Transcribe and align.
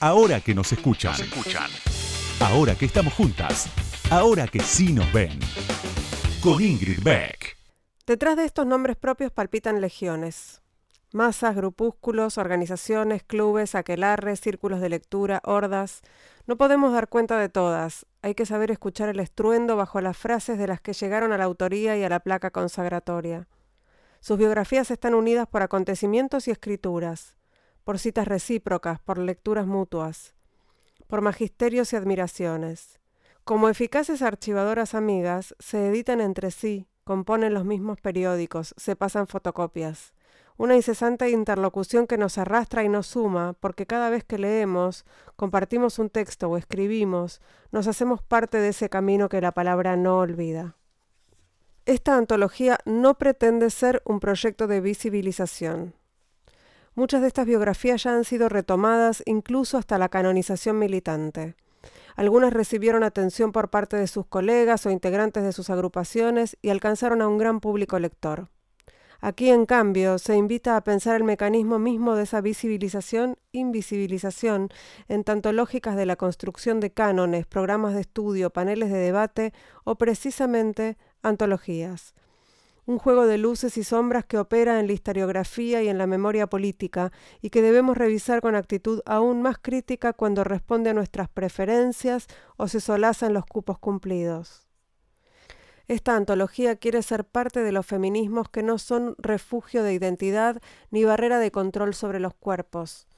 Ahora 0.00 0.40
que 0.40 0.54
nos 0.54 0.70
escuchan. 0.72 1.14
escuchan. 1.14 1.70
Ahora 2.40 2.74
que 2.74 2.84
estamos 2.84 3.14
juntas. 3.14 3.66
Ahora 4.10 4.46
que 4.46 4.60
sí 4.60 4.92
nos 4.92 5.10
ven. 5.10 5.40
Con 6.42 6.62
Ingrid 6.62 7.02
Beck. 7.02 7.56
Detrás 8.06 8.36
de 8.36 8.44
estos 8.44 8.66
nombres 8.66 8.96
propios 8.96 9.32
palpitan 9.32 9.80
legiones. 9.80 10.60
Masas, 11.12 11.56
grupúsculos, 11.56 12.36
organizaciones, 12.36 13.22
clubes, 13.22 13.74
aquelarres, 13.74 14.40
círculos 14.40 14.82
de 14.82 14.90
lectura, 14.90 15.40
hordas. 15.44 16.02
No 16.46 16.56
podemos 16.58 16.92
dar 16.92 17.08
cuenta 17.08 17.38
de 17.38 17.48
todas. 17.48 18.04
Hay 18.20 18.34
que 18.34 18.44
saber 18.44 18.70
escuchar 18.70 19.08
el 19.08 19.18
estruendo 19.18 19.76
bajo 19.76 20.02
las 20.02 20.18
frases 20.18 20.58
de 20.58 20.66
las 20.66 20.82
que 20.82 20.92
llegaron 20.92 21.32
a 21.32 21.38
la 21.38 21.44
autoría 21.44 21.96
y 21.96 22.04
a 22.04 22.10
la 22.10 22.20
placa 22.20 22.50
consagratoria. 22.50 23.48
Sus 24.20 24.36
biografías 24.36 24.90
están 24.90 25.14
unidas 25.14 25.48
por 25.48 25.62
acontecimientos 25.62 26.48
y 26.48 26.50
escrituras, 26.50 27.36
por 27.86 28.00
citas 28.00 28.26
recíprocas, 28.26 28.98
por 28.98 29.16
lecturas 29.16 29.64
mutuas, 29.64 30.34
por 31.06 31.20
magisterios 31.20 31.92
y 31.92 31.96
admiraciones. 31.96 32.98
Como 33.44 33.68
eficaces 33.68 34.22
archivadoras 34.22 34.96
amigas, 34.96 35.54
se 35.60 35.86
editan 35.86 36.20
entre 36.20 36.50
sí, 36.50 36.88
componen 37.04 37.54
los 37.54 37.64
mismos 37.64 38.00
periódicos, 38.00 38.74
se 38.76 38.96
pasan 38.96 39.28
fotocopias. 39.28 40.14
Una 40.56 40.74
incesante 40.74 41.30
interlocución 41.30 42.08
que 42.08 42.18
nos 42.18 42.38
arrastra 42.38 42.82
y 42.82 42.88
nos 42.88 43.06
suma, 43.06 43.52
porque 43.60 43.86
cada 43.86 44.10
vez 44.10 44.24
que 44.24 44.38
leemos, 44.38 45.04
compartimos 45.36 46.00
un 46.00 46.10
texto 46.10 46.48
o 46.50 46.56
escribimos, 46.56 47.40
nos 47.70 47.86
hacemos 47.86 48.20
parte 48.20 48.58
de 48.58 48.70
ese 48.70 48.88
camino 48.88 49.28
que 49.28 49.40
la 49.40 49.52
palabra 49.52 49.96
no 49.96 50.18
olvida. 50.18 50.74
Esta 51.84 52.16
antología 52.16 52.80
no 52.84 53.16
pretende 53.16 53.70
ser 53.70 54.02
un 54.04 54.18
proyecto 54.18 54.66
de 54.66 54.80
visibilización. 54.80 55.94
Muchas 56.96 57.20
de 57.20 57.28
estas 57.28 57.44
biografías 57.44 58.02
ya 58.04 58.16
han 58.16 58.24
sido 58.24 58.48
retomadas 58.48 59.22
incluso 59.26 59.76
hasta 59.76 59.98
la 59.98 60.08
canonización 60.08 60.78
militante. 60.78 61.54
Algunas 62.14 62.54
recibieron 62.54 63.02
atención 63.02 63.52
por 63.52 63.68
parte 63.68 63.98
de 63.98 64.06
sus 64.06 64.24
colegas 64.24 64.86
o 64.86 64.90
integrantes 64.90 65.42
de 65.42 65.52
sus 65.52 65.68
agrupaciones 65.68 66.56
y 66.62 66.70
alcanzaron 66.70 67.20
a 67.20 67.28
un 67.28 67.36
gran 67.36 67.60
público 67.60 67.98
lector. 67.98 68.48
Aquí, 69.20 69.50
en 69.50 69.66
cambio, 69.66 70.16
se 70.16 70.36
invita 70.36 70.74
a 70.74 70.84
pensar 70.84 71.16
el 71.16 71.24
mecanismo 71.24 71.78
mismo 71.78 72.14
de 72.14 72.22
esa 72.22 72.40
visibilización-invisibilización, 72.40 74.70
en 75.08 75.22
tanto 75.22 75.52
lógicas 75.52 75.96
de 75.96 76.06
la 76.06 76.16
construcción 76.16 76.80
de 76.80 76.94
cánones, 76.94 77.44
programas 77.44 77.92
de 77.92 78.00
estudio, 78.00 78.48
paneles 78.48 78.90
de 78.90 78.96
debate 78.96 79.52
o 79.84 79.96
precisamente 79.96 80.96
antologías. 81.22 82.14
Un 82.86 82.98
juego 82.98 83.26
de 83.26 83.36
luces 83.36 83.76
y 83.76 83.84
sombras 83.84 84.24
que 84.24 84.38
opera 84.38 84.78
en 84.78 84.86
la 84.86 84.92
historiografía 84.92 85.82
y 85.82 85.88
en 85.88 85.98
la 85.98 86.06
memoria 86.06 86.46
política 86.46 87.10
y 87.42 87.50
que 87.50 87.60
debemos 87.60 87.96
revisar 87.96 88.40
con 88.40 88.54
actitud 88.54 89.00
aún 89.06 89.42
más 89.42 89.58
crítica 89.58 90.12
cuando 90.12 90.44
responde 90.44 90.90
a 90.90 90.94
nuestras 90.94 91.28
preferencias 91.28 92.28
o 92.56 92.68
se 92.68 92.80
solazan 92.80 93.34
los 93.34 93.44
cupos 93.44 93.78
cumplidos. 93.78 94.68
Esta 95.88 96.16
antología 96.16 96.76
quiere 96.76 97.02
ser 97.02 97.24
parte 97.24 97.62
de 97.62 97.72
los 97.72 97.86
feminismos 97.86 98.48
que 98.48 98.62
no 98.62 98.78
son 98.78 99.16
refugio 99.18 99.82
de 99.82 99.92
identidad 99.92 100.60
ni 100.90 101.04
barrera 101.04 101.40
de 101.40 101.50
control 101.50 101.92
sobre 101.92 102.20
los 102.20 102.34
cuerpos 102.34 103.08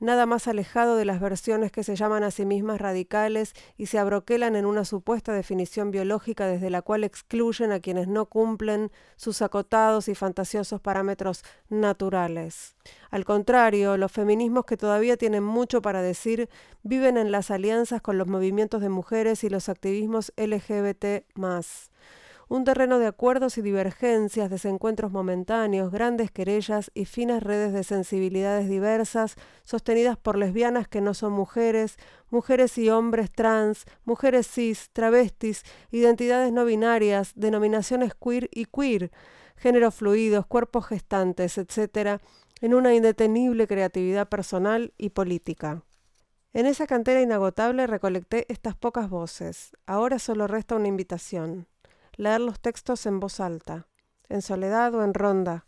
nada 0.00 0.26
más 0.26 0.48
alejado 0.48 0.96
de 0.96 1.04
las 1.04 1.20
versiones 1.20 1.72
que 1.72 1.84
se 1.84 1.96
llaman 1.96 2.24
a 2.24 2.30
sí 2.30 2.44
mismas 2.44 2.80
radicales 2.80 3.54
y 3.76 3.86
se 3.86 3.98
abroquelan 3.98 4.56
en 4.56 4.66
una 4.66 4.84
supuesta 4.84 5.32
definición 5.32 5.90
biológica 5.90 6.46
desde 6.46 6.70
la 6.70 6.82
cual 6.82 7.04
excluyen 7.04 7.72
a 7.72 7.80
quienes 7.80 8.08
no 8.08 8.26
cumplen 8.26 8.90
sus 9.16 9.42
acotados 9.42 10.08
y 10.08 10.14
fantasiosos 10.14 10.80
parámetros 10.80 11.44
naturales. 11.68 12.76
Al 13.10 13.24
contrario, 13.24 13.96
los 13.96 14.12
feminismos 14.12 14.64
que 14.64 14.76
todavía 14.76 15.16
tienen 15.16 15.42
mucho 15.42 15.82
para 15.82 16.02
decir 16.02 16.48
viven 16.82 17.16
en 17.16 17.32
las 17.32 17.50
alianzas 17.50 18.02
con 18.02 18.18
los 18.18 18.26
movimientos 18.26 18.80
de 18.80 18.88
mujeres 18.88 19.44
y 19.44 19.48
los 19.48 19.68
activismos 19.68 20.32
LGBT 20.36 21.24
un 22.48 22.64
terreno 22.64 22.98
de 23.00 23.08
acuerdos 23.08 23.58
y 23.58 23.62
divergencias, 23.62 24.50
desencuentros 24.50 25.10
momentáneos, 25.10 25.90
grandes 25.90 26.30
querellas 26.30 26.92
y 26.94 27.04
finas 27.04 27.42
redes 27.42 27.72
de 27.72 27.82
sensibilidades 27.82 28.68
diversas, 28.68 29.34
sostenidas 29.64 30.16
por 30.16 30.38
lesbianas 30.38 30.86
que 30.86 31.00
no 31.00 31.12
son 31.12 31.32
mujeres, 31.32 31.96
mujeres 32.30 32.78
y 32.78 32.88
hombres 32.88 33.32
trans, 33.32 33.84
mujeres 34.04 34.46
cis, 34.46 34.90
travestis, 34.92 35.64
identidades 35.90 36.52
no 36.52 36.64
binarias, 36.64 37.32
denominaciones 37.34 38.14
queer 38.14 38.48
y 38.52 38.66
queer, 38.66 39.10
géneros 39.56 39.96
fluidos, 39.96 40.46
cuerpos 40.46 40.86
gestantes, 40.86 41.58
etc., 41.58 42.20
en 42.60 42.74
una 42.74 42.94
indetenible 42.94 43.66
creatividad 43.66 44.28
personal 44.28 44.94
y 44.96 45.10
política. 45.10 45.82
En 46.54 46.64
esa 46.64 46.86
cantera 46.86 47.20
inagotable 47.20 47.86
recolecté 47.86 48.46
estas 48.48 48.74
pocas 48.76 49.10
voces. 49.10 49.72
Ahora 49.84 50.18
solo 50.18 50.46
resta 50.46 50.74
una 50.74 50.88
invitación 50.88 51.66
leer 52.16 52.40
los 52.40 52.60
textos 52.60 53.06
en 53.06 53.20
voz 53.20 53.40
alta, 53.40 53.86
en 54.28 54.42
soledad 54.42 54.94
o 54.94 55.02
en 55.04 55.14
ronda, 55.14 55.66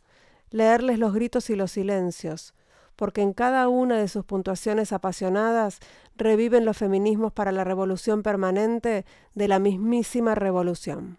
leerles 0.50 0.98
los 0.98 1.14
gritos 1.14 1.50
y 1.50 1.56
los 1.56 1.72
silencios, 1.72 2.54
porque 2.96 3.22
en 3.22 3.32
cada 3.32 3.68
una 3.68 3.98
de 3.98 4.08
sus 4.08 4.24
puntuaciones 4.24 4.92
apasionadas 4.92 5.78
reviven 6.16 6.64
los 6.64 6.76
feminismos 6.76 7.32
para 7.32 7.52
la 7.52 7.64
revolución 7.64 8.22
permanente 8.22 9.04
de 9.34 9.48
la 9.48 9.58
mismísima 9.58 10.34
revolución. 10.34 11.18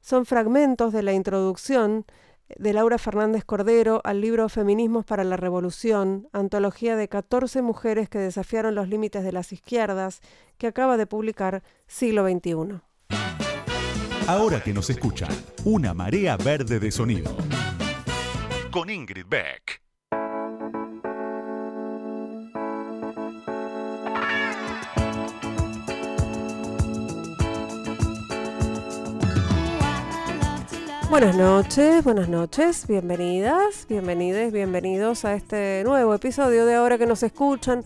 Son 0.00 0.24
fragmentos 0.24 0.92
de 0.92 1.02
la 1.02 1.12
introducción 1.12 2.06
de 2.56 2.72
Laura 2.72 2.96
Fernández 2.96 3.44
Cordero 3.44 4.00
al 4.04 4.22
libro 4.22 4.48
Feminismos 4.48 5.04
para 5.04 5.22
la 5.22 5.36
Revolución, 5.36 6.28
antología 6.32 6.96
de 6.96 7.08
14 7.08 7.60
mujeres 7.60 8.08
que 8.08 8.18
desafiaron 8.18 8.74
los 8.74 8.88
límites 8.88 9.22
de 9.22 9.32
las 9.32 9.52
izquierdas, 9.52 10.22
que 10.56 10.66
acaba 10.66 10.96
de 10.96 11.06
publicar 11.06 11.62
Siglo 11.86 12.26
XXI. 12.26 12.80
Ahora 14.28 14.62
que 14.62 14.74
nos 14.74 14.90
escuchan, 14.90 15.30
una 15.64 15.94
marea 15.94 16.36
verde 16.36 16.78
de 16.78 16.90
sonido. 16.92 17.34
Con 18.70 18.90
Ingrid 18.90 19.24
Beck. 19.26 19.80
Buenas 31.08 31.34
noches, 31.34 32.04
buenas 32.04 32.28
noches, 32.28 32.86
bienvenidas, 32.86 33.86
bienvenidos, 33.88 34.52
bienvenidos 34.52 35.24
a 35.24 35.36
este 35.36 35.82
nuevo 35.86 36.12
episodio 36.12 36.66
de 36.66 36.74
Ahora 36.74 36.98
que 36.98 37.06
nos 37.06 37.22
escuchan 37.22 37.82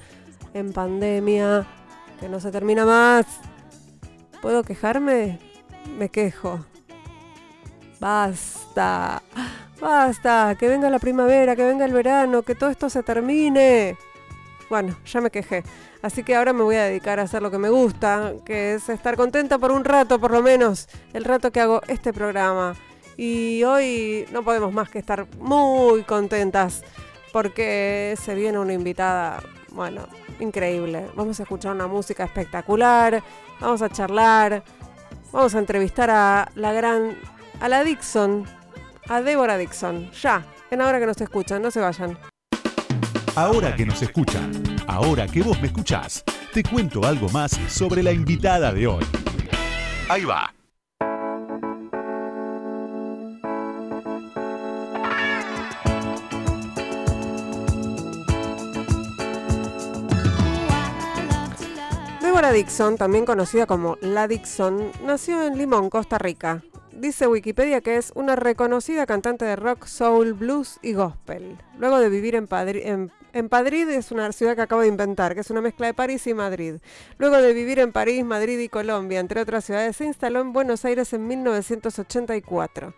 en 0.54 0.72
pandemia, 0.72 1.69
que 2.19 2.28
no 2.28 2.41
se 2.41 2.50
termina 2.50 2.84
más. 2.84 3.26
¿Puedo 4.41 4.64
quejarme? 4.64 5.51
Me 5.98 6.09
quejo. 6.09 6.60
Basta, 8.00 9.22
basta, 9.81 10.56
que 10.59 10.69
venga 10.69 10.91
la 10.91 10.98
primavera, 10.98 11.54
que 11.54 11.65
venga 11.65 11.84
el 11.84 11.93
verano, 11.93 12.43
que 12.43 12.54
todo 12.54 12.70
esto 12.70 12.91
se 12.91 13.03
termine. 13.03 13.97
Bueno, 14.69 14.97
ya 15.04 15.20
me 15.20 15.31
quejé. 15.31 15.62
Así 16.03 16.25
que 16.25 16.34
ahora 16.34 16.53
me 16.53 16.62
voy 16.62 16.76
a 16.76 16.84
dedicar 16.84 17.20
a 17.20 17.22
hacer 17.22 17.43
lo 17.43 17.50
que 17.50 17.59
me 17.59 17.69
gusta, 17.69 18.32
que 18.44 18.75
es 18.75 18.88
estar 18.88 19.16
contenta 19.16 19.59
por 19.59 19.70
un 19.70 19.84
rato, 19.84 20.19
por 20.19 20.32
lo 20.32 20.43
menos, 20.43 20.88
el 21.12 21.25
rato 21.25 21.53
que 21.53 21.60
hago 21.60 21.81
este 21.87 22.12
programa. 22.12 22.75
Y 23.16 23.62
hoy 23.62 24.26
no 24.32 24.43
podemos 24.43 24.72
más 24.72 24.88
que 24.88 24.99
estar 24.99 25.26
muy 25.38 26.03
contentas 26.03 26.82
porque 27.32 28.16
se 28.20 28.34
viene 28.34 28.59
una 28.59 28.72
invitada, 28.72 29.43
bueno, 29.70 30.06
increíble. 30.41 31.06
Vamos 31.14 31.38
a 31.38 31.44
escuchar 31.44 31.72
una 31.72 31.87
música 31.87 32.25
espectacular, 32.25 33.22
vamos 33.60 33.81
a 33.82 33.88
charlar, 33.88 34.62
Vamos 35.32 35.54
a 35.54 35.59
entrevistar 35.59 36.10
a 36.10 36.50
la 36.56 36.72
gran, 36.72 37.16
a 37.60 37.69
la 37.69 37.82
Dixon, 37.82 38.44
a 39.09 39.22
Débora 39.22 39.56
Dixon, 39.56 40.10
ya, 40.12 40.44
en 40.70 40.82
ahora 40.82 41.00
que 41.00 41.06
nos 41.06 41.20
escuchan, 41.20 41.62
no 41.62 41.70
se 41.70 41.81
vayan. 41.81 42.19
Ahora 43.34 43.75
que 43.75 43.87
nos 43.87 44.03
escuchan, 44.03 44.53
ahora 44.87 45.26
que 45.26 45.43
vos 45.43 45.59
me 45.62 45.69
escuchás, 45.69 46.22
te 46.52 46.62
cuento 46.62 47.06
algo 47.06 47.31
más 47.31 47.52
sobre 47.69 48.02
la 48.02 48.12
invitada 48.12 48.75
de 48.75 48.87
hoy. 48.87 49.05
Ahí 50.11 50.25
va. 50.26 50.52
Débora 62.43 62.56
Dixon, 62.56 62.97
también 62.97 63.25
conocida 63.25 63.67
como 63.67 63.99
La 64.00 64.27
Dixon, 64.27 64.91
nació 65.05 65.44
en 65.44 65.56
Limón, 65.56 65.89
Costa 65.91 66.19
Rica. 66.19 66.65
Dice 66.91 67.29
Wikipedia 67.29 67.83
que 67.83 67.97
es 67.97 68.11
una 68.17 68.35
reconocida 68.35 69.06
cantante 69.06 69.44
de 69.44 69.55
rock, 69.55 69.87
soul, 69.87 70.33
blues 70.33 70.81
y 70.83 70.94
gospel. 70.94 71.56
Luego 71.79 72.00
de 72.00 72.09
vivir 72.09 72.35
en, 72.35 72.49
en, 73.33 73.49
Madrid, 73.49 73.89
es 73.91 74.11
una 74.11 74.33
ciudad 74.33 74.56
que 74.56 74.62
acabo 74.62 74.81
de 74.81 74.89
inventar, 74.89 75.35
que 75.35 75.43
es 75.43 75.50
una 75.50 75.61
mezcla 75.61 75.87
de 75.87 75.94
París 75.94 76.27
y 76.27 76.35
Madrid. 76.35 76.81
Luego 77.17 77.37
de 77.37 77.53
vivir 77.53 77.79
en 77.79 77.93
París, 77.93 78.25
Madrid 78.25 78.59
y 78.59 78.69
Colombia, 78.69 79.21
entre 79.21 79.41
otras 79.41 79.65
ciudades, 79.65 79.94
se 79.94 80.05
instaló 80.05 80.41
en 80.41 80.53
Buenos 80.53 80.85
Aires 80.85 81.12
en 81.12 81.29
1984. 81.29 82.93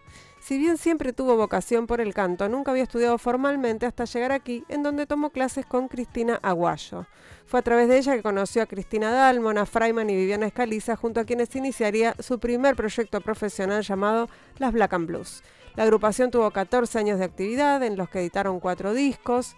Si 0.44 0.58
bien 0.58 0.76
siempre 0.76 1.14
tuvo 1.14 1.38
vocación 1.38 1.86
por 1.86 2.02
el 2.02 2.12
canto, 2.12 2.50
nunca 2.50 2.70
había 2.70 2.82
estudiado 2.82 3.16
formalmente 3.16 3.86
hasta 3.86 4.04
llegar 4.04 4.30
aquí, 4.30 4.62
en 4.68 4.82
donde 4.82 5.06
tomó 5.06 5.30
clases 5.30 5.64
con 5.64 5.88
Cristina 5.88 6.38
Aguayo. 6.42 7.06
Fue 7.46 7.60
a 7.60 7.62
través 7.62 7.88
de 7.88 7.96
ella 7.96 8.14
que 8.14 8.22
conoció 8.22 8.60
a 8.60 8.66
Cristina 8.66 9.10
Dalmon, 9.10 9.56
a 9.56 9.64
Freiman 9.64 10.10
y 10.10 10.14
Viviana 10.14 10.44
Escaliza, 10.44 10.96
junto 10.96 11.18
a 11.18 11.24
quienes 11.24 11.56
iniciaría 11.56 12.14
su 12.18 12.38
primer 12.40 12.76
proyecto 12.76 13.22
profesional 13.22 13.82
llamado 13.84 14.28
Las 14.58 14.74
Black 14.74 14.92
and 14.92 15.06
Blues. 15.06 15.42
La 15.76 15.84
agrupación 15.84 16.30
tuvo 16.30 16.50
14 16.50 16.98
años 16.98 17.18
de 17.18 17.24
actividad, 17.24 17.82
en 17.82 17.96
los 17.96 18.10
que 18.10 18.20
editaron 18.20 18.60
cuatro 18.60 18.92
discos 18.92 19.56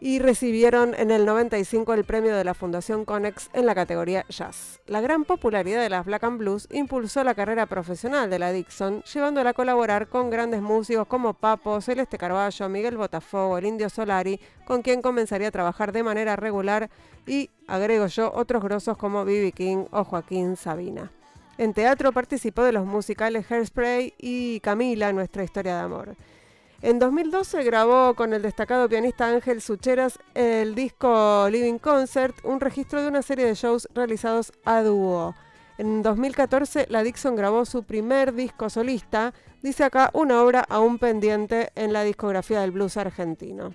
y 0.00 0.18
recibieron 0.18 0.94
en 0.94 1.10
el 1.10 1.24
95 1.24 1.94
el 1.94 2.04
premio 2.04 2.36
de 2.36 2.44
la 2.44 2.54
Fundación 2.54 3.04
Conex 3.04 3.50
en 3.54 3.66
la 3.66 3.74
categoría 3.74 4.24
Jazz. 4.28 4.80
La 4.86 5.00
gran 5.00 5.24
popularidad 5.24 5.82
de 5.82 5.88
las 5.88 6.04
Black 6.04 6.24
and 6.24 6.38
Blues 6.38 6.68
impulsó 6.70 7.24
la 7.24 7.34
carrera 7.34 7.66
profesional 7.66 8.28
de 8.28 8.38
la 8.38 8.52
Dixon, 8.52 9.02
llevándola 9.02 9.50
a 9.50 9.54
colaborar 9.54 10.08
con 10.08 10.30
grandes 10.30 10.60
músicos 10.60 11.06
como 11.06 11.34
Papo, 11.34 11.80
Celeste 11.80 12.18
Carballo, 12.18 12.68
Miguel 12.68 12.96
Botafogo, 12.96 13.58
el 13.58 13.66
Indio 13.66 13.88
Solari, 13.88 14.40
con 14.64 14.82
quien 14.82 15.02
comenzaría 15.02 15.48
a 15.48 15.52
trabajar 15.52 15.92
de 15.92 16.02
manera 16.02 16.36
regular 16.36 16.90
y, 17.26 17.50
agrego 17.66 18.06
yo, 18.06 18.32
otros 18.34 18.62
grosos 18.62 18.96
como 18.96 19.24
B.B. 19.24 19.52
King 19.52 19.86
o 19.90 20.04
Joaquín 20.04 20.56
Sabina. 20.56 21.10
En 21.58 21.72
teatro 21.72 22.12
participó 22.12 22.62
de 22.62 22.72
los 22.72 22.84
musicales 22.84 23.50
Hairspray 23.50 24.12
y 24.18 24.60
Camila, 24.60 25.12
nuestra 25.12 25.42
historia 25.42 25.76
de 25.76 25.80
amor. 25.80 26.16
En 26.82 26.98
2012 26.98 27.64
grabó 27.64 28.14
con 28.14 28.34
el 28.34 28.42
destacado 28.42 28.86
pianista 28.86 29.28
Ángel 29.28 29.62
Sucheras 29.62 30.18
el 30.34 30.74
disco 30.74 31.48
Living 31.50 31.78
Concert, 31.78 32.36
un 32.44 32.60
registro 32.60 33.00
de 33.00 33.08
una 33.08 33.22
serie 33.22 33.46
de 33.46 33.54
shows 33.54 33.88
realizados 33.94 34.52
a 34.66 34.82
dúo. 34.82 35.34
En 35.78 36.02
2014 36.02 36.86
la 36.90 37.02
Dixon 37.02 37.34
grabó 37.34 37.64
su 37.64 37.84
primer 37.84 38.34
disco 38.34 38.68
solista, 38.68 39.32
dice 39.62 39.84
acá 39.84 40.10
una 40.12 40.42
obra 40.42 40.66
aún 40.68 40.98
pendiente 40.98 41.70
en 41.76 41.94
la 41.94 42.04
discografía 42.04 42.60
del 42.60 42.72
blues 42.72 42.98
argentino. 42.98 43.72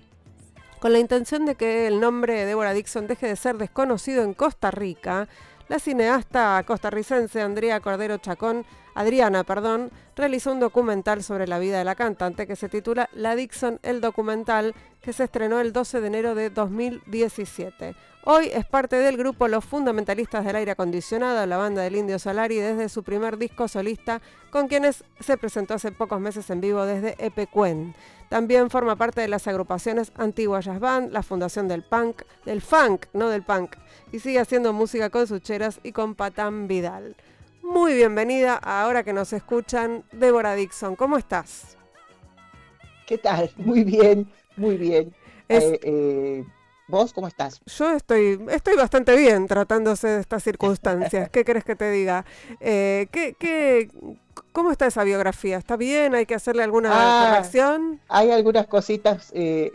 Con 0.78 0.92
la 0.92 1.00
intención 1.00 1.44
de 1.44 1.56
que 1.56 1.88
el 1.88 1.98
nombre 1.98 2.34
de 2.34 2.46
Deborah 2.46 2.72
Dixon 2.72 3.08
deje 3.08 3.26
de 3.26 3.36
ser 3.36 3.58
desconocido 3.58 4.22
en 4.22 4.32
Costa 4.32 4.70
Rica, 4.70 5.28
la 5.68 5.80
cineasta 5.80 6.62
costarricense 6.66 7.40
Andrea 7.40 7.80
Cordero 7.80 8.18
Chacón, 8.18 8.64
Adriana, 8.94 9.44
perdón, 9.44 9.90
realizó 10.16 10.52
un 10.52 10.60
documental 10.60 11.22
sobre 11.22 11.46
la 11.46 11.58
vida 11.58 11.78
de 11.78 11.84
la 11.84 11.94
cantante 11.94 12.46
que 12.46 12.56
se 12.56 12.68
titula 12.68 13.08
La 13.12 13.34
Dixon, 13.34 13.80
el 13.82 14.00
documental, 14.00 14.74
que 15.00 15.12
se 15.12 15.24
estrenó 15.24 15.60
el 15.60 15.72
12 15.72 16.00
de 16.00 16.06
enero 16.06 16.34
de 16.34 16.50
2017. 16.50 17.94
Hoy 18.24 18.50
es 18.52 18.64
parte 18.64 18.96
del 18.96 19.16
grupo 19.16 19.48
Los 19.48 19.64
Fundamentalistas 19.64 20.44
del 20.44 20.54
Aire 20.54 20.70
Acondicionado, 20.72 21.44
la 21.44 21.56
banda 21.56 21.82
del 21.82 21.96
Indio 21.96 22.20
Solari, 22.20 22.58
desde 22.58 22.88
su 22.88 23.02
primer 23.02 23.36
disco 23.36 23.66
solista, 23.66 24.22
con 24.50 24.68
quienes 24.68 25.02
se 25.18 25.36
presentó 25.36 25.74
hace 25.74 25.90
pocos 25.90 26.20
meses 26.20 26.48
en 26.50 26.60
vivo 26.60 26.84
desde 26.86 27.16
Epecuen. 27.18 27.96
También 28.28 28.70
forma 28.70 28.94
parte 28.94 29.20
de 29.20 29.28
las 29.28 29.48
agrupaciones 29.48 30.12
Antigua 30.16 30.60
Jazz 30.60 30.78
Band, 30.78 31.10
la 31.10 31.24
fundación 31.24 31.66
del 31.66 31.82
punk, 31.82 32.22
del 32.44 32.62
funk, 32.62 33.06
no 33.12 33.28
del 33.28 33.42
punk, 33.42 33.74
y 34.12 34.20
sigue 34.20 34.38
haciendo 34.38 34.72
música 34.72 35.10
con 35.10 35.26
Sucheras 35.26 35.80
y 35.82 35.90
con 35.90 36.14
Patán 36.14 36.68
Vidal. 36.68 37.16
Muy 37.62 37.94
bienvenida 37.94 38.56
ahora 38.56 39.02
que 39.02 39.12
nos 39.12 39.32
escuchan, 39.32 40.04
Débora 40.12 40.54
Dixon. 40.54 40.96
¿Cómo 40.96 41.16
estás? 41.16 41.76
¿Qué 43.06 43.18
tal? 43.18 43.50
Muy 43.56 43.84
bien, 43.84 44.30
muy 44.56 44.76
bien. 44.76 45.14
Eh, 45.48 45.80
eh, 45.82 46.44
¿Vos 46.88 47.12
cómo 47.12 47.26
estás? 47.26 47.60
Yo 47.66 47.92
estoy, 47.92 48.38
estoy 48.50 48.76
bastante 48.76 49.16
bien 49.16 49.46
tratándose 49.46 50.08
de 50.08 50.20
estas 50.20 50.42
circunstancias. 50.42 51.28
¿Qué 51.32 51.44
crees 51.44 51.64
que 51.64 51.74
te 51.76 51.90
diga? 51.90 52.24
Eh, 52.60 53.08
¿qué, 53.10 53.34
qué, 53.38 53.88
¿Cómo 54.52 54.70
está 54.70 54.86
esa 54.86 55.04
biografía? 55.04 55.56
¿Está 55.56 55.76
bien? 55.76 56.14
¿Hay 56.14 56.26
que 56.26 56.34
hacerle 56.34 56.62
alguna 56.62 56.90
ah, 56.92 57.28
corrección? 57.28 58.00
Hay 58.08 58.30
algunas 58.30 58.66
cositas 58.66 59.30
eh, 59.34 59.72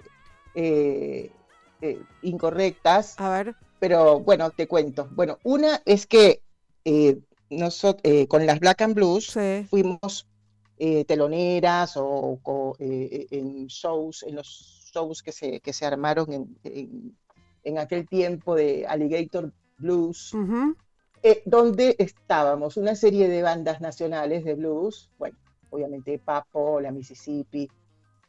eh, 0.53 1.31
eh, 1.81 2.01
incorrectas. 2.21 3.19
A 3.19 3.29
ver. 3.29 3.55
Pero 3.79 4.19
bueno, 4.19 4.51
te 4.51 4.67
cuento. 4.67 5.07
Bueno, 5.11 5.39
una 5.43 5.81
es 5.85 6.05
que 6.05 6.41
nosotros 7.49 8.27
con 8.27 8.45
las 8.45 8.59
Black 8.59 8.81
and 8.81 8.95
Blues 8.95 9.37
fuimos 9.69 10.27
teloneras 11.07 11.97
o, 11.97 12.75
en 12.79 13.67
shows, 13.67 14.23
en 14.23 14.35
los 14.35 14.89
shows 14.93 15.23
que 15.23 15.31
se, 15.31 15.59
que 15.59 15.73
se 15.73 15.85
armaron 15.85 16.55
en, 16.63 17.77
aquel 17.77 18.07
tiempo 18.07 18.55
de 18.55 18.85
Alligator 18.87 19.51
Blues. 19.77 20.33
Eh, 21.23 21.41
donde 21.45 21.95
estábamos 21.97 22.77
una 22.77 22.95
serie 22.95 23.27
de 23.27 23.41
bandas 23.41 23.81
nacionales 23.81 24.45
de 24.45 24.53
blues, 24.53 25.09
bueno, 25.17 25.35
obviamente 25.71 26.19
Papo, 26.19 26.79
la 26.79 26.91
Mississippi, 26.91 27.67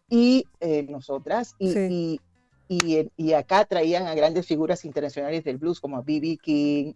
y 0.08 0.46
eh, 0.60 0.84
nosotras, 0.88 1.54
y, 1.58 2.18
y, 2.68 3.32
acá 3.34 3.66
traían 3.66 4.06
a 4.06 4.14
grandes 4.14 4.46
figuras 4.46 4.86
internacionales 4.86 5.44
del 5.44 5.58
blues 5.58 5.80
como 5.80 6.02
B.B. 6.02 6.38
King, 6.42 6.94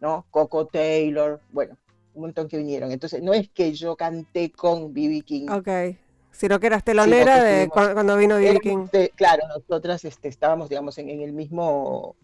¿no? 0.00 0.26
Coco 0.30 0.66
Taylor, 0.66 1.40
bueno, 1.52 1.76
un 2.14 2.22
montón 2.22 2.48
que 2.48 2.58
vinieron. 2.58 2.92
Entonces, 2.92 3.22
no 3.22 3.32
es 3.32 3.48
que 3.50 3.72
yo 3.72 3.96
canté 3.96 4.50
con 4.50 4.92
B.B. 4.92 5.22
King. 5.22 5.48
Ok, 5.50 5.96
sino 6.30 6.60
que 6.60 6.66
eras 6.66 6.84
telonera 6.84 7.42
de 7.42 7.68
cuando 7.68 8.16
vino 8.16 8.36
B.B. 8.36 8.60
King. 8.60 8.86
claro, 9.14 9.42
nosotras 9.48 10.04
este, 10.04 10.28
estábamos, 10.28 10.68
digamos, 10.68 10.98
en 10.98 11.08
el 11.08 11.32
mismo 11.32 12.16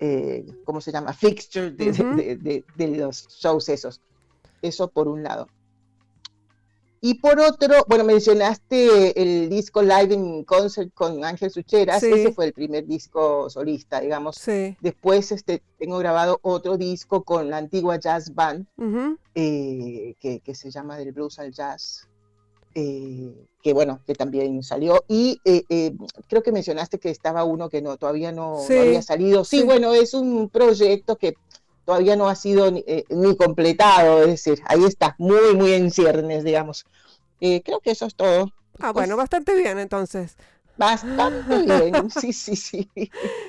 eh, 0.00 0.46
¿cómo 0.64 0.80
se 0.80 0.90
llama? 0.90 1.12
Fixture 1.12 1.70
de, 1.70 2.64
los 2.96 3.28
shows 3.28 3.68
esos. 3.68 4.00
Eso 4.62 4.88
por 4.88 5.08
un 5.08 5.22
lado. 5.22 5.46
Y 7.02 7.14
por 7.14 7.40
otro, 7.40 7.86
bueno, 7.88 8.04
mencionaste 8.04 9.20
el 9.20 9.48
disco 9.48 9.82
Live 9.82 10.12
in 10.12 10.44
Concert 10.44 10.92
con 10.92 11.24
Ángel 11.24 11.50
Sucheras, 11.50 12.02
ese 12.02 12.32
fue 12.32 12.44
el 12.44 12.52
primer 12.52 12.86
disco 12.86 13.48
solista, 13.48 14.00
digamos. 14.00 14.38
Después 14.80 15.32
este, 15.32 15.62
tengo 15.78 15.96
grabado 15.96 16.38
otro 16.42 16.76
disco 16.76 17.24
con 17.24 17.48
la 17.48 17.56
antigua 17.56 17.98
Jazz 17.98 18.34
Band, 18.34 18.66
eh, 19.34 20.14
que, 20.20 20.40
que, 20.40 20.54
se 20.54 20.70
llama 20.70 20.98
Del 20.98 21.12
Blues 21.12 21.38
al 21.38 21.52
Jazz, 21.52 22.06
eh, 22.74 23.46
que 23.62 23.72
bueno, 23.72 24.00
que 24.06 24.14
también 24.14 24.62
salió. 24.62 25.04
Y 25.08 25.40
eh, 25.44 25.64
eh, 25.68 25.92
creo 26.28 26.42
que 26.42 26.52
mencionaste 26.52 26.98
que 26.98 27.10
estaba 27.10 27.44
uno 27.44 27.68
que 27.68 27.82
no 27.82 27.96
todavía 27.96 28.30
no, 28.30 28.58
había 28.62 29.02
salido. 29.02 29.44
Sí, 29.44 29.62
bueno, 29.62 29.94
es 29.94 30.14
un 30.14 30.48
proyecto 30.48 31.16
que 31.16 31.34
todavía 31.90 32.14
no 32.14 32.28
ha 32.28 32.36
sido 32.36 32.70
ni, 32.70 33.36
completado, 33.36 34.22
es 34.22 34.28
decir, 34.28 34.62
ahí 34.66 34.84
está, 34.84 35.16
muy, 35.18 35.56
muy 35.56 35.72
en 35.72 35.90
ciernes, 35.90 36.44
digamos. 36.44 36.86
creo 37.40 37.80
que 37.80 37.90
eso 37.90 38.06
es 38.06 38.14
todo. 38.14 38.52
Ah, 38.78 38.92
bueno, 38.92 39.16
bastante 39.16 39.56
bien 39.56 39.76
entonces. 39.80 40.36
Bastante 40.80 41.62
bien, 41.62 42.10
sí, 42.10 42.32
sí, 42.32 42.56
sí. 42.56 42.90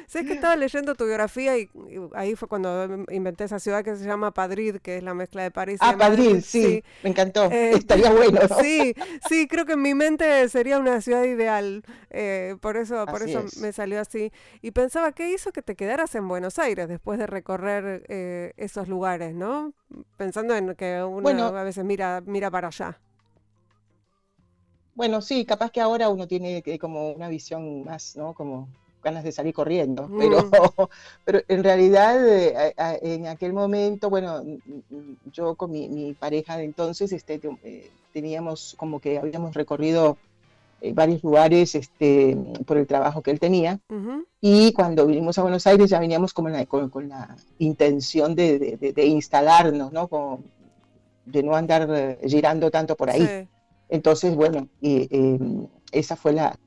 Sé 0.06 0.26
que 0.26 0.34
estaba 0.34 0.58
leyendo 0.58 0.96
tu 0.96 1.06
biografía 1.06 1.58
y, 1.58 1.70
ahí 2.14 2.36
fue 2.36 2.50
cuando 2.50 3.06
inventé 3.10 3.46
esa 3.46 3.58
ciudad 3.58 3.86
que 3.86 3.96
se 3.96 4.04
llama 4.04 4.32
Padrid, 4.32 4.80
que 4.82 4.98
es 4.98 5.04
la 5.04 5.14
mezcla 5.14 5.44
de 5.44 5.50
París 5.50 5.80
ah, 5.82 5.96
Padrid, 5.98 6.42
sí, 6.42 6.84
me 7.04 7.12
encantó, 7.12 7.46
eh, 7.50 7.72
estaría 7.76 8.12
bueno. 8.12 8.42
Sí, 8.60 8.94
sí, 9.30 9.48
creo 9.48 9.66
que 9.66 9.74
en 9.74 9.82
mi 9.82 9.96
mente 9.96 10.50
sería 10.50 10.78
una 10.78 11.00
ciudad 11.00 11.24
ideal, 11.24 11.84
eh, 12.10 12.58
por 12.60 12.76
eso, 12.76 13.06
por 13.06 13.22
eso 13.22 13.46
me 13.62 13.72
salió 13.72 14.02
así. 14.02 14.34
Y 14.62 14.72
pensaba, 14.72 15.14
¿qué 15.14 15.32
hizo 15.32 15.54
que 15.54 15.62
te 15.62 15.78
quedaras 15.78 16.14
en 16.16 16.28
Buenos 16.28 16.60
Aires 16.60 16.90
después 16.90 17.18
de 17.18 17.28
recorrer 17.28 18.04
eh, 18.10 18.52
esos 18.58 18.90
lugares, 18.90 19.34
no? 19.36 19.74
Pensando 20.18 20.54
en 20.54 20.76
que 20.76 21.02
uno 21.02 21.30
a 21.30 21.64
veces 21.64 21.86
mira, 21.86 22.22
mira 22.26 22.52
para 22.52 22.68
allá. 22.68 23.00
Bueno, 25.02 25.20
sí, 25.24 25.46
capaz 25.46 25.72
que 25.72 25.82
ahora 25.82 26.10
uno 26.10 26.28
tiene 26.28 26.62
como 26.80 27.10
una 27.10 27.28
visión 27.28 27.84
más, 27.84 28.16
¿no? 28.16 28.36
Como 28.36 28.68
ganas 29.04 29.24
de 29.24 29.32
salir 29.32 29.52
corriendo, 29.52 30.08
pero, 30.16 30.44
mm. 30.44 30.52
pero 31.26 31.42
en 31.48 31.64
realidad 31.64 32.24
eh, 32.24 32.76
en 33.02 33.26
aquel 33.26 33.52
momento, 33.52 34.12
bueno, 34.12 34.44
yo 35.34 35.56
con 35.56 35.72
mi, 35.72 36.14
pareja 36.14 36.56
de 36.56 36.66
entonces 36.66 37.12
este, 37.14 37.42
eh, 37.64 37.90
teníamos 38.14 38.76
como 38.78 39.00
que 39.00 39.18
habíamos 39.18 39.56
recorrido 39.56 40.20
eh, 40.82 40.94
varios 40.94 41.24
lugares 41.24 41.74
este, 41.74 42.38
por 42.68 42.78
el 42.78 42.86
trabajo 42.86 43.24
que 43.24 43.32
él 43.32 43.40
tenía 43.40 43.80
y 44.40 44.72
cuando 44.72 45.08
vinimos 45.08 45.36
a 45.40 45.42
Buenos 45.42 45.66
Aires 45.66 45.90
ya 45.90 46.00
veníamos 46.00 46.32
como 46.32 46.50
con, 46.68 47.10
la 47.10 47.36
intención 47.58 48.36
de, 48.36 48.94
instalarnos, 49.04 49.92
¿no? 49.92 50.08
de 51.26 51.42
no 51.42 51.56
andar 51.56 52.20
girando 52.24 52.70
tanto 52.70 52.96
por 52.96 53.10
ahí. 53.10 53.48
Entonces, 53.92 54.34
bueno, 54.36 54.70
y, 54.80 55.08
em, 55.12 55.68
esa 55.92 56.16
fue 56.16 56.32
la, 56.32 56.58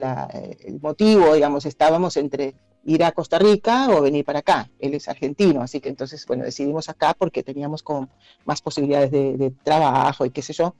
el 0.61 0.79
motivo, 0.81 1.35
digamos, 1.35 1.65
estábamos 1.65 2.19
entre 2.19 2.55
ir 2.85 3.03
a 3.03 3.13
Costa 3.13 3.39
Rica 3.39 3.89
o 3.89 4.03
venir 4.03 4.27
para 4.27 4.41
acá. 4.41 4.69
Él 4.79 4.93
es 4.93 5.09
argentino, 5.09 5.63
así 5.63 5.81
que 5.81 5.89
entonces, 5.89 6.25
bueno, 6.27 6.45
decidimos 6.45 6.91
acá 6.91 7.15
porque 7.19 7.43
teníamos 7.43 7.83
como 7.83 8.11
más 8.45 8.61
posibilidades 8.61 9.11
de, 9.11 9.53
trabajo 9.63 10.27
y 10.27 10.31
qué 10.31 10.43
sé 10.43 10.53
yo. 10.53 10.75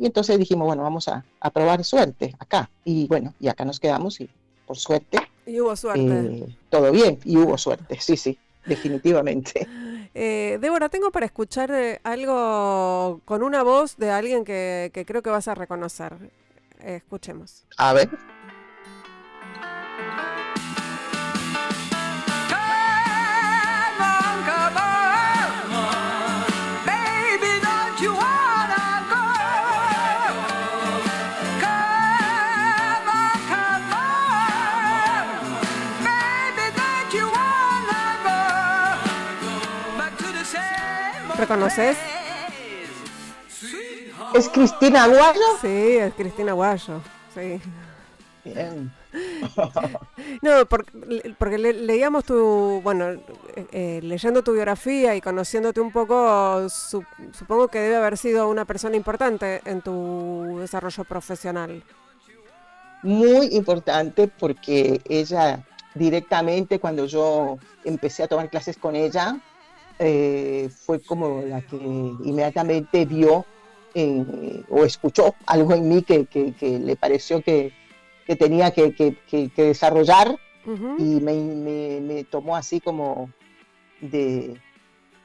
Y 0.00 0.06
entonces 0.06 0.36
dijimos, 0.36 0.66
bueno, 0.66 0.82
vamos 0.82 1.06
a, 1.06 1.24
probar 1.52 1.84
suerte 1.84 2.34
acá. 2.40 2.68
Y 2.84 3.06
bueno, 3.06 3.32
y 3.38 3.46
acá 3.46 3.64
nos 3.64 3.78
quedamos 3.78 4.20
y 4.20 4.28
por 4.66 4.76
suerte. 4.76 5.18
Y 5.46 5.60
hubo 5.60 5.76
suerte. 5.76 6.02
Eh, 6.02 6.56
todo 6.70 6.90
bien, 6.90 7.20
y 7.24 7.36
hubo 7.36 7.56
suerte, 7.56 7.98
sí, 8.00 8.16
sí, 8.16 8.36
definitivamente. 8.66 9.68
Eh, 10.14 10.58
Débora, 10.60 10.88
tengo 10.88 11.10
para 11.10 11.26
escuchar 11.26 11.70
eh, 11.72 12.00
algo 12.04 13.20
con 13.24 13.42
una 13.42 13.62
voz 13.64 13.96
de 13.96 14.10
alguien 14.10 14.44
que, 14.44 14.90
que 14.94 15.04
creo 15.04 15.22
que 15.22 15.30
vas 15.30 15.48
a 15.48 15.54
reconocer. 15.54 16.14
Eh, 16.80 16.96
escuchemos. 16.96 17.66
A 17.76 17.92
ver. 17.92 18.08
¿Reconoces? 41.44 41.98
¿Es 44.32 44.48
Cristina 44.48 45.04
Aguayo? 45.04 45.42
Sí, 45.60 45.68
es 45.98 46.14
Cristina 46.14 46.52
Aguayo. 46.52 47.02
Sí. 47.34 47.60
Bien. 48.44 48.90
No, 50.42 50.66
porque, 50.66 51.34
porque 51.38 51.56
le- 51.58 51.72
leíamos 51.74 52.24
tu, 52.24 52.80
bueno, 52.82 53.10
eh, 53.10 53.20
eh, 53.72 54.00
leyendo 54.02 54.42
tu 54.42 54.52
biografía 54.52 55.14
y 55.14 55.20
conociéndote 55.20 55.80
un 55.80 55.92
poco, 55.92 56.66
su- 56.68 57.04
supongo 57.32 57.68
que 57.68 57.78
debe 57.78 57.96
haber 57.96 58.16
sido 58.18 58.48
una 58.48 58.64
persona 58.64 58.96
importante 58.96 59.60
en 59.66 59.82
tu 59.82 60.56
desarrollo 60.60 61.04
profesional. 61.04 61.82
Muy 63.02 63.48
importante 63.52 64.26
porque 64.28 65.00
ella 65.08 65.62
directamente 65.94 66.80
cuando 66.80 67.06
yo 67.06 67.58
empecé 67.84 68.24
a 68.24 68.28
tomar 68.28 68.50
clases 68.50 68.76
con 68.76 68.96
ella, 68.96 69.36
eh, 69.98 70.68
fue 70.84 71.00
como 71.00 71.42
la 71.42 71.60
que 71.62 71.76
inmediatamente 71.76 73.04
vio 73.04 73.44
eh, 73.94 74.64
o 74.68 74.84
escuchó 74.84 75.34
algo 75.46 75.72
en 75.74 75.88
mí 75.88 76.02
que, 76.02 76.26
que- 76.26 76.52
que 76.52 76.78
le 76.80 76.96
pareció 76.96 77.42
que, 77.42 77.72
que 78.26 78.34
tenía 78.36 78.72
que, 78.72 78.92
desarrollar 79.56 80.36
y 80.98 81.20
me, 81.20 81.34
me- 81.34 82.00
me 82.00 82.24
tomó 82.24 82.56
así 82.56 82.80
como 82.80 83.30
de 84.00 84.56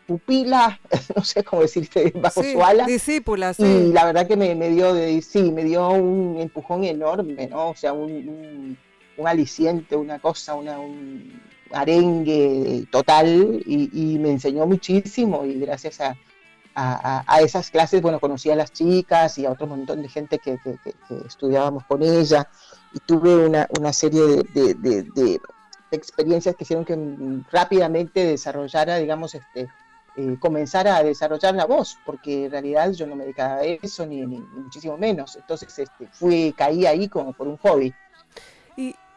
pupila, 0.05 0.79
no 1.15 1.23
sé 1.23 1.43
cómo 1.43 1.61
decirte, 1.61 2.11
bajo 2.15 2.43
Sí, 2.43 2.53
su 2.53 2.63
ala. 2.63 2.85
discípula, 2.85 3.53
Y 3.57 3.91
la 3.93 4.05
verdad 4.05 4.27
que 4.27 4.35
me, 4.37 4.53
me 4.55 4.69
dio 4.69 4.93
de, 4.93 5.21
sí, 5.21 5.51
me 5.51 5.63
dio 5.63 5.89
un 5.89 6.37
empujón 6.39 6.83
enorme, 6.83 7.47
¿no? 7.47 7.69
O 7.69 7.75
sea, 7.75 7.93
un, 7.93 8.11
un- 8.11 8.77
un 9.17 9.27
aliciente, 9.27 9.95
una 9.95 10.19
cosa, 10.19 10.55
una, 10.55 10.79
un 10.79 11.41
arengue 11.71 12.85
total 12.91 13.61
y, 13.65 13.89
y 14.13 14.19
me 14.19 14.31
enseñó 14.31 14.65
muchísimo 14.65 15.45
y 15.45 15.59
gracias 15.59 16.01
a, 16.01 16.15
a- 16.75 17.23
a- 17.27 17.41
esas 17.41 17.69
clases, 17.71 18.01
bueno, 18.01 18.19
conocí 18.19 18.49
a 18.49 18.55
las 18.55 18.71
chicas 18.71 19.37
y 19.37 19.45
a 19.45 19.51
otro 19.51 19.67
montón 19.67 20.01
de 20.01 20.09
gente 20.09 20.39
que, 20.39 20.57
que- 20.63 20.77
que- 20.83 20.93
que 21.07 21.27
estudiábamos 21.27 21.83
con 21.85 22.01
ella 22.03 22.47
y 22.93 22.99
tuve 22.99 23.45
una, 23.47 23.67
una 23.77 23.91
serie 23.93 24.21
de, 24.21 24.43
de- 24.53 24.73
de- 24.75 25.03
de 25.03 25.39
experiencias 25.91 26.55
que 26.55 26.63
hicieron 26.63 26.85
que 26.85 26.95
rápidamente 27.51 28.23
desarrollara, 28.25 28.97
digamos, 28.97 29.33
este, 29.35 29.67
eh, 30.15 30.37
comenzar 30.39 30.87
a 30.87 31.03
desarrollar 31.03 31.55
la 31.55 31.65
voz, 31.65 31.97
porque 32.05 32.45
en 32.45 32.51
realidad 32.51 32.91
yo 32.91 33.07
no 33.07 33.15
me 33.15 33.23
dedicaba 33.23 33.55
a 33.55 33.63
eso, 33.63 34.05
ni, 34.05 34.25
ni- 34.25 34.39
ni 34.39 34.61
muchísimo 34.63 34.97
menos. 34.97 35.35
Entonces 35.35 35.77
este, 35.77 36.07
fui, 36.11 36.53
caí 36.57 36.85
ahí 36.85 37.07
como 37.09 37.33
por 37.33 37.47
un 37.47 37.57
hobby. 37.57 37.93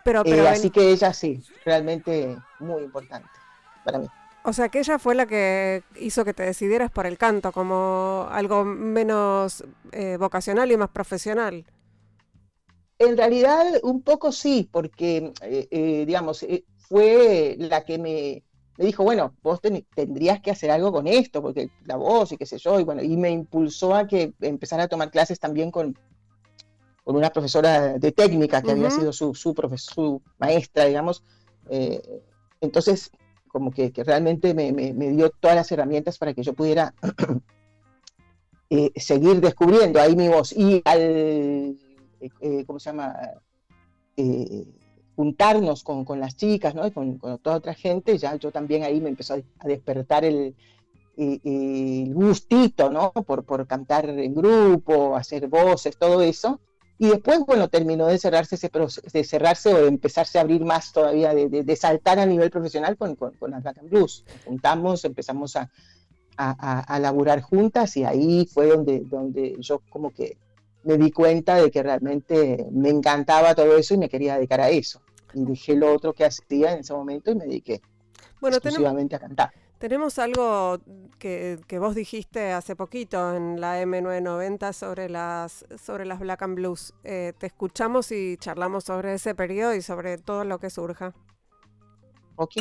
Pero, 0.02 0.24
Eh, 0.24 0.46
pero 0.46 0.48
así 0.48 0.70
que 0.70 0.90
ella 0.92 1.12
sí, 1.12 1.42
realmente 1.64 2.44
muy 2.58 2.82
importante 2.84 3.40
para 3.82 3.98
mí. 3.98 4.12
o 4.44 4.52
sea, 4.52 4.68
que 4.68 4.80
ella 4.80 4.98
fue 4.98 5.14
la 5.14 5.26
que 5.26 5.84
hizo 5.96 6.24
que 6.24 6.34
te 6.34 6.42
decidieras 6.42 6.90
por 6.90 7.06
el 7.06 7.16
canto 7.18 7.52
como 7.52 8.26
algo 8.30 8.64
menos 8.64 9.64
eh, 9.92 10.16
vocacional 10.18 10.72
y 10.72 10.76
más 10.76 10.90
profesional. 10.90 11.64
En 12.98 13.16
realidad, 13.16 13.64
un 13.82 14.02
poco 14.02 14.30
sí, 14.32 14.68
porque, 14.72 15.32
eh, 15.42 16.04
digamos, 16.06 16.46
fue 16.76 17.56
la 17.58 17.84
que 17.84 17.98
me, 17.98 18.44
me 18.76 18.84
dijo, 18.86 19.02
bueno, 19.02 19.36
vos 19.42 19.60
ten- 19.60 19.86
tendrías 19.94 20.40
que 20.40 20.52
hacer 20.52 20.70
algo 20.70 20.92
con 20.92 21.06
esto, 21.08 21.42
porque 21.42 21.72
la 21.84 21.96
voz 21.96 22.30
y 22.32 22.36
qué 22.36 22.46
sé 22.46 22.58
yo, 22.58 22.78
y 22.78 22.84
bueno, 22.84 23.02
y 23.02 23.16
me 23.16 23.30
impulsó 23.30 23.94
a 23.94 24.06
que 24.06 24.34
empezara 24.40 24.84
a 24.84 24.88
tomar 24.88 25.10
clases 25.10 25.40
también 25.40 25.70
con, 25.72 25.98
con 27.04 27.16
una 27.16 27.30
profesora 27.30 27.98
de 27.98 28.12
técnica 28.12 28.62
que 28.62 28.70
había 28.72 28.90
sido 28.90 29.12
su, 29.12 29.34
su, 29.34 29.54
profes- 29.54 29.90
su 29.92 30.22
maestra, 30.38 30.84
digamos. 30.86 31.22
eh, 31.70 32.00
entonces, 32.60 33.10
como 33.48 33.70
que, 33.72 33.92
que 33.92 34.04
realmente 34.04 34.54
me, 34.54 34.72
me- 34.72 34.92
me 34.94 35.10
dio 35.10 35.30
todas 35.30 35.56
las 35.56 35.70
herramientas 35.72 36.16
para 36.18 36.32
que 36.32 36.42
yo 36.42 36.52
pudiera 36.54 36.94
eh, 38.70 38.92
seguir 38.96 39.40
descubriendo 39.40 40.00
ahí 40.00 40.16
mi 40.16 40.28
voz. 40.28 40.52
Y 40.52 40.80
al, 40.84 41.00
eh, 42.40 42.64
¿cómo 42.66 42.78
se 42.78 42.90
llama? 42.90 43.14
Juntarnos 45.14 45.82
con, 45.82 46.04
con 46.04 46.20
las 46.20 46.36
chicas, 46.36 46.74
¿no? 46.74 46.86
Y 46.86 46.90
con, 46.90 47.18
con 47.18 47.38
toda 47.38 47.56
otra 47.56 47.74
gente, 47.74 48.16
ya 48.16 48.34
yo 48.36 48.50
también 48.50 48.82
ahí 48.82 49.00
me 49.00 49.10
empezó 49.10 49.34
a 49.34 49.66
despertar 49.68 50.24
el, 50.24 50.54
el 51.16 52.14
gustito, 52.14 52.90
¿no? 52.90 53.12
Por, 53.12 53.44
por 53.44 53.66
cantar 53.66 54.08
en 54.08 54.34
grupo, 54.34 55.14
hacer 55.16 55.48
voces, 55.48 55.98
todo 55.98 56.22
eso. 56.22 56.60
Y 56.98 57.08
después, 57.08 57.40
bueno, 57.46 57.68
terminó 57.68 58.06
de 58.06 58.18
cerrarse, 58.18 58.54
ese 58.54 58.70
de 59.12 59.24
cerrarse 59.24 59.74
o 59.74 59.78
de 59.82 59.88
empezarse 59.88 60.38
a 60.38 60.42
abrir 60.42 60.64
más 60.64 60.92
todavía, 60.92 61.34
de, 61.34 61.48
de- 61.48 61.64
de 61.64 61.76
saltar 61.76 62.18
a 62.20 62.26
nivel 62.26 62.50
profesional 62.50 62.96
con, 62.96 63.16
con, 63.16 63.32
con 63.34 63.50
Black 63.60 63.78
and 63.78 63.90
Blues. 63.90 64.24
Nos 64.28 64.44
juntamos, 64.44 65.04
empezamos 65.04 65.56
a, 65.56 65.68
a, 66.36 66.50
a, 66.58 66.80
a 66.80 66.98
laburar 67.00 67.40
juntas 67.40 67.96
y 67.96 68.04
ahí 68.04 68.46
fue 68.46 68.68
donde, 68.68 69.00
donde 69.00 69.56
yo 69.58 69.80
como 69.90 70.12
que 70.12 70.36
me 70.84 70.96
di 70.96 71.10
cuenta 71.10 71.56
de 71.56 71.70
que 71.70 71.82
realmente 71.82 72.66
me 72.70 72.90
encantaba 72.90 73.54
todo 73.54 73.76
eso 73.76 73.94
y 73.94 73.98
me 73.98 74.08
quería 74.08 74.36
dedicar 74.36 74.60
a 74.60 74.68
eso. 74.70 75.00
Y 75.34 75.44
dejé 75.44 75.74
lo 75.74 75.92
otro 75.94 76.12
que 76.12 76.24
hacía 76.24 76.72
en 76.72 76.80
ese 76.80 76.92
momento 76.92 77.30
y 77.30 77.34
me 77.34 77.46
dediqué 77.46 77.80
Bueno, 78.40 78.58
tenemos, 78.60 78.64
exclusivamente 78.64 79.16
a 79.16 79.18
cantar. 79.18 79.52
Tenemos 79.82 80.20
algo 80.20 80.78
que, 81.18 81.58
que 81.66 81.80
vos 81.80 81.96
dijiste 81.96 82.52
hace 82.52 82.76
poquito 82.76 83.34
en 83.34 83.60
la 83.60 83.82
M990 83.82 84.72
sobre 84.72 85.08
las, 85.08 85.66
sobre 85.76 86.06
las 86.06 86.20
Black 86.20 86.40
and 86.42 86.54
Blues. 86.54 86.94
Eh, 87.02 87.32
te 87.36 87.48
escuchamos 87.48 88.12
y 88.12 88.36
charlamos 88.36 88.84
sobre 88.84 89.14
ese 89.14 89.34
periodo 89.34 89.74
y 89.74 89.82
sobre 89.82 90.18
todo 90.18 90.44
lo 90.44 90.60
que 90.60 90.70
surja. 90.70 91.12
¿Ok? 92.36 92.52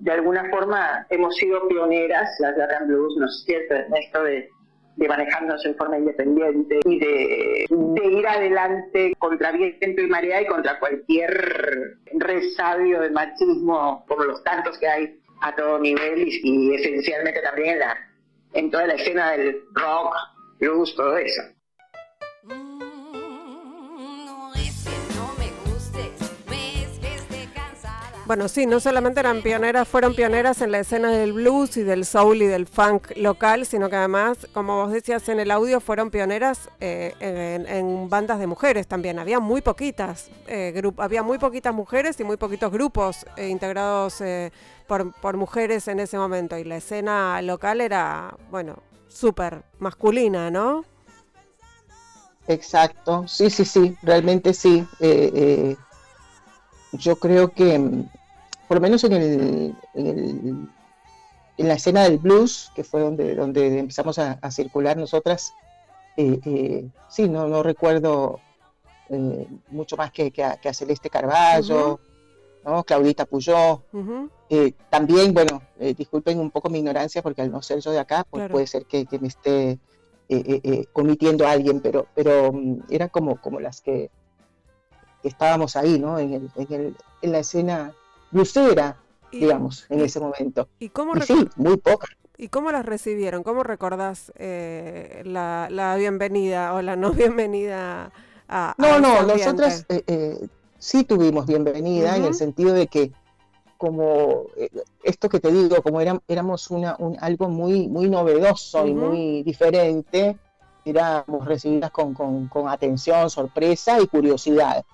de 0.00 0.10
alguna 0.10 0.50
forma 0.50 1.06
hemos 1.10 1.36
sido 1.36 1.66
pioneras, 1.68 2.28
las 2.40 2.56
Black 2.56 2.72
and 2.72 2.88
Blues, 2.88 3.14
¿no 3.18 3.26
es 3.26 3.44
cierto?, 3.46 3.74
en 3.74 3.96
esto 3.96 4.24
de, 4.24 4.50
de 4.96 5.08
manejarnos 5.08 5.64
en 5.64 5.76
forma 5.76 5.96
independiente 5.98 6.80
y 6.86 6.98
de, 6.98 7.66
de 7.70 8.06
ir 8.06 8.26
adelante 8.26 9.14
contra 9.20 9.52
viento 9.52 10.02
y 10.02 10.06
marea 10.08 10.42
y 10.42 10.46
contra 10.46 10.80
cualquier 10.80 11.98
resabio 12.14 13.00
de 13.00 13.10
machismo, 13.10 14.04
como 14.08 14.24
los 14.24 14.42
tantos 14.42 14.76
que 14.78 14.88
hay 14.88 15.23
a 15.44 15.54
todo 15.54 15.78
nivel 15.78 16.26
y, 16.26 16.40
y 16.42 16.74
esencialmente 16.74 17.40
también 17.42 17.74
en, 17.74 17.78
la, 17.80 17.98
en 18.54 18.70
toda 18.70 18.86
la 18.86 18.94
escena 18.94 19.32
del 19.32 19.60
rock, 19.74 20.14
blues, 20.58 20.94
todo 20.96 21.18
eso. 21.18 21.42
Bueno, 28.26 28.48
sí, 28.48 28.64
no 28.64 28.80
solamente 28.80 29.20
eran 29.20 29.42
pioneras, 29.42 29.86
fueron 29.86 30.14
pioneras 30.14 30.62
en 30.62 30.72
la 30.72 30.78
escena 30.78 31.10
del 31.10 31.34
blues 31.34 31.76
y 31.76 31.82
del 31.82 32.06
soul 32.06 32.40
y 32.40 32.46
del 32.46 32.66
funk 32.66 33.10
local, 33.16 33.66
sino 33.66 33.90
que 33.90 33.96
además, 33.96 34.48
como 34.54 34.76
vos 34.76 34.92
decías 34.92 35.28
en 35.28 35.40
el 35.40 35.50
audio, 35.50 35.78
fueron 35.78 36.10
pioneras 36.10 36.70
eh, 36.80 37.14
en, 37.20 38.08
bandas 38.08 38.38
de 38.38 38.46
mujeres 38.46 38.86
también. 38.86 39.18
Había 39.18 39.40
muy 39.40 39.60
poquitas, 39.60 40.30
eh, 40.46 40.80
había 40.96 41.22
muy 41.22 41.36
poquitas 41.36 41.74
mujeres 41.74 42.18
y 42.18 42.24
muy 42.24 42.38
poquitos 42.38 42.72
grupos 42.72 43.26
eh, 43.36 43.48
integrados 43.48 44.22
eh, 44.22 44.52
por, 44.86 45.12
por 45.20 45.36
mujeres 45.36 45.86
en 45.88 46.00
ese 46.00 46.16
momento. 46.16 46.56
Y 46.56 46.64
la 46.64 46.76
escena 46.76 47.42
local 47.42 47.82
era, 47.82 48.34
bueno, 48.50 48.82
súper 49.06 49.64
masculina, 49.78 50.50
¿no? 50.50 50.86
Exacto, 52.46 53.24
sí, 53.26 53.48
sí, 53.48 53.64
sí, 53.64 53.96
realmente 54.02 54.52
sí. 54.52 54.86
Eh, 55.00 55.30
eh, 55.34 55.76
yo 56.98 57.16
creo 57.18 57.52
que, 57.52 57.78
mm, 57.78 58.08
por 58.68 58.76
lo 58.78 58.80
menos 58.80 59.04
en, 59.04 59.12
el, 59.12 59.74
en, 59.94 60.06
el- 60.06 60.68
en 61.56 61.68
la 61.68 61.74
escena 61.74 62.02
del 62.04 62.18
blues, 62.18 62.72
que 62.74 62.82
fue 62.84 63.00
donde, 63.00 63.34
donde 63.34 63.78
empezamos 63.78 64.18
a, 64.18 64.32
a 64.42 64.50
circular 64.50 64.96
nosotras, 64.96 65.52
eh, 66.16 66.40
eh, 66.44 66.88
sí, 67.08 67.28
no, 67.28 67.46
no 67.48 67.62
recuerdo 67.62 68.40
eh, 69.10 69.46
mucho 69.68 69.96
más 69.96 70.10
que, 70.12 70.30
que 70.32 70.42
a, 70.42 70.56
que 70.56 70.68
a 70.68 70.74
Celeste 70.74 71.10
Carballo, 71.10 72.00
¿no? 72.64 72.82
Claudita 72.84 73.24
Puyó. 73.26 73.84
Eh, 74.48 74.74
también, 74.90 75.32
bueno, 75.32 75.62
disculpen 75.96 76.38
un 76.38 76.50
poco 76.50 76.68
mi 76.70 76.78
ignorancia 76.78 77.22
porque 77.22 77.42
al 77.42 77.50
no 77.50 77.62
ser 77.62 77.80
yo 77.80 77.90
de 77.92 77.98
acá, 77.98 78.24
pues 78.28 78.40
Claro. 78.42 78.52
puede 78.52 78.66
ser 78.66 78.86
que, 78.86 79.06
que 79.06 79.18
me 79.18 79.28
esté 79.28 79.78
omitiendo 80.92 81.46
a 81.46 81.52
alguien, 81.52 81.80
pero, 81.80 82.08
pero 82.14 82.52
mm, 82.52 82.80
eran 82.88 83.08
como, 83.10 83.38
como 83.40 83.60
las 83.60 83.80
que, 83.80 84.10
que 85.24 85.28
estábamos 85.28 85.74
ahí, 85.74 85.98
¿no? 85.98 86.18
En, 86.18 86.34
el, 86.34 86.50
en, 86.54 86.72
el- 86.74 86.96
en 87.22 87.32
la 87.32 87.38
escena 87.38 87.92
blusera, 88.30 88.96
Y- 89.30 89.40
digamos, 89.40 89.86
en 89.88 90.00
ese 90.02 90.20
momento. 90.20 90.68
¿Y 90.78 90.90
cómo 90.90 91.16
Y 91.16 91.22
sí, 91.22 91.48
muy 91.56 91.78
pocas. 91.78 92.10
¿Y 92.36 92.48
cómo 92.48 92.70
las 92.70 92.84
recibieron? 92.84 93.42
¿Cómo 93.42 93.62
recordás 93.62 94.32
eh, 94.36 95.22
la, 95.24 95.68
la 95.70 95.96
bienvenida 95.96 96.74
o 96.74 96.82
la 96.82 96.94
no 96.96 97.12
bienvenida 97.22 98.12
a, 98.50 98.74
No, 98.76 99.00
no, 99.00 99.22
nosotras 99.22 99.86
eh, 99.88 100.02
eh, 100.06 100.46
sí 100.78 101.04
tuvimos 101.04 101.46
bienvenida 101.46 102.16
en 102.18 102.24
el 102.24 102.34
sentido 102.34 102.74
de 102.74 102.86
que 102.86 103.10
como 103.78 104.44
eh, 104.58 104.68
esto 105.02 105.30
que 105.30 105.40
te 105.40 105.50
digo, 105.50 105.80
como 105.82 106.02
éram- 106.02 106.20
éramos 106.28 106.70
una, 106.70 106.96
un- 106.98 107.16
algo 107.18 107.48
muy, 107.48 107.88
muy 107.88 108.10
novedoso 108.10 108.86
y 108.86 108.92
muy 108.92 109.42
diferente, 109.42 110.36
éramos 110.84 111.46
recibidas 111.46 111.90
con, 111.92 112.12
con- 112.12 112.48
con 112.48 112.68
atención, 112.68 113.30
sorpresa 113.30 113.98
y 114.02 114.06
curiosidad. 114.06 114.84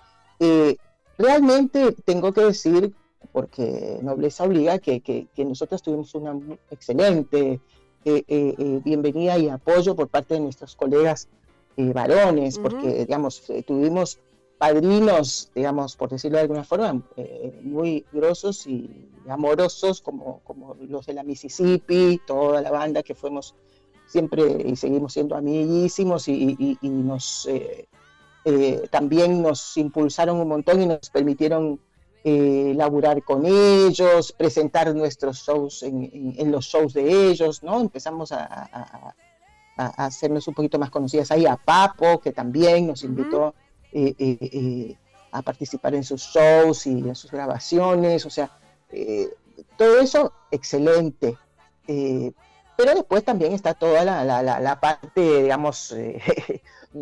Eh, 0.43 0.75
realmente 1.19 1.91
tengo 2.03 2.33
que 2.33 2.41
decir, 2.41 2.93
porque 3.31 3.99
nobleza 4.01 4.43
obliga, 4.43 4.79
que, 4.79 5.01
que, 5.01 5.27
que 5.35 5.45
nosotros 5.45 5.83
tuvimos 5.83 6.15
una 6.15 6.35
excelente 6.71 7.61
eh, 8.03 8.23
eh, 8.27 8.55
eh, 8.57 8.79
bienvenida 8.83 9.37
y 9.37 9.47
apoyo 9.49 9.95
por 9.95 10.07
parte 10.07 10.33
de 10.33 10.39
nuestros 10.39 10.75
colegas 10.75 11.27
varones, 11.77 12.57
porque, 12.57 12.87
digamos, 13.05 13.43
tuvimos 13.67 14.19
padrinos, 14.57 15.51
digamos, 15.55 15.95
por 15.95 16.09
decirlo 16.09 16.37
de 16.37 16.41
alguna 16.43 16.63
forma, 16.63 17.01
muy 17.61 18.03
grosos 18.11 18.65
y 18.67 19.07
amorosos, 19.29 20.01
como, 20.01 20.41
como 20.43 20.75
los 20.89 21.05
de 21.05 21.13
la 21.13 21.23
Mississippi, 21.23 22.19
toda 22.27 22.61
la 22.61 22.71
banda 22.71 23.01
que 23.03 23.13
fuimos 23.15 23.53
siempre 24.07 24.63
y 24.65 24.75
seguimos 24.75 25.13
siendo 25.13 25.35
amiguísimos 25.35 26.27
y, 26.27 26.55
y- 26.59 26.77
y 26.81 26.89
nos 26.89 27.47
eh, 27.47 27.87
eh, 28.45 28.87
también 28.89 29.41
nos 29.41 29.77
impulsaron 29.77 30.39
un 30.39 30.47
montón 30.47 30.81
y 30.81 30.85
nos 30.87 31.09
permitieron 31.09 31.79
eh, 32.23 32.73
laburar 32.75 33.23
con 33.23 33.45
ellos, 33.45 34.31
presentar 34.33 34.93
nuestros 34.95 35.39
shows 35.39 35.83
en, 35.83 36.03
en- 36.03 36.35
en 36.37 36.51
los 36.51 36.65
shows 36.65 36.93
de 36.93 37.29
ellos, 37.29 37.63
¿no? 37.63 37.79
Empezamos 37.81 38.31
a, 38.31 38.43
a- 38.45 39.13
a- 39.77 39.85
a 39.95 40.05
hacernos 40.05 40.47
un 40.47 40.53
poquito 40.53 40.77
más 40.77 40.91
conocidas 40.91 41.31
ahí, 41.31 41.45
a 41.47 41.55
Papo, 41.55 42.19
que 42.19 42.31
también 42.31 42.85
nos 42.87 43.03
invitó 43.03 43.55
eh, 43.91 44.13
eh, 44.19 44.95
a 45.31 45.41
participar 45.41 45.95
en 45.95 46.03
sus 46.03 46.21
shows 46.21 46.85
y 46.87 46.91
en 46.91 47.15
sus 47.15 47.31
grabaciones, 47.31 48.25
o 48.25 48.29
sea, 48.29 48.51
todo 49.77 49.99
eso 49.99 50.33
excelente. 50.51 51.37
Pero 51.87 52.95
después 52.95 53.23
también 53.23 53.53
está 53.53 53.73
toda 53.73 54.03
la, 54.03 54.23
la- 54.23 54.43
la- 54.43 54.59
la 54.59 54.79
parte, 54.79 55.41
digamos, 55.43 55.95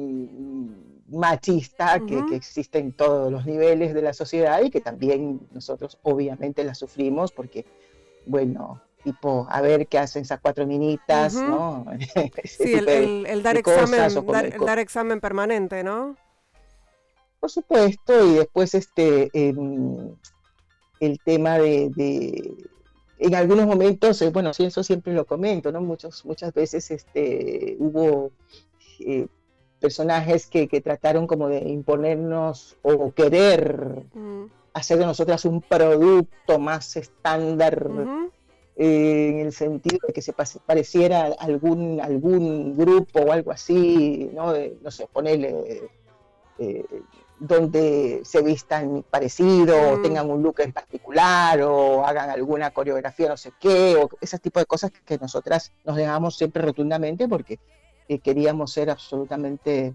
machista 1.12 2.00
que, 2.06 2.26
que 2.28 2.36
existe 2.36 2.80
en 2.80 2.92
todos 2.94 3.32
los 3.32 3.46
niveles 3.46 3.94
de 3.94 4.02
la 4.02 4.14
sociedad 4.14 4.62
y 4.62 4.70
que 4.70 4.82
también 4.82 5.40
nosotros 5.52 5.98
obviamente 6.04 6.64
la 6.64 6.76
sufrimos 6.76 7.32
porque, 7.32 7.66
bueno, 8.26 8.82
tipo, 9.04 9.48
a 9.50 9.62
ver 9.62 9.88
qué 9.88 9.98
hacen 9.98 10.24
esas 10.24 10.40
cuatro 10.40 10.66
minitas. 10.68 11.34
¿no? 11.36 11.86
Sí, 12.44 12.74
el, 12.74 13.44
dar 13.44 13.58
examen, 13.58 14.26
dar, 14.28 14.46
el 14.46 14.60
dar 14.60 14.80
examen 14.80 15.20
permanente, 15.20 15.84
¿no? 15.84 16.16
Por 17.40 17.50
supuesto, 17.50 18.26
y 18.30 18.36
después 18.36 18.74
este 18.76 19.30
em, 19.34 20.14
el 21.00 21.20
tema 21.22 21.58
de, 21.58 21.90
de- 21.96 22.70
en 23.18 23.36
algunos 23.36 23.66
momentos, 23.66 24.22
eh, 24.22 24.30
bueno, 24.30 24.54
sí, 24.54 24.66
eso 24.66 24.84
siempre 24.84 25.14
lo 25.14 25.26
comento, 25.26 25.72
¿no? 25.72 25.82
Muchos, 25.82 26.26
muchas 26.26 26.54
veces 26.54 26.90
este, 26.92 27.76
hubo 27.80 28.32
eh, 29.00 29.28
personajes 29.80 30.48
que, 30.48 30.68
que 30.68 30.82
trataron 30.82 31.28
como 31.28 31.50
de 31.50 31.60
imponernos 31.60 32.78
o 32.82 33.12
querer 33.12 34.06
Mm, 34.14 34.46
hacer 34.74 35.00
de 35.00 35.06
nosotras 35.06 35.46
un 35.46 35.62
producto 35.62 36.60
más 36.60 36.96
estándar 36.96 37.90
eh, 38.76 39.30
en 39.30 39.40
el 39.40 39.52
sentido 39.52 40.00
de 40.08 40.14
que 40.14 40.22
se 40.22 40.34
pareciera 40.66 41.26
a 41.26 41.32
algún, 41.40 42.00
algún 42.00 42.78
grupo 42.78 43.20
o 43.20 43.32
algo 43.32 43.52
así, 43.52 44.30
¿no? 44.34 44.54
De, 44.54 44.78
no 44.82 44.92
sé, 44.92 45.08
ponerle 45.12 45.90
eh, 46.60 46.86
donde 47.40 48.22
se 48.24 48.42
vistan 48.42 49.04
parecido, 49.10 49.76
o 49.94 49.98
Mm. 49.98 50.02
tengan 50.02 50.30
un 50.30 50.44
look 50.44 50.60
en 50.60 50.74
particular, 50.74 51.62
o 51.62 52.06
hagan 52.06 52.30
alguna 52.30 52.72
coreografía, 52.72 53.30
no 53.30 53.38
sé 53.38 53.52
qué, 53.60 53.96
o 53.96 54.10
ese 54.20 54.40
tipo 54.40 54.60
de 54.60 54.66
cosas 54.66 54.92
que, 54.92 55.18
nosotras 55.18 55.72
nos 55.86 55.96
negamos 55.96 56.36
siempre 56.38 56.62
rotundamente 56.62 57.28
porque 57.28 57.60
eh, 58.10 58.20
queríamos 58.20 58.74
ser 58.74 58.90
absolutamente 58.90 59.94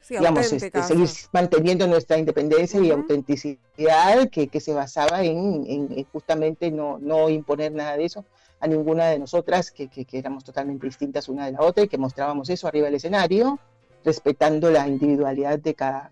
Sí, 0.00 0.14
digamos, 0.14 0.40
este, 0.52 0.70
seguir 0.88 1.08
manteniendo 1.32 1.86
nuestra 1.86 2.16
independencia 2.16 2.80
y 2.80 2.90
autenticidad 2.90 4.30
que, 4.30 4.48
que 4.48 4.60
se 4.60 4.72
basaba 4.72 5.22
en, 5.22 5.66
en- 5.66 5.92
en 5.98 6.04
justamente 6.10 6.70
no, 6.70 6.98
no 6.98 7.28
imponer 7.28 7.72
nada 7.72 7.96
de 7.96 8.04
eso 8.06 8.24
a 8.60 8.66
ninguna 8.66 9.06
de 9.08 9.18
nosotras, 9.18 9.70
que, 9.70 9.88
que- 9.88 10.06
que 10.06 10.18
éramos 10.18 10.44
totalmente 10.44 10.86
distintas 10.86 11.28
una 11.28 11.44
de 11.46 11.52
la 11.52 11.60
otra 11.60 11.84
y 11.84 11.88
que 11.88 11.98
mostrábamos 11.98 12.48
eso 12.48 12.66
arriba 12.66 12.86
del 12.86 12.94
escenario, 12.94 13.58
respetando 14.02 14.70
la 14.70 14.88
individualidad 14.88 15.58
de 15.58 15.74
cada 15.74 16.10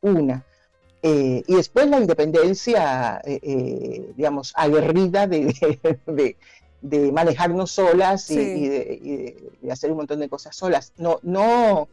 una. 0.00 0.44
Eh, 1.02 1.44
y 1.46 1.54
después 1.56 1.88
la 1.88 1.98
independencia, 2.00 3.20
eh, 3.24 3.38
eh, 3.42 4.12
digamos, 4.16 4.52
aguerrida 4.56 5.26
de, 5.26 5.40
de- 6.06 6.12
de- 6.12 6.36
de 6.82 7.10
manejarnos 7.12 7.70
solas 7.70 8.30
y, 8.30 8.34
Sí. 8.34 8.40
y 8.40 8.68
de, 8.68 8.98
y 9.02 9.16
de- 9.16 9.50
de 9.62 9.72
hacer 9.72 9.90
un 9.90 9.96
montón 9.98 10.20
de 10.20 10.28
cosas 10.28 10.54
solas. 10.56 10.92
No, 10.98 11.18
no, 11.22 11.88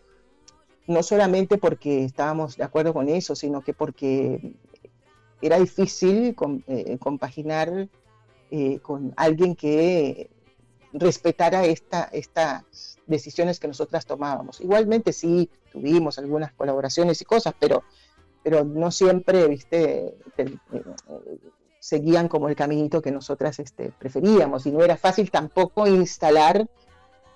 no 0.88 1.04
solamente 1.04 1.58
porque 1.58 2.04
estábamos 2.04 2.58
de 2.58 2.64
acuerdo 2.64 2.94
con 2.94 3.10
eso, 3.10 3.36
sino 3.36 3.62
que 3.62 3.74
porque 3.74 4.54
era 5.42 5.58
difícil 5.60 6.36
eh, 6.68 6.98
compaginar 7.00 7.90
eh, 8.52 8.80
con 8.80 9.14
alguien 9.18 9.56
que 9.56 10.30
respetara 10.94 11.66
esta, 11.66 12.04
estas 12.12 13.00
decisiones 13.08 13.60
que 13.60 13.68
nosotras 13.68 14.06
tomábamos. 14.06 14.62
Igualmente 14.62 15.12
sí 15.12 15.50
tuvimos 15.72 16.20
algunas 16.20 16.54
colaboraciones 16.54 17.20
y 17.22 17.26
cosas, 17.26 17.56
pero, 17.60 17.84
pero 18.44 18.64
no 18.64 18.92
siempre, 18.92 19.48
viste, 19.48 20.16
te- 20.36 20.44
eh, 20.44 20.84
seguían 21.84 22.30
como 22.30 22.48
el 22.48 22.56
caminito 22.56 23.02
que 23.02 23.12
nosotras 23.12 23.60
este, 23.60 23.92
preferíamos 24.00 24.66
y 24.66 24.72
no 24.72 24.82
era 24.86 24.96
fácil 24.96 25.30
tampoco 25.30 25.86
instalar 25.86 26.66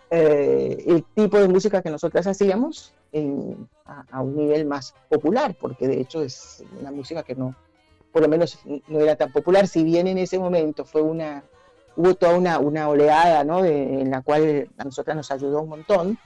eh, 0.09 0.85
el 0.87 1.03
tipo 1.03 1.37
de 1.37 1.49
música 1.49 1.81
que 1.81 1.89
nosotras 1.89 2.27
hacíamos 2.27 2.93
a, 4.09 4.21
un 4.21 4.37
nivel 4.37 4.65
más 4.65 4.95
popular, 5.09 5.53
porque 5.59 5.89
de 5.89 5.99
hecho 5.99 6.21
es 6.21 6.63
una 6.79 6.91
música 6.91 7.23
que 7.23 7.35
no, 7.35 7.55
por 8.13 8.21
lo 8.21 8.29
menos 8.29 8.57
no 8.87 9.01
era 9.01 9.17
tan 9.17 9.33
popular, 9.33 9.67
si 9.67 9.83
bien 9.83 10.07
en 10.07 10.17
ese 10.17 10.39
momento 10.39 10.85
fue 10.85 11.01
una, 11.01 11.43
hubo 11.97 12.15
toda 12.15 12.37
una, 12.37 12.57
una 12.57 12.87
oleada, 12.87 13.43
¿no? 13.43 13.65
en 13.65 14.09
la 14.09 14.21
cual 14.21 14.69
a 14.77 14.85
nosotras 14.85 15.17
nos 15.17 15.29
ayudó 15.29 15.61
un 15.61 15.69
montón, 15.69 16.17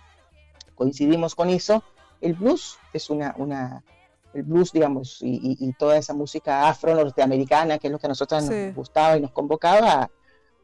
coincidimos 0.75 1.33
con 1.33 1.49
eso, 1.49 1.83
el 2.19 2.35
blues 2.35 2.77
es 2.93 3.09
una, 3.09 3.33
una 3.39 3.83
el 4.33 4.43
blues, 4.43 4.71
digamos, 4.71 5.21
y, 5.21 5.29
y- 5.59 5.67
y 5.67 5.73
toda 5.73 5.97
esa 5.97 6.13
música 6.13 6.67
afro-norteamericana, 6.69 7.77
que 7.79 7.87
es 7.87 7.91
lo 7.91 7.99
que 7.99 8.07
a 8.07 8.09
nosotras 8.09 8.45
Sí. 8.45 8.53
nos 8.67 8.75
gustaba 8.75 9.17
y 9.17 9.21
nos 9.21 9.31
convocaba, 9.31 10.09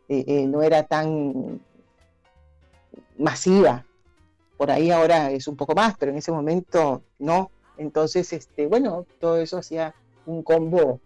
eh, 0.08 0.24
eh, 0.28 0.48
no 0.48 0.62
era 0.62 0.84
tan 0.84 1.60
masiva. 3.18 3.86
Por 4.58 4.72
ahí 4.72 4.90
ahora 4.92 5.32
es 5.32 5.48
un 5.48 5.56
poco 5.56 5.74
más, 5.76 5.96
pero 5.98 6.12
en 6.12 6.18
ese 6.18 6.32
momento 6.32 7.04
no. 7.20 7.52
Entonces, 7.78 8.32
este, 8.34 8.68
bueno, 8.68 9.06
todo 9.20 9.38
eso 9.38 9.58
hacía 9.58 9.94
un 10.26 10.42
combo 10.44 11.00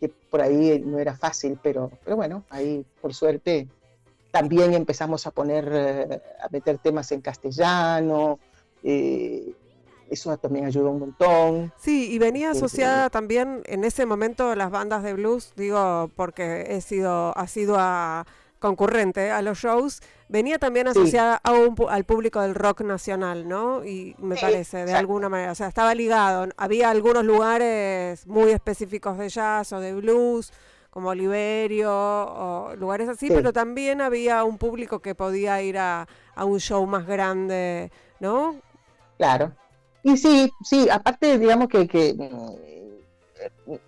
que 0.00 0.08
por 0.30 0.40
ahí 0.40 0.80
no 0.84 0.98
era 0.98 1.16
fácil, 1.16 1.58
pero, 1.62 1.90
pero 2.04 2.16
bueno, 2.16 2.44
ahí 2.48 2.84
por 3.00 3.12
suerte 3.14 3.68
también 4.30 4.72
empezamos 4.74 5.26
a 5.26 5.30
poner, 5.30 5.68
eh, 5.72 6.22
a 6.42 6.48
meter 6.50 6.78
temas 6.78 7.12
en 7.12 7.20
castellano, 7.20 8.40
eh, 8.82 9.54
eso 10.10 10.36
también 10.38 10.66
ayudó 10.66 10.90
un 10.90 11.00
montón. 11.00 11.72
Sí, 11.76 12.12
y 12.12 12.18
venía 12.18 12.52
sí. 12.52 12.58
asociada 12.58 13.10
también 13.10 13.62
en 13.66 13.84
ese 13.84 14.06
momento 14.06 14.54
las 14.54 14.70
bandas 14.70 15.02
de 15.02 15.14
blues, 15.14 15.52
digo, 15.56 16.10
porque 16.16 16.66
he 16.68 16.80
sido, 16.80 17.36
ha 17.36 17.46
sido 17.46 17.76
a- 17.78 18.26
concurrente 18.60 19.30
a 19.30 19.42
los 19.42 19.58
shows, 19.58 20.00
venía 20.30 20.58
también 20.58 20.86
Sí. 20.86 20.98
asociada 20.98 21.38
a 21.44 21.52
un 21.52 21.76
pu- 21.76 21.88
al 21.90 22.04
público 22.04 22.40
del 22.40 22.54
rock 22.54 22.80
nacional, 22.80 23.46
¿no? 23.46 23.84
Y 23.84 24.14
me 24.18 24.36
Sí, 24.36 24.40
parece, 24.40 24.76
de 24.78 24.82
exacto. 24.84 25.00
alguna 25.00 25.28
manera, 25.28 25.52
o 25.52 25.54
sea, 25.54 25.68
estaba 25.68 25.94
ligado. 25.94 26.48
Había 26.56 26.88
algunos 26.88 27.24
lugares 27.26 28.26
muy 28.26 28.52
específicos 28.52 29.18
de 29.18 29.28
jazz 29.28 29.70
o 29.74 29.80
de 29.80 29.92
blues, 29.94 30.50
como 30.88 31.10
Oliverio, 31.10 31.90
o 31.92 32.74
lugares 32.76 33.08
así, 33.08 33.26
Sí. 33.28 33.34
pero 33.34 33.52
también 33.52 34.00
había 34.00 34.44
un 34.44 34.56
público 34.56 35.00
que 35.00 35.14
podía 35.14 35.60
ir 35.60 35.76
a, 35.76 36.06
a 36.34 36.44
un 36.46 36.58
show 36.58 36.86
más 36.86 37.06
grande, 37.06 37.90
¿no? 38.18 38.56
Claro. 39.18 39.52
Y 40.04 40.16
sí, 40.16 40.52
sí, 40.62 40.88
aparte, 40.90 41.38
digamos 41.38 41.68
que, 41.68 41.88
que, 41.88 42.14
mm, 42.14 42.54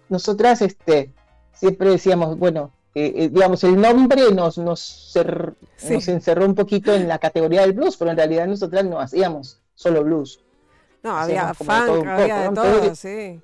nosotras 0.08 0.62
este, 0.62 1.12
siempre 1.52 1.90
decíamos, 1.90 2.38
bueno, 2.38 2.72
eh, 2.94 3.12
eh, 3.14 3.28
digamos, 3.28 3.62
el 3.64 3.80
nombre 3.80 4.32
nos, 4.32 4.58
nos, 4.58 5.14
cer- 5.14 5.54
Sí. 5.76 5.94
nos 5.94 6.08
encerró 6.08 6.46
un 6.46 6.54
poquito 6.54 6.94
en 6.94 7.06
la 7.08 7.18
categoría 7.18 7.60
del 7.62 7.74
blues, 7.74 7.96
pero 7.96 8.10
en 8.10 8.16
realidad 8.16 8.46
nosotras 8.46 8.84
no 8.84 8.98
hacíamos 8.98 9.60
solo 9.74 10.02
blues. 10.02 10.40
No, 11.02 11.16
había 11.16 11.54
funk, 11.54 11.88
un 11.90 12.08
había 12.08 12.40
de 12.40 12.48
¿no? 12.48 12.54
todo, 12.54 12.80
Entonces, 12.80 12.98
sí. 12.98 13.42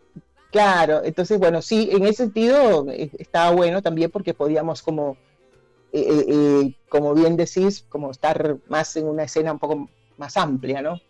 Claro, 0.50 1.02
entonces, 1.04 1.38
bueno, 1.38 1.62
sí, 1.62 1.88
en 1.92 2.04
ese 2.04 2.24
sentido 2.24 2.86
eh, 2.90 3.10
estaba 3.18 3.54
bueno 3.54 3.80
también 3.80 4.10
porque 4.10 4.34
podíamos 4.34 4.82
como 4.82 5.16
eh, 5.92 6.24
eh, 6.28 6.74
como 6.88 7.14
bien 7.14 7.36
decís, 7.36 7.84
como 7.88 8.10
estar 8.10 8.58
más 8.68 8.96
en 8.96 9.06
una 9.08 9.24
escena 9.24 9.52
un 9.52 9.58
poco 9.58 9.88
más 10.16 10.36
amplia, 10.36 10.82
¿no? 10.82 11.00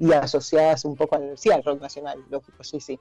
Y 0.00 0.12
asociadas 0.12 0.84
un 0.84 0.96
poco 0.96 1.14
al, 1.14 1.38
sí, 1.38 1.52
al 1.52 1.62
rock 1.62 1.80
nacional, 1.80 2.24
lógico, 2.28 2.64
sí, 2.64 2.80
sí. 2.80 2.98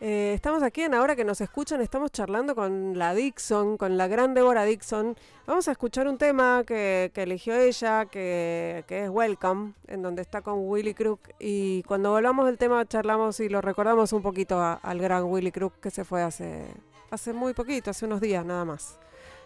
Eh, 0.00 0.32
estamos 0.32 0.62
aquí 0.62 0.82
en 0.82 0.94
Ahora 0.94 1.16
que 1.16 1.24
nos 1.24 1.40
escuchan, 1.40 1.80
estamos 1.80 2.12
charlando 2.12 2.54
con 2.54 2.96
la 2.96 3.14
Dixon, 3.14 3.76
con 3.76 3.96
la 3.96 4.06
gran 4.06 4.32
Débora 4.32 4.64
Dixon. 4.64 5.16
Vamos 5.46 5.66
a 5.66 5.72
escuchar 5.72 6.06
un 6.06 6.16
tema 6.16 6.62
que, 6.64 7.10
que 7.12 7.24
eligió 7.24 7.56
ella, 7.56 8.06
que, 8.06 8.84
que 8.86 9.04
es 9.04 9.10
Welcome, 9.10 9.72
en 9.88 10.02
donde 10.02 10.22
está 10.22 10.40
con 10.40 10.68
Willy 10.68 10.94
Crook. 10.94 11.20
Y 11.40 11.82
cuando 11.82 12.12
volvamos 12.12 12.46
del 12.46 12.58
tema 12.58 12.86
charlamos 12.86 13.40
y 13.40 13.48
lo 13.48 13.60
recordamos 13.60 14.12
un 14.12 14.22
poquito 14.22 14.60
al 14.60 15.00
gran 15.00 15.24
Willy 15.24 15.50
Crook 15.50 15.80
que 15.80 15.90
se 15.90 16.04
fue 16.04 16.22
hace, 16.22 16.64
hace 17.10 17.32
muy 17.32 17.52
poquito, 17.52 17.90
hace 17.90 18.06
unos 18.06 18.20
días 18.20 18.44
nada 18.44 18.64
más. 18.64 19.00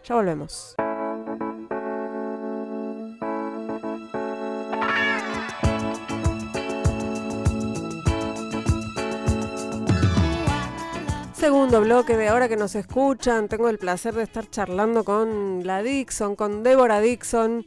Ya 0.05 0.17
volvemos. 0.17 0.77
Segundo 11.43 11.81
bloque 11.81 12.17
de 12.17 12.29
ahora 12.29 12.49
que 12.49 12.57
nos 12.57 12.77
escuchan, 12.77 13.49
tengo 13.49 13.69
el 13.69 13.77
placer 13.77 14.15
de 14.15 14.23
estar 14.23 14.49
charlando 14.49 15.03
con 15.03 15.67
la 15.67 15.83
Dixon, 15.83 16.37
con 16.37 16.63
Débora 16.63 17.01
Dixon. 17.01 17.65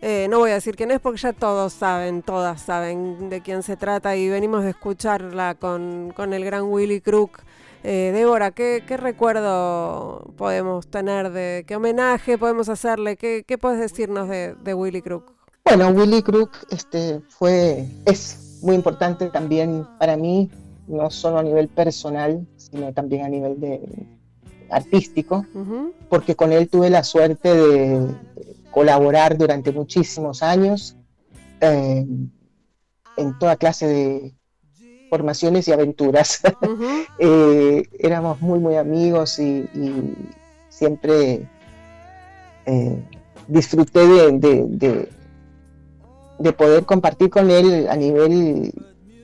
Eh, 0.00 0.28
no 0.30 0.38
voy 0.38 0.52
a 0.52 0.54
decir 0.54 0.76
quién 0.76 0.92
es 0.92 1.00
porque 1.00 1.18
ya 1.18 1.32
todos 1.32 1.72
saben, 1.72 2.22
todas 2.22 2.62
saben 2.62 3.28
de 3.28 3.40
quién 3.40 3.64
se 3.64 3.76
trata 3.76 4.14
y 4.14 4.28
venimos 4.28 4.62
de 4.62 4.70
escucharla 4.70 5.56
con, 5.56 6.12
con 6.14 6.34
el 6.34 6.44
gran 6.44 6.66
Willy 6.70 7.00
Crook. 7.00 7.40
Eh, 7.82 8.12
Débora, 8.14 8.52
¿qué, 8.52 8.84
qué 8.86 8.96
recuerdo 8.96 10.32
podemos 10.36 10.86
tener 10.86 11.32
de 11.32 11.64
qué 11.66 11.74
homenaje 11.74 12.38
podemos 12.38 12.68
hacerle? 12.68 13.16
¿Qué, 13.16 13.42
qué 13.44 13.58
puedes 13.58 13.80
decirnos 13.80 14.28
de, 14.28 14.54
de 14.54 14.72
Willy 14.72 15.02
Crook? 15.02 15.32
Bueno, 15.64 15.88
Willy 15.88 16.22
Crook 16.22 16.52
este, 16.70 17.20
fue, 17.28 17.88
es 18.04 18.60
muy 18.62 18.76
importante 18.76 19.30
también 19.30 19.84
para 19.98 20.16
mí, 20.16 20.48
no 20.88 21.10
solo 21.10 21.38
a 21.38 21.42
nivel 21.42 21.68
personal, 21.68 22.46
sino 22.56 22.92
también 22.92 23.24
a 23.24 23.28
nivel 23.28 23.60
de, 23.60 23.80
artístico, 24.70 25.44
porque 26.08 26.34
con 26.34 26.52
él 26.52 26.68
tuve 26.68 26.90
la 26.90 27.04
suerte 27.04 27.54
de 27.54 28.14
colaborar 28.72 29.38
durante 29.38 29.70
muchísimos 29.72 30.42
años 30.42 30.96
eh, 31.60 32.04
en 33.16 33.38
toda 33.38 33.56
clase 33.56 33.86
de 33.86 34.34
formaciones 35.08 35.68
y 35.68 35.72
aventuras. 35.72 36.40
Eh, 37.18 37.88
éramos 37.98 38.40
muy, 38.42 38.58
muy 38.58 38.76
amigos 38.76 39.38
y, 39.38 39.60
y 39.74 40.14
siempre 40.68 41.48
eh, 42.66 43.02
disfruté 43.48 44.06
de, 44.06 44.32
de- 44.38 44.64
de- 44.68 45.08
de 46.38 46.52
poder 46.52 46.84
compartir 46.84 47.30
con 47.30 47.50
él 47.50 47.88
a 47.88 47.96
nivel 47.96 48.70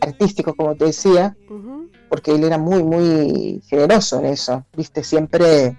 artístico, 0.03 0.55
como 0.55 0.75
te 0.75 0.87
decía, 0.87 1.37
porque 2.09 2.33
él 2.35 2.45
era 2.45 2.59
muy, 2.59 2.83
muy 2.83 3.63
generoso 3.67 4.19
en 4.19 4.27
eso, 4.27 4.65
¿viste? 4.77 5.03
Siempre, 5.03 5.77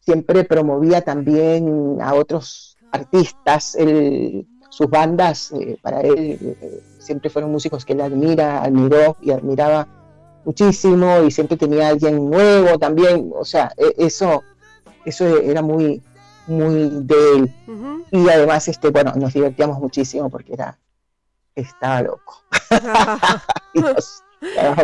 siempre 0.00 0.44
promovía 0.44 1.02
también 1.02 1.98
a 2.00 2.14
otros 2.14 2.76
artistas, 2.92 3.74
él- 3.74 4.46
sus 4.70 4.88
bandas, 4.88 5.52
eh, 5.52 5.76
para 5.82 6.00
él 6.00 6.38
eh, 6.40 6.80
siempre 6.98 7.30
fueron 7.30 7.52
músicos 7.52 7.84
que 7.84 7.92
él 7.92 8.00
admira, 8.00 8.62
admiró 8.62 9.16
y 9.20 9.30
admiraba 9.30 9.86
muchísimo 10.44 11.22
y 11.22 11.30
siempre 11.30 11.56
tenía 11.56 11.88
alguien 11.88 12.28
nuevo 12.28 12.78
también, 12.78 13.30
o 13.34 13.44
sea, 13.44 13.72
e- 13.76 13.94
eso, 13.98 14.42
eso 15.04 15.26
era 15.26 15.62
muy, 15.62 16.02
muy 16.48 16.90
de 17.04 17.14
él. 17.36 17.52
Y 18.10 18.28
además, 18.28 18.66
este, 18.68 18.90
bueno, 18.90 19.12
nos 19.16 19.32
divertíamos 19.32 19.78
muchísimo 19.78 20.28
porque 20.28 20.52
era, 20.54 20.76
estaba 21.54 22.02
loco. 22.02 22.44
Y 23.74 23.80
nos 23.80 24.22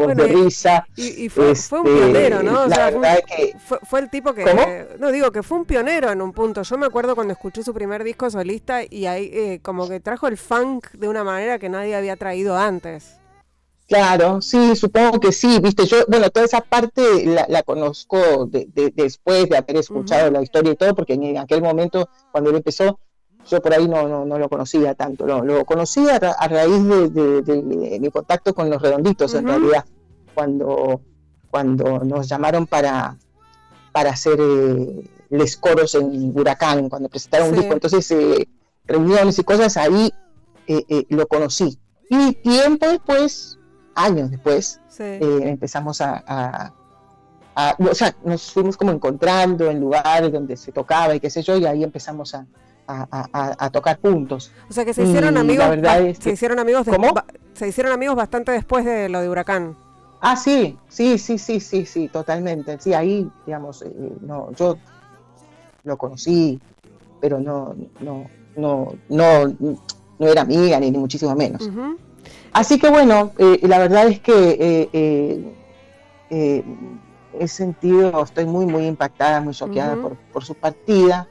Bueno, 0.01 0.25
de 0.25 0.33
y- 0.33 0.35
risa. 0.45 0.87
Y, 0.97 1.25
y 1.25 1.29
fue, 1.29 1.55
fue 1.55 1.81
un 1.81 1.87
Este, 1.87 1.99
pionero, 2.01 2.43
¿no? 2.43 2.63
O 2.63 2.67
la 2.67 2.77
sea, 2.77 2.91
fue 2.91 3.01
verdad 3.01 3.21
que 3.27 3.55
fue, 3.59 3.79
fue 3.83 4.01
el 4.01 4.11
tipo 4.11 4.33
que... 4.33 4.45
¿Cómo? 4.45 4.63
No, 4.99 5.13
digo 5.13 5.31
que 5.33 5.43
fue 5.43 5.59
un 5.59 5.65
pionero 5.67 6.11
en 6.11 6.23
un 6.23 6.33
punto. 6.33 6.63
Yo 6.63 6.79
me 6.79 6.87
acuerdo 6.87 7.15
cuando 7.15 7.33
escuché 7.35 7.63
su 7.63 7.75
primer 7.75 8.03
disco 8.03 8.31
solista 8.31 8.81
y 8.89 9.05
ahí 9.07 9.31
eh, 9.33 9.61
como 9.63 9.87
que 9.89 10.01
trajo 10.01 10.29
el 10.29 10.39
funk 10.39 10.89
de 10.93 11.09
una 11.09 11.25
manera 11.25 11.59
que 11.59 11.69
nadie 11.69 11.95
había 11.95 12.17
traído 12.17 12.57
antes. 12.57 13.19
Claro, 13.87 14.41
sí, 14.41 14.77
supongo 14.77 15.19
que 15.19 15.33
sí, 15.33 15.59
viste, 15.61 15.85
yo, 15.85 16.05
bueno, 16.07 16.31
toda 16.31 16.47
esa 16.47 16.61
parte 16.61 17.27
la, 17.27 17.45
la 17.49 17.65
conozco 17.65 18.47
de- 18.47 18.67
de- 18.73 18.93
después 18.95 19.49
de 19.49 19.57
haber 19.57 19.79
escuchado 19.79 20.31
la 20.31 20.41
historia 20.43 20.73
y 20.73 20.77
todo, 20.77 20.95
porque 20.95 21.15
en 21.15 21.37
aquel 21.39 21.61
momento, 21.61 22.09
cuando 22.31 22.51
él 22.51 22.57
empezó, 22.57 23.01
yo 23.49 23.61
por 23.61 23.73
ahí 23.75 23.89
no, 23.89 24.07
no, 24.09 24.25
no 24.25 24.39
lo 24.39 24.49
conocía 24.49 24.95
tanto, 24.95 25.27
lo, 25.27 25.43
lo 25.45 25.65
conocí 25.65 26.09
a, 26.09 26.19
ra- 26.19 26.37
a 26.39 26.49
raíz 26.49 26.85
de, 26.85 27.09
de- 27.09 27.43
de 27.43 27.63
mi, 27.63 27.89
de 27.91 28.01
mi 28.01 28.11
contacto 28.11 28.55
con 28.55 28.69
los 28.71 28.81
redonditos, 28.81 29.35
en 29.35 29.47
realidad, 29.47 29.85
cuando, 30.35 31.01
cuando 31.51 32.01
nos 32.05 32.29
llamaron 32.29 32.67
para, 32.67 33.17
para 33.93 34.11
hacer 34.11 34.39
eh, 34.41 35.09
les 35.31 35.57
coros 35.57 35.95
en 35.95 36.33
Huracán, 36.37 36.89
cuando 36.89 37.09
presentaron 37.09 37.49
un 37.51 37.55
disco, 37.57 37.73
entonces 37.73 38.11
eh, 38.13 38.49
reuniones 38.87 39.39
y 39.39 39.45
cosas, 39.45 39.77
ahí 39.77 40.13
eh, 40.67 40.85
eh, 40.89 41.07
lo 41.09 41.27
conocí. 41.27 41.79
Y 42.09 42.33
tiempo 42.35 42.87
después, 42.87 43.59
años 43.95 44.31
después, 44.31 44.81
Sí. 44.89 45.05
eh, 45.05 45.41
empezamos 45.45 46.01
a, 46.01 46.23
a- 46.27 46.73
a- 47.55 47.77
o 47.79 47.95
sea, 47.95 48.15
nos 48.25 48.53
fuimos 48.53 48.77
como 48.77 48.91
encontrando 48.93 49.71
en 49.71 49.81
lugares 49.81 50.31
donde 50.33 50.57
se 50.57 50.73
tocaba 50.73 51.15
y 51.15 51.21
qué 51.21 51.31
sé 51.31 51.43
yo, 51.43 51.57
y 51.57 51.65
ahí 51.67 51.83
empezamos 51.83 52.35
a, 52.35 52.47
a- 52.91 53.09
a- 53.11 53.29
a- 53.33 53.57
a 53.67 53.71
tocar 53.71 53.99
juntos. 54.01 54.53
o 54.69 54.73
sea 54.73 54.85
que 54.85 54.93
se 54.95 55.03
hicieron 55.05 55.37
amigos. 55.37 55.67
se 56.19 56.31
hicieron 56.33 56.59
amigos. 56.59 56.87
de- 56.87 56.93
¿Cómo? 56.93 57.13
se 57.55 57.69
hicieron 57.69 57.93
amigos 57.93 58.17
bastante 58.17 58.53
después 58.53 58.85
de 58.85 59.09
lo 59.09 59.21
de 59.21 59.29
Huracán. 59.29 59.77
Ah, 60.21 60.37
sí, 60.37 60.79
sí, 60.89 61.17
sí, 61.19 61.39
sí, 61.39 61.61
sí, 61.61 61.87
sí, 61.87 62.09
totalmente. 62.09 62.79
Sí, 62.81 62.93
ahí, 62.93 63.31
digamos, 63.47 63.83
eh, 63.83 63.91
no, 64.21 64.51
yo 64.53 64.77
lo 65.85 65.97
conocí, 65.97 66.61
pero 67.21 67.39
no, 67.41 67.75
no, 68.01 68.27
no, 68.57 68.93
no, 69.09 69.47
no 70.19 70.27
era 70.29 70.43
amiga 70.43 70.79
ni, 70.79 70.91
ni 70.91 70.99
muchísimo 70.99 71.35
menos. 71.35 71.71
Así 72.53 72.79
que 72.79 72.91
bueno, 72.91 73.33
eh, 73.39 73.61
la 73.63 73.79
verdad 73.79 74.09
es 74.09 74.21
que 74.21 74.33
eh, 74.93 75.55
eh, 76.31 76.65
he 77.39 77.49
sentido, 77.49 78.23
estoy 78.23 78.45
muy, 78.45 78.67
muy 78.67 78.87
impactada, 78.87 79.41
muy 79.41 79.55
choqueada 79.55 79.97
por, 79.97 80.17
por 80.33 80.45
su 80.45 80.55
partida 80.55 81.29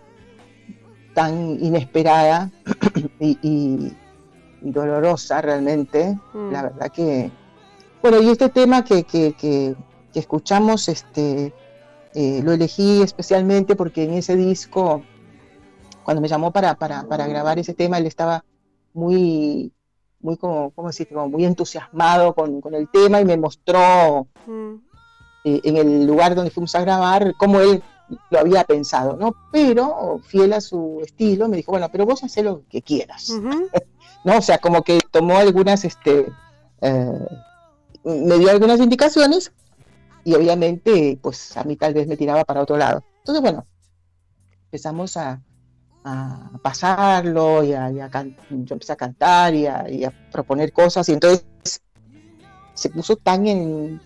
tan 1.20 1.58
inesperada 1.62 2.50
y, 3.20 3.38
y- 3.42 3.98
y 4.62 4.72
dolorosa 4.72 5.42
realmente. 5.42 6.18
Mm. 6.34 6.52
La 6.52 6.62
verdad 6.64 6.90
que, 6.92 7.30
bueno, 8.02 8.22
y 8.22 8.30
este 8.30 8.48
tema 8.48 8.84
que, 8.86 9.04
que, 9.04 9.34
que- 9.34 9.76
que 10.14 10.20
escuchamos, 10.20 10.88
este, 10.88 11.54
eh, 12.16 12.42
lo 12.42 12.52
elegí 12.54 13.02
especialmente 13.02 13.76
porque 13.76 14.04
en 14.06 14.14
ese 14.14 14.36
disco, 14.38 15.04
cuando 16.06 16.22
me 16.22 16.28
llamó 16.30 16.52
para, 16.52 16.76
para, 16.76 17.04
para 17.04 17.28
grabar 17.28 17.60
ese 17.60 17.74
tema, 17.74 17.98
él 17.98 18.06
estaba 18.08 18.44
muy, 18.94 19.72
muy 20.22 20.38
como, 20.38 20.72
¿cómo 20.72 20.88
decir? 20.88 21.08
Como 21.10 21.28
muy 21.30 21.44
entusiasmado 21.46 22.34
con, 22.34 22.62
con 22.62 22.74
el 22.76 22.88
tema 22.90 23.20
y 23.20 23.26
me 23.26 23.36
mostró 23.38 24.28
Mm. 24.48 24.76
eh, 25.44 25.62
en 25.66 25.76
el 25.78 26.06
lugar 26.08 26.34
donde 26.34 26.50
fuimos 26.52 26.74
a 26.76 26.82
grabar 26.82 27.34
cómo 27.38 27.60
él 27.60 27.84
lo 28.30 28.40
había 28.40 28.64
pensado, 28.64 29.16
¿no? 29.18 29.36
Pero, 29.52 30.20
fiel 30.26 30.54
a 30.54 30.62
su 30.62 31.02
estilo, 31.04 31.48
me 31.48 31.58
dijo, 31.58 31.72
bueno, 31.72 31.90
pero 31.92 32.06
vos 32.06 32.24
hacé 32.24 32.44
lo 32.44 32.64
que 32.70 32.82
quieras. 32.82 33.30
¿no? 34.24 34.38
O 34.38 34.42
sea, 34.42 34.58
como 34.58 34.82
que 34.84 35.00
tomó 35.12 35.38
algunas, 35.38 35.86
este, 35.86 36.28
eh, 36.82 37.28
me 38.04 38.38
dio 38.38 38.50
algunas 38.50 38.80
indicaciones 38.80 39.52
y 40.24 40.34
obviamente, 40.34 41.18
pues 41.22 41.56
a 41.58 41.64
mí 41.64 41.76
tal 41.76 41.94
vez 41.94 42.08
me 42.08 42.18
tiraba 42.18 42.44
para 42.44 42.62
otro 42.62 42.78
lado. 42.78 43.04
Entonces, 43.20 43.42
bueno, 43.42 43.66
empezamos 44.66 45.16
a, 45.18 45.42
a 46.04 46.52
pasarlo 46.62 47.64
y 47.64 47.74
a, 47.74 47.92
y 47.92 48.00
a 48.00 48.10
can- 48.10 48.36
yo 48.50 48.74
empecé 48.76 48.94
a 48.94 48.98
cantar 48.98 49.54
y 49.54 49.66
a, 49.68 49.90
y 49.90 50.04
a 50.04 50.14
proponer 50.32 50.72
cosas 50.74 51.08
y 51.10 51.14
entonces 51.14 51.46
se 52.74 52.90
puso 52.90 53.16
tan 53.18 53.46
en- 53.48 54.02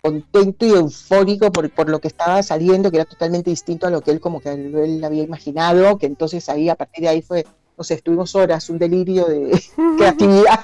contento 0.00 0.66
y 0.66 0.70
eufórico 0.70 1.50
por, 1.50 1.70
por 1.70 1.88
lo 1.88 2.00
que 2.00 2.08
estaba 2.08 2.42
saliendo, 2.42 2.90
que 2.90 2.98
era 2.98 3.04
totalmente 3.04 3.50
distinto 3.50 3.86
a 3.86 3.90
lo 3.90 4.00
que 4.00 4.10
él 4.10 4.20
como 4.20 4.40
que 4.40 4.50
él 4.52 5.02
había 5.04 5.22
imaginado, 5.22 5.98
que 5.98 6.06
entonces 6.06 6.48
ahí, 6.48 6.68
a 6.68 6.74
partir 6.74 7.02
de 7.04 7.08
ahí 7.08 7.22
fue, 7.22 7.44
no 7.76 7.84
sé, 7.84 7.94
estuvimos 7.94 8.34
horas, 8.34 8.68
un 8.70 8.78
delirio 8.78 9.26
de 9.26 9.60
creatividad. 9.98 10.60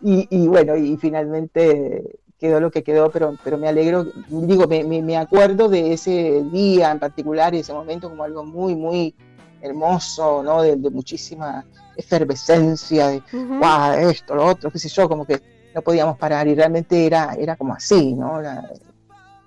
y, 0.00 0.26
y 0.30 0.48
bueno, 0.48 0.76
y 0.76 0.96
finalmente 0.96 2.02
quedó 2.38 2.60
lo 2.60 2.70
que 2.70 2.82
quedó, 2.82 3.10
pero, 3.10 3.34
pero 3.42 3.58
me 3.58 3.68
alegro, 3.68 4.06
digo, 4.28 4.66
me, 4.68 4.84
me, 4.84 5.02
me 5.02 5.16
acuerdo 5.16 5.68
de 5.68 5.92
ese 5.92 6.42
día 6.52 6.92
en 6.92 6.98
particular 6.98 7.54
y 7.54 7.58
ese 7.58 7.72
momento 7.72 8.08
como 8.08 8.22
algo 8.22 8.44
muy, 8.44 8.76
muy 8.76 9.14
hermoso, 9.60 10.42
¿no? 10.42 10.62
De, 10.62 10.76
de 10.76 10.90
muchísima 10.90 11.66
efervescencia, 11.96 13.08
de 13.08 13.22
Ujú. 13.32 13.58
guau, 13.58 14.08
esto, 14.08 14.36
lo 14.36 14.46
otro, 14.46 14.70
qué 14.70 14.78
sé 14.78 14.88
yo, 14.88 15.08
como 15.08 15.26
que 15.26 15.40
no 15.78 15.82
podíamos 15.82 16.18
parar 16.18 16.48
y 16.48 16.54
realmente 16.54 17.06
era, 17.06 17.34
era 17.38 17.56
como 17.56 17.74
así, 17.74 18.14
¿no? 18.14 18.40
La, 18.40 18.68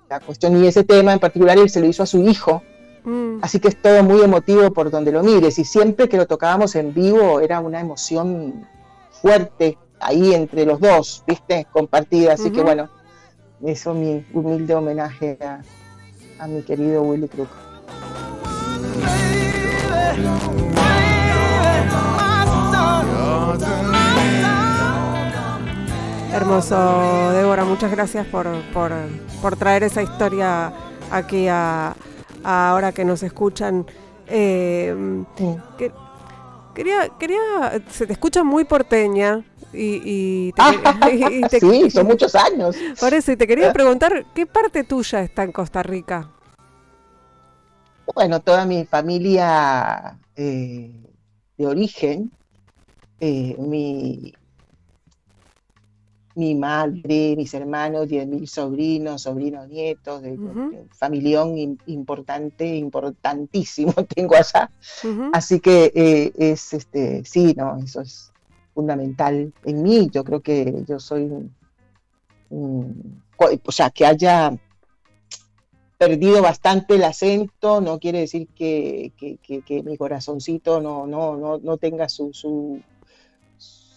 la 0.08 0.20
cuestión 0.20 0.62
y 0.62 0.66
ese 0.66 0.84
tema 0.84 1.12
en 1.12 1.18
particular 1.18 1.58
él 1.58 1.68
se 1.68 1.80
lo 1.80 1.86
hizo 1.86 2.02
a 2.02 2.06
su 2.06 2.22
hijo 2.22 2.62
Mm. 3.04 3.38
Así 3.42 3.58
que 3.58 3.68
es 3.68 3.80
todo 3.80 4.02
muy 4.02 4.22
emotivo 4.22 4.72
por 4.72 4.90
donde 4.90 5.12
lo 5.12 5.22
mires 5.22 5.58
y 5.58 5.64
siempre 5.64 6.08
que 6.08 6.16
lo 6.16 6.26
tocábamos 6.26 6.74
en 6.76 6.94
vivo 6.94 7.40
era 7.40 7.60
una 7.60 7.80
emoción 7.80 8.66
fuerte 9.10 9.78
ahí 10.00 10.34
entre 10.34 10.64
los 10.64 10.80
dos, 10.80 11.24
¿viste? 11.26 11.66
Compartida. 11.70 12.34
Así 12.34 12.50
que 12.50 12.62
bueno, 12.62 12.88
eso 13.64 13.94
mi 13.94 14.24
humilde 14.32 14.74
homenaje 14.74 15.38
a, 15.40 15.62
a 16.38 16.46
mi 16.46 16.62
querido 16.62 17.02
Willy 17.02 17.28
Crook. 17.28 17.48
Hermoso, 26.32 27.30
Débora, 27.32 27.64
muchas 27.64 27.90
gracias 27.90 28.26
por, 28.26 28.46
por, 28.72 28.92
por 29.42 29.56
traer 29.56 29.82
esa 29.82 30.02
historia 30.02 30.72
aquí 31.10 31.46
a, 31.48 31.94
a 32.42 32.70
ahora 32.70 32.92
que 32.92 33.04
nos 33.04 33.22
escuchan. 33.22 33.86
Eh, 34.26 34.94
Sí. 35.36 35.56
que- 35.76 35.92
quería, 36.74 37.10
quería, 37.18 37.38
se 37.90 38.06
te 38.06 38.14
escucha 38.14 38.42
muy 38.44 38.64
porteña 38.64 39.44
y, 39.74 40.00
y 40.04 40.52
te, 40.52 40.62
Ah, 40.62 40.72
quería- 41.02 41.30
y 41.30 41.40
te- 41.42 41.60
sí, 41.60 41.90
son 41.90 42.06
muchos 42.06 42.34
años. 42.34 42.76
por 42.98 43.12
eso, 43.12 43.32
y 43.32 43.36
te 43.36 43.46
quería 43.46 43.72
preguntar, 43.72 44.24
¿qué 44.34 44.46
parte 44.46 44.84
tuya 44.84 45.20
está 45.20 45.42
en 45.42 45.52
Costa 45.52 45.82
Rica? 45.82 46.30
Bueno, 48.14 48.40
toda 48.40 48.64
mi 48.64 48.84
familia 48.86 50.18
eh, 50.34 50.90
de 51.58 51.66
origen, 51.66 52.30
eh, 53.20 53.54
mi, 53.58 54.32
mi 56.34 56.54
madre, 56.54 57.34
mis 57.36 57.52
hermanos, 57.54 58.08
10.000 58.08 58.46
sobrinos, 58.48 59.22
sobrinos 59.22 59.68
nietos, 59.68 60.22
de, 60.22 60.36
de 60.70 60.84
familión 60.94 61.56
im- 61.56 61.78
importante, 61.86 62.66
importantísimo 62.76 63.92
tengo 64.14 64.34
allá. 64.36 64.70
Así 65.32 65.60
que 65.60 65.92
eh, 65.94 66.32
es, 66.36 66.72
este, 66.72 67.24
sí, 67.24 67.54
no, 67.56 67.76
eso 67.78 68.00
es 68.00 68.32
fundamental 68.74 69.52
en 69.64 69.82
mí. 69.82 70.08
Yo 70.10 70.24
creo 70.24 70.40
que 70.40 70.84
yo 70.86 70.98
soy, 70.98 71.30
un- 72.50 73.22
o 73.38 73.72
sea, 73.72 73.90
que 73.90 74.06
haya 74.06 74.56
perdido 75.98 76.42
bastante 76.42 76.94
el 76.96 77.04
acento, 77.04 77.80
no 77.80 77.98
quiere 78.00 78.20
decir 78.20 78.48
que, 78.54 79.12
que- 79.16 79.38
que- 79.38 79.62
que 79.62 79.82
mi 79.82 79.96
corazoncito 79.96 80.80
no, 80.80 81.06
no, 81.06 81.36
no, 81.36 81.58
no 81.58 81.76
tenga 81.76 82.08
su, 82.08 82.32
su, 82.32 82.80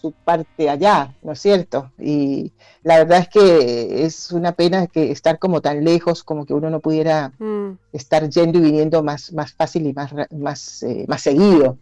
su 0.06 0.14
parte 0.24 0.68
allá, 0.70 1.14
¿no 1.22 1.32
es 1.32 1.40
cierto? 1.40 1.92
Y 1.98 2.54
la 2.82 2.98
verdad 2.98 3.20
es 3.20 3.28
que 3.28 4.04
es 4.04 4.30
una 4.32 4.52
pena 4.52 4.86
que 4.86 5.10
estar 5.10 5.38
como 5.38 5.60
tan 5.60 5.84
lejos, 5.84 6.22
como 6.24 6.46
que 6.46 6.54
uno 6.54 6.70
no 6.70 6.80
pudiera 6.80 7.34
Mm, 7.40 7.76
estar 7.92 8.28
yendo 8.30 8.58
y 8.58 8.62
viniendo 8.62 9.02
más, 9.02 9.32
más 9.32 9.54
fácil 9.54 9.86
y 9.86 9.92
más, 9.94 10.12
más, 10.32 10.82
eh, 10.84 11.06
más 11.08 11.22
seguido. 11.22 11.78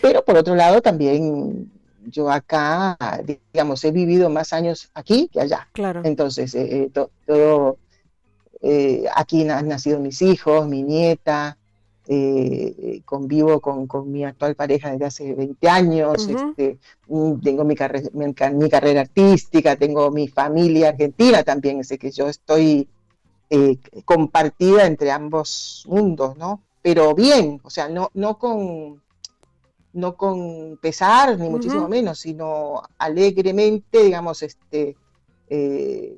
Pero 0.00 0.24
por 0.24 0.36
otro 0.36 0.54
lado, 0.54 0.80
también 0.82 1.72
yo 2.06 2.30
acá, 2.30 2.96
digamos, 3.52 3.84
he 3.84 3.92
vivido 3.92 4.30
más 4.30 4.52
años 4.52 4.90
aquí 4.94 5.28
que 5.32 5.40
allá. 5.40 5.70
claro. 5.72 6.02
Entonces, 6.02 6.54
eh, 6.54 6.84
eh, 6.84 6.90
to- 6.92 7.12
todo, 7.26 7.78
eh, 8.62 9.04
aquí 9.14 9.48
han 9.48 9.68
nacido 9.68 10.00
mis 10.00 10.22
hijos, 10.22 10.68
mi 10.68 10.82
nieta, 10.82 11.58
eh, 12.08 13.02
convivo 13.04 13.60
con, 13.60 13.86
con 13.86 14.10
mi 14.10 14.24
actual 14.24 14.54
pareja 14.54 14.90
desde 14.92 15.04
hace 15.04 15.34
20 15.34 15.68
años, 15.68 16.26
este, 16.28 16.78
tengo 17.42 17.64
mi, 17.64 17.74
carre- 17.76 18.10
mi, 18.14 18.32
ca- 18.34 18.50
mi 18.50 18.68
carrera 18.70 19.02
artística, 19.02 19.76
tengo 19.76 20.10
mi 20.10 20.26
familia 20.28 20.88
argentina 20.90 21.42
también, 21.42 21.80
así 21.80 21.98
que 21.98 22.10
yo 22.10 22.28
estoy 22.28 22.88
eh, 23.50 23.78
compartida 24.04 24.86
entre 24.86 25.10
ambos 25.10 25.84
mundos, 25.88 26.36
¿no? 26.36 26.62
Pero 26.82 27.14
bien, 27.14 27.60
o 27.62 27.70
sea, 27.70 27.88
no, 27.88 28.10
no 28.14 28.38
con 28.38 29.02
no 29.92 30.16
con 30.16 30.78
pesar, 30.80 31.38
ni 31.38 31.48
muchísimo 31.48 31.88
menos, 31.88 32.20
sino 32.20 32.82
alegremente, 32.98 34.02
digamos, 34.04 34.42
este, 34.42 34.96
eh, 35.48 36.14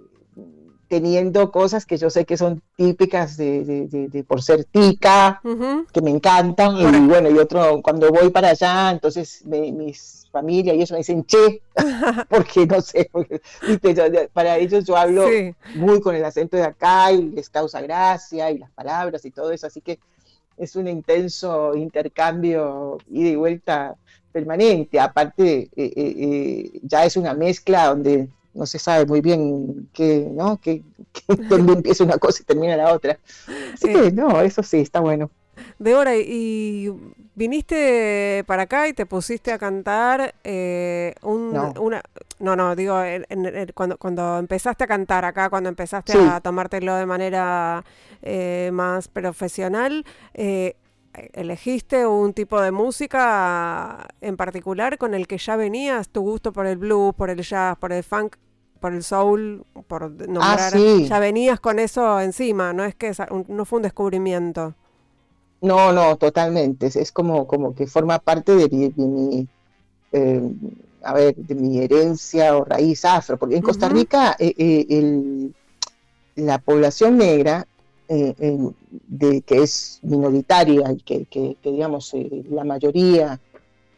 teniendo 0.91 1.53
cosas 1.53 1.87
que 1.87 1.97
yo 1.97 2.11
sé 2.11 2.25
que 2.25 2.37
son 2.37 2.61
típicas 2.75 3.37
de, 3.37 3.65
de- 3.65 3.87
de- 3.87 4.09
de 4.09 4.25
por 4.25 4.43
ser 4.43 4.65
tica, 4.65 5.41
que 5.93 6.03
me 6.03 6.11
encantan, 6.11 6.77
y 6.79 7.07
bueno, 7.07 7.31
y 7.31 7.39
otro, 7.39 7.81
cuando 7.81 8.11
voy 8.11 8.31
para 8.31 8.49
allá, 8.49 8.91
entonces 8.91 9.43
me- 9.47 9.71
mis 9.71 10.27
familia 10.33 10.75
y 10.75 10.83
eso 10.83 10.95
me 10.95 10.99
dicen 10.99 11.25
che, 11.25 11.63
porque 12.29 12.67
no 12.67 12.81
sé, 12.81 13.09
porque, 13.13 13.41
viste, 13.69 13.95
yo- 13.95 14.03
para 14.33 14.59
ellos 14.59 14.85
yo 14.85 14.97
hablo 14.97 15.29
Sí. 15.29 15.55
muy 15.77 16.01
con 16.01 16.17
el 16.17 16.25
acento 16.25 16.57
de 16.57 16.65
acá 16.65 17.13
y 17.13 17.23
les 17.31 17.49
causa 17.49 17.81
gracia 17.81 18.51
y 18.51 18.59
las 18.59 18.71
palabras 18.73 19.25
y 19.25 19.31
todo 19.31 19.53
eso, 19.53 19.69
así 19.69 19.81
que 19.81 20.01
es 20.57 20.75
un 20.75 20.89
intenso 20.89 21.77
intercambio 21.77 22.99
ida 23.09 23.29
y 23.29 23.37
vuelta 23.37 23.95
permanente. 24.33 24.99
Aparte, 25.01 25.63
eh, 25.63 25.71
eh, 25.77 25.93
eh, 25.97 26.81
ya 26.83 27.05
es 27.05 27.17
una 27.17 27.33
mezcla 27.35 27.87
donde 27.87 28.29
no 28.55 28.67
se 28.67 28.79
sabe 28.79 29.07
muy 29.07 29.21
bien 29.21 29.89
qué, 29.93 30.29
¿no? 30.31 30.59
Que, 30.61 30.83
dónde 31.49 31.73
empieza 31.75 32.05
una 32.05 32.19
cosa 32.19 32.43
y 32.43 32.47
termina 32.47 32.77
la 32.77 32.93
otra. 32.93 33.19
Así 33.75 33.89
Eh. 33.89 33.93
que 33.93 34.13
no, 34.13 34.41
eso 34.41 34.63
sí, 34.63 34.79
está 34.81 35.01
bueno. 35.01 35.31
Débora, 35.79 36.17
y 36.17 36.91
viniste 37.35 38.45
para 38.47 38.63
acá 38.63 38.89
y 38.89 38.93
te 38.93 39.07
pusiste 39.07 39.53
a 39.53 39.59
cantar 39.59 40.35
eh, 40.45 41.15
un, 41.23 41.53
No. 41.53 41.73
una... 41.81 42.03
No, 42.39 42.57
no, 42.57 42.75
digo, 42.75 43.03
en- 43.03 43.27
en- 43.29 43.45
en- 43.47 43.73
cuando, 43.75 43.99
cuando 43.99 44.39
empezaste 44.39 44.85
a 44.85 44.87
cantar 44.87 45.25
acá, 45.27 45.51
cuando 45.51 45.69
empezaste 45.69 46.13
Sí. 46.13 46.19
a 46.19 46.41
tomártelo 46.41 46.95
de 46.97 47.05
manera 47.07 47.85
eh, 48.23 48.71
más 48.73 49.09
profesional, 49.09 50.05
eh, 50.35 50.75
¿elegiste 51.33 52.07
un 52.07 52.33
tipo 52.35 52.61
de 52.61 52.71
música 52.73 54.09
en 54.21 54.37
particular 54.37 54.99
con 54.99 55.15
el 55.15 55.27
que 55.27 55.39
ya 55.39 55.57
venías? 55.57 56.09
¿Tu 56.09 56.21
gusto 56.23 56.53
por 56.53 56.67
el 56.67 56.77
blues, 56.79 57.15
por 57.15 57.31
el 57.31 57.43
jazz, 57.43 57.77
por 57.79 57.93
el 57.93 58.03
funk, 58.05 58.37
por 58.81 58.93
el 58.95 59.03
soul, 59.03 59.65
por 59.89 60.11
nombrar? 60.29 60.73
sí. 60.73 61.03
Ya 61.03 61.19
venías 61.19 61.61
con 61.61 61.79
eso 61.79 62.21
encima, 62.21 62.73
no 62.73 62.85
es 62.85 62.95
que 62.95 63.13
no 63.49 63.65
fue 63.65 63.79
un 63.79 63.83
descubrimiento. 63.85 64.75
No, 65.61 65.93
no, 65.93 66.17
totalmente. 66.17 66.87
Es, 66.87 66.97
es 66.97 67.13
como, 67.13 67.47
como 67.47 67.75
que 67.75 67.87
forma 67.87 68.19
parte 68.19 68.55
de 68.57 68.69
mi, 68.71 68.89
de 68.91 69.05
mi, 69.07 69.49
eh, 70.13 70.43
a 71.03 71.15
ver, 71.15 71.37
de 71.37 71.55
mi 71.57 71.79
herencia 71.81 72.57
o 72.57 72.65
raíz 72.65 73.05
afro, 73.05 73.39
porque 73.39 73.57
en 73.57 73.63
Costa. 73.63 73.89
Rica 73.89 74.37
eh, 74.39 74.55
eh, 74.59 74.87
el- 74.91 75.55
la 76.37 76.59
población 76.61 77.19
negra, 77.19 77.69
eh, 78.13 78.35
en- 78.41 78.75
de, 79.07 79.41
que 79.43 79.63
es 79.63 80.01
minoritaria 80.03 80.91
y 80.93 80.97
que, 81.03 81.27
que- 81.27 81.57
que, 81.63 81.71
digamos, 81.71 82.13
eh, 82.15 82.29
la 82.51 82.65
mayoría 82.65 83.41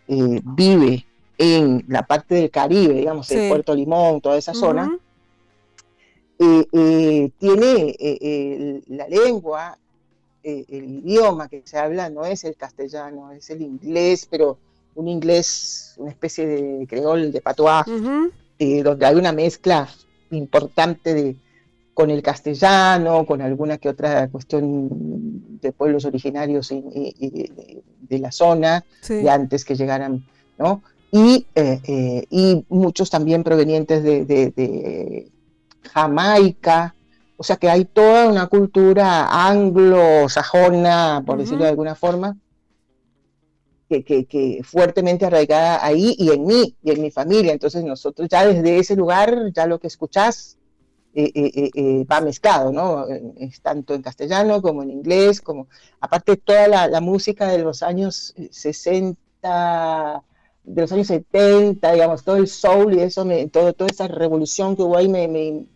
eh, 0.07 0.41
vive 0.45 1.07
en 1.39 1.83
la 1.89 2.03
parte 2.07 2.35
del 2.35 2.51
Caribe, 2.51 2.93
digamos, 2.93 3.27
Sí. 3.29 3.35
en 3.37 3.49
Puerto 3.49 3.75
Limón, 3.75 4.21
toda 4.21 4.37
esa 4.37 4.53
zona, 4.53 4.85
Ujú. 4.87 4.99
eh, 6.39 6.67
eh, 6.73 7.31
tiene 7.39 7.91
eh, 7.99 8.19
eh, 8.21 8.83
la 8.89 9.09
lengua, 9.09 9.79
eh, 10.45 10.65
el 10.69 10.85
idioma 11.07 11.49
que 11.49 11.63
se 11.65 11.79
habla 11.79 12.11
no 12.11 12.25
es 12.27 12.45
el 12.45 12.57
castellano, 12.57 13.31
es 13.33 13.49
el 13.51 13.63
inglés, 13.63 14.27
pero 14.31 14.59
un 14.95 15.09
inglés, 15.09 15.95
una 15.97 16.11
especie 16.11 16.47
de 16.47 16.87
creol, 16.87 17.33
de 17.33 17.41
patois, 17.41 17.87
eh, 18.59 18.83
donde 18.83 19.07
hay 19.07 19.15
una 19.15 19.33
mezcla 19.33 19.89
importante 20.31 21.15
de, 21.15 21.37
con 21.95 22.11
el 22.11 22.23
castellano, 22.23 23.27
con 23.27 23.43
alguna 23.43 23.77
que 23.79 23.89
otra 23.91 24.29
cuestión 24.29 24.89
de 25.61 25.73
pueblos 25.73 26.05
originarios 26.07 26.73
y, 26.73 26.77
y- 26.77 27.15
y 27.19 27.83
de, 28.09 28.19
la 28.19 28.33
zona, 28.33 28.85
Sí. 29.03 29.15
de 29.17 29.29
antes 29.31 29.65
que 29.65 29.75
llegaran, 29.77 30.25
¿no? 30.59 30.83
Y, 31.11 31.47
eh, 31.55 31.81
eh, 31.85 32.25
y 32.31 32.65
muchos 32.71 33.11
también 33.11 33.45
provenientes 33.45 34.03
de, 34.03 34.25
de- 34.25 34.51
de 34.53 35.31
Jamaica, 35.93 36.95
o 37.37 37.45
sea 37.45 37.57
que 37.57 37.69
hay 37.69 37.85
toda 37.85 38.29
una 38.29 38.47
cultura 38.47 39.27
anglo-sajona, 39.49 41.23
por 41.27 41.37
decirlo 41.39 41.59
Ujú. 41.59 41.65
de 41.65 41.71
alguna 41.71 41.95
forma, 41.95 42.37
que, 43.89 44.03
que- 44.05 44.25
que 44.25 44.61
fuertemente 44.65 45.27
arraigada 45.27 45.85
ahí 45.85 46.15
y 46.19 46.31
en 46.31 46.47
mí 46.47 46.75
y 46.83 46.91
en 46.93 47.03
mi 47.03 47.11
familia. 47.11 47.53
Entonces 47.53 47.85
nosotros 47.85 48.29
ya 48.31 48.47
desde 48.47 48.79
ese 48.79 48.97
lugar, 48.97 49.53
ya 49.55 49.67
lo 49.67 49.79
que 49.79 49.89
escuchás 49.89 50.57
eh, 51.15 51.31
eh, 51.35 51.53
eh, 51.55 51.71
eh, 51.75 52.05
va 52.11 52.23
mezclado, 52.23 52.73
¿no? 52.73 53.07
Es 53.37 53.61
tanto 53.61 53.93
en 53.95 54.01
castellano 54.01 54.63
como 54.63 54.83
en 54.83 54.91
inglés, 54.91 55.43
como 55.43 55.69
aparte 56.01 56.39
toda 56.39 56.69
la, 56.69 56.89
la 56.89 57.03
música 57.03 57.49
de 57.49 57.59
los 57.59 57.83
años 57.83 58.33
eh, 58.39 58.49
60, 58.51 60.23
de 60.65 60.81
los 60.81 60.91
años 60.91 61.09
70, 61.09 61.93
digamos, 61.93 62.25
todo 62.25 62.37
el 62.37 62.49
soul 62.49 62.95
y 62.95 63.01
eso, 63.01 63.27
me, 63.27 63.47
todo, 63.49 63.75
toda 63.75 63.91
esa 63.91 64.09
revolución 64.09 64.75
que 64.75 64.83
hubo 64.83 64.97
ahí 64.97 65.09
me, 65.09 65.29
me, 65.29 65.67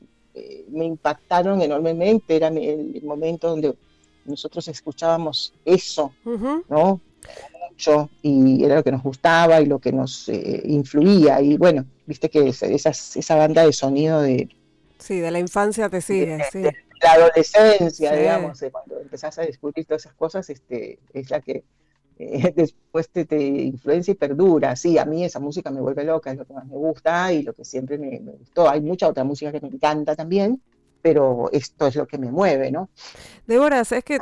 me 0.70 0.86
impactaron 0.86 1.60
enormemente. 1.60 2.34
Era 2.36 2.48
el 2.48 3.02
momento 3.04 3.50
donde 3.50 3.76
nosotros 4.24 4.66
escuchábamos 4.68 5.52
eso. 5.66 6.12
¿no? 6.24 7.00
Mucho, 7.70 8.08
y 8.22 8.64
era 8.64 8.76
lo 8.76 8.82
que 8.82 8.92
nos 8.92 9.02
gustaba 9.02 9.60
y 9.60 9.66
lo 9.66 9.80
que 9.80 9.92
nos 9.92 10.30
eh, 10.30 10.62
influía. 10.64 11.42
Y 11.42 11.58
bueno, 11.58 11.84
viste 12.06 12.30
que 12.30 12.48
esa, 12.48 12.90
esa 12.90 13.36
banda 13.36 13.66
de 13.66 13.72
sonido 13.74 14.22
de, 14.22 14.48
Sí, 15.06 15.20
de 15.20 15.30
la 15.30 15.38
infancia 15.38 15.88
te 15.88 16.00
sigue, 16.00 16.38
sí. 16.50 16.60
de 16.62 16.74
la 17.02 17.12
adolescencia, 17.12 18.10
Sí. 18.12 18.18
digamos, 18.18 18.60
eh, 18.62 18.70
cuando 18.72 19.00
empezás 19.00 19.38
a 19.38 19.42
descubrir 19.42 19.86
todas 19.86 20.02
esas 20.02 20.14
cosas, 20.14 20.50
este, 20.50 20.98
es 21.12 21.30
la 21.30 21.40
que 21.40 21.64
eh, 22.18 22.52
después 22.56 23.08
te, 23.10 23.24
te 23.24 23.38
influencia 23.40 24.12
y 24.12 24.14
perdura. 24.14 24.74
Sí, 24.74 24.98
a 24.98 25.04
mí 25.04 25.24
esa 25.24 25.38
música 25.38 25.70
me 25.70 25.80
vuelve 25.80 26.02
loca, 26.04 26.30
es 26.32 26.38
lo 26.38 26.44
que 26.46 26.54
más 26.54 26.66
me 26.66 26.76
gusta 26.76 27.32
y 27.32 27.42
lo 27.42 27.52
que 27.54 27.64
siempre 27.64 27.98
me, 27.98 28.18
me 28.20 28.32
gustó. 28.32 28.68
Hay 28.68 28.80
mucha 28.80 29.06
otra 29.08 29.22
música 29.22 29.52
que 29.52 29.60
me 29.60 29.68
encanta 29.68 30.16
también, 30.16 30.60
pero 31.06 31.48
esto 31.52 31.86
es 31.86 31.94
lo 31.94 32.06
que 32.08 32.18
me 32.18 32.32
mueve, 32.32 32.72
¿no? 32.72 32.88
Débora, 33.46 33.80
es 33.80 33.90
que, 34.04 34.18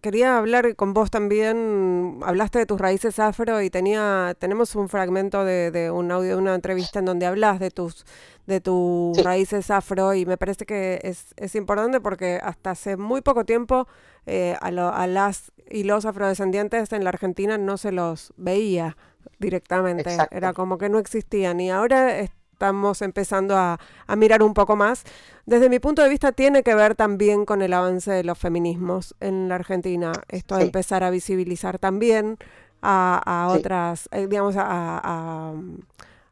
quería 0.00 0.38
hablar 0.38 0.74
con 0.74 0.92
vos 0.92 1.08
también. 1.10 2.18
Hablaste 2.24 2.58
de 2.58 2.66
tus 2.66 2.80
raíces 2.80 3.18
afro 3.20 3.62
y 3.62 3.70
tenía, 3.70 4.34
tenemos 4.40 4.74
un 4.74 4.88
fragmento 4.88 5.44
de, 5.44 5.70
de 5.70 5.90
un 5.92 6.10
audio 6.10 6.30
de 6.30 6.42
una 6.42 6.54
entrevista 6.56 6.98
en 6.98 7.04
donde 7.04 7.26
hablas 7.26 7.60
de 7.60 7.70
tus, 7.70 8.04
de 8.46 8.60
tus 8.60 9.16
Sí. 9.16 9.22
raíces 9.22 9.70
afro 9.70 10.14
y 10.14 10.26
me 10.26 10.36
parece 10.36 10.66
que 10.66 10.98
es, 11.04 11.32
es 11.36 11.54
importante 11.54 12.00
porque 12.00 12.40
hasta 12.42 12.70
hace 12.72 12.96
muy 12.96 13.20
poco 13.20 13.44
tiempo 13.44 13.86
eh, 14.26 14.56
a, 14.60 14.70
lo- 14.72 14.92
a 14.92 15.06
las 15.06 15.52
y 15.70 15.84
los 15.84 16.04
afrodescendientes 16.04 16.92
en 16.92 17.04
la 17.04 17.10
Argentina 17.10 17.58
no 17.58 17.76
se 17.76 17.92
los 17.92 18.32
veía 18.36 18.96
directamente. 19.38 20.10
Exacto. 20.10 20.36
Era 20.36 20.52
como 20.54 20.78
que 20.78 20.88
no 20.88 20.98
existían 20.98 21.60
y 21.60 21.70
ahora 21.70 22.18
estamos 22.60 23.02
empezando 23.02 23.54
a, 23.54 23.78
a 24.06 24.16
mirar 24.16 24.42
un 24.42 24.54
poco 24.54 24.76
más. 24.76 25.04
Desde 25.44 25.68
mi 25.68 25.78
punto 25.78 26.02
de 26.02 26.08
vista 26.08 26.32
tiene 26.32 26.62
que 26.62 26.74
ver 26.74 26.94
también 26.94 27.44
con 27.44 27.60
el 27.60 27.74
avance 27.74 28.10
de 28.10 28.24
los 28.24 28.38
feminismos 28.38 29.14
en 29.20 29.48
la 29.50 29.56
Argentina. 29.56 30.12
Esto 30.28 30.54
de 30.56 30.62
Sí. 30.62 30.66
empezar 30.68 31.04
a 31.04 31.10
visibilizar 31.10 31.78
también 31.78 32.38
a, 32.80 33.20
a 33.26 33.52
Sí. 33.52 33.58
otras, 33.58 34.08
eh, 34.10 34.26
digamos, 34.26 34.56
a, 34.56 34.64
a- 34.64 35.52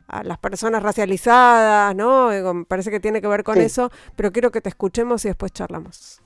a 0.06 0.22
las 0.22 0.38
personas 0.38 0.82
racializadas, 0.82 1.94
¿no? 1.94 2.30
Parece 2.68 2.90
que 2.90 3.00
tiene 3.00 3.20
que 3.20 3.28
ver 3.28 3.42
con 3.44 3.56
Sí. 3.56 3.60
eso, 3.62 3.90
pero 4.16 4.32
quiero 4.32 4.50
que 4.50 4.60
te 4.62 4.68
escuchemos 4.70 5.24
y 5.26 5.28
después 5.28 5.52
charlamos. 5.52 6.22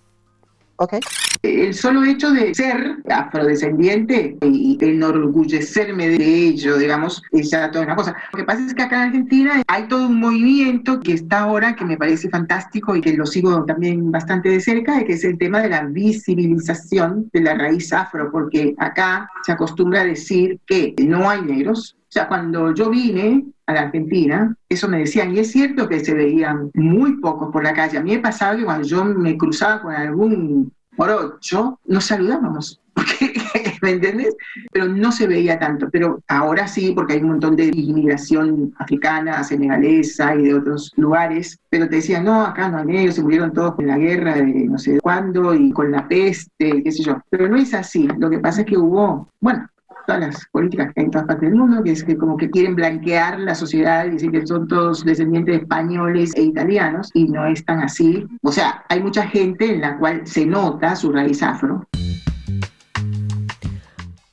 ¿Ok? 0.79 0.95
el 1.43 1.75
solo 1.75 2.05
hecho 2.05 2.31
de 2.31 2.55
ser 2.55 2.97
afrodescendiente 3.11 4.37
y 4.43 4.79
enorgullecerme 4.81 6.09
de 6.09 6.49
ello, 6.49 6.77
digamos, 6.79 7.23
es 7.33 7.51
ya 7.51 7.71
toda 7.71 7.85
una 7.85 7.97
cosa. 7.97 8.17
Lo 8.33 8.39
que 8.39 8.45
pasa 8.45 8.67
es 8.67 8.75
que 8.75 8.83
acá 8.83 8.97
en 8.97 9.09
Argentina 9.09 9.63
hay 9.67 9.89
todo 9.89 10.09
un 10.09 10.19
movimiento 10.19 11.01
que 11.01 11.13
está 11.13 11.41
ahora, 11.41 11.77
que 11.77 11.85
me 11.85 11.97
parece 11.97 12.29
fantástico 12.29 12.97
y 12.97 13.01
que 13.01 13.13
lo 13.15 13.27
sigo 13.27 13.65
también 13.65 14.11
bastante 14.11 14.49
de 14.49 14.61
cerca, 14.61 15.05
que 15.05 15.13
es 15.13 15.25
el 15.25 15.39
tema 15.39 15.61
de 15.61 15.69
la 15.69 15.85
visibilización 15.85 17.31
de 17.33 17.41
la 17.41 17.55
raíz 17.55 17.93
afro, 17.93 18.31
porque 18.33 18.75
acá 18.79 19.29
se 19.43 19.53
acostumbra 19.53 20.01
a 20.01 20.05
decir 20.05 20.59
que 20.67 20.95
no 20.99 21.31
hay 21.31 21.43
negros. 21.43 21.98
O 22.09 22.11
sea, 22.11 22.27
cuando 22.27 22.73
yo 22.73 22.89
vine 22.89 23.45
a 23.67 23.75
la 23.75 23.81
Argentina, 23.83 24.57
eso 24.67 24.89
me 24.89 25.01
decían, 25.01 25.35
y 25.35 25.41
es 25.41 25.53
cierto 25.53 25.87
que 25.89 26.01
se 26.01 26.15
veían 26.15 26.71
muy 26.73 27.21
pocos 27.21 27.53
por 27.53 27.63
la 27.63 27.75
calle. 27.75 27.99
A 27.99 28.03
mí 28.03 28.13
me 28.13 28.21
pasaba 28.21 28.57
que 28.57 28.65
cuando 28.65 28.89
yo 28.89 29.05
me 29.05 29.37
cruzaba 29.37 29.83
con 29.83 29.93
algún 29.93 30.73
morocho, 30.97 31.79
nos 31.85 32.07
saludábamos, 32.07 32.81
¿me 33.83 33.91
entiendes? 33.91 34.35
Pero 34.73 34.89
no 34.89 35.13
se 35.13 35.27
veía 35.27 35.59
tanto. 35.59 35.91
Pero 35.91 36.23
ahora 36.29 36.67
sí, 36.67 36.93
porque 36.95 37.13
hay 37.13 37.21
un 37.21 37.29
montón 37.29 37.57
de 37.57 37.67
inmigración 37.67 38.75
africana, 38.79 39.45
senegalesa 39.45 40.35
y 40.35 40.45
de 40.45 40.55
otros 40.55 40.93
lugares. 40.97 41.59
Pero 41.69 41.91
te 41.91 41.97
decían, 41.97 42.25
no, 42.25 42.43
acá 42.47 42.71
no 42.71 42.79
hay 42.79 42.87
negros, 42.87 43.17
se 43.17 43.23
murieron 43.23 43.53
todos 43.53 43.75
con 43.75 43.87
la 43.87 43.99
guerra 43.99 44.35
de 44.35 44.45
no 44.45 44.79
sé 44.79 44.99
cuándo 45.01 45.55
y 45.55 45.71
con 45.73 45.91
la 45.91 46.09
peste, 46.09 46.83
qué 46.83 46.91
sé 46.91 47.03
yo. 47.03 47.21
Pero 47.29 47.49
no 47.49 47.57
es 47.57 47.75
así. 47.75 48.09
Lo 48.19 48.31
que 48.31 48.39
pasa 48.39 48.63
es 48.63 48.67
que 48.67 48.79
hubo, 48.79 49.29
bueno, 49.41 49.69
todas 50.09 50.23
las 50.23 50.47
políticas 50.53 50.87
que 50.95 51.01
hay 51.01 51.05
en 51.05 51.11
todas 51.11 51.27
partes 51.27 51.51
del 51.51 51.59
mundo, 51.59 51.83
que 51.85 51.93
es 51.93 52.03
que 52.03 52.17
como 52.17 52.39
que 52.39 52.49
quieren 52.49 52.75
blanquear 52.75 53.39
la 53.41 53.55
sociedad 53.55 54.07
y 54.07 54.13
decir 54.13 54.31
que 54.31 54.47
son 54.47 54.67
todos 54.67 55.05
descendientes 55.05 55.55
de 55.55 55.61
españoles 55.61 56.35
e 56.35 56.45
italianos, 56.45 57.11
y 57.13 57.29
no 57.29 57.45
es 57.45 57.63
tan 57.67 57.81
así. 57.81 58.27
O 58.43 58.51
sea, 58.51 58.87
hay 58.89 59.03
mucha 59.03 59.25
gente 59.25 59.71
en 59.71 59.83
la 59.83 59.99
cual 59.99 60.27
se 60.27 60.47
nota 60.47 60.97
su 60.97 61.13
raíz 61.13 61.43
afro. 61.43 61.87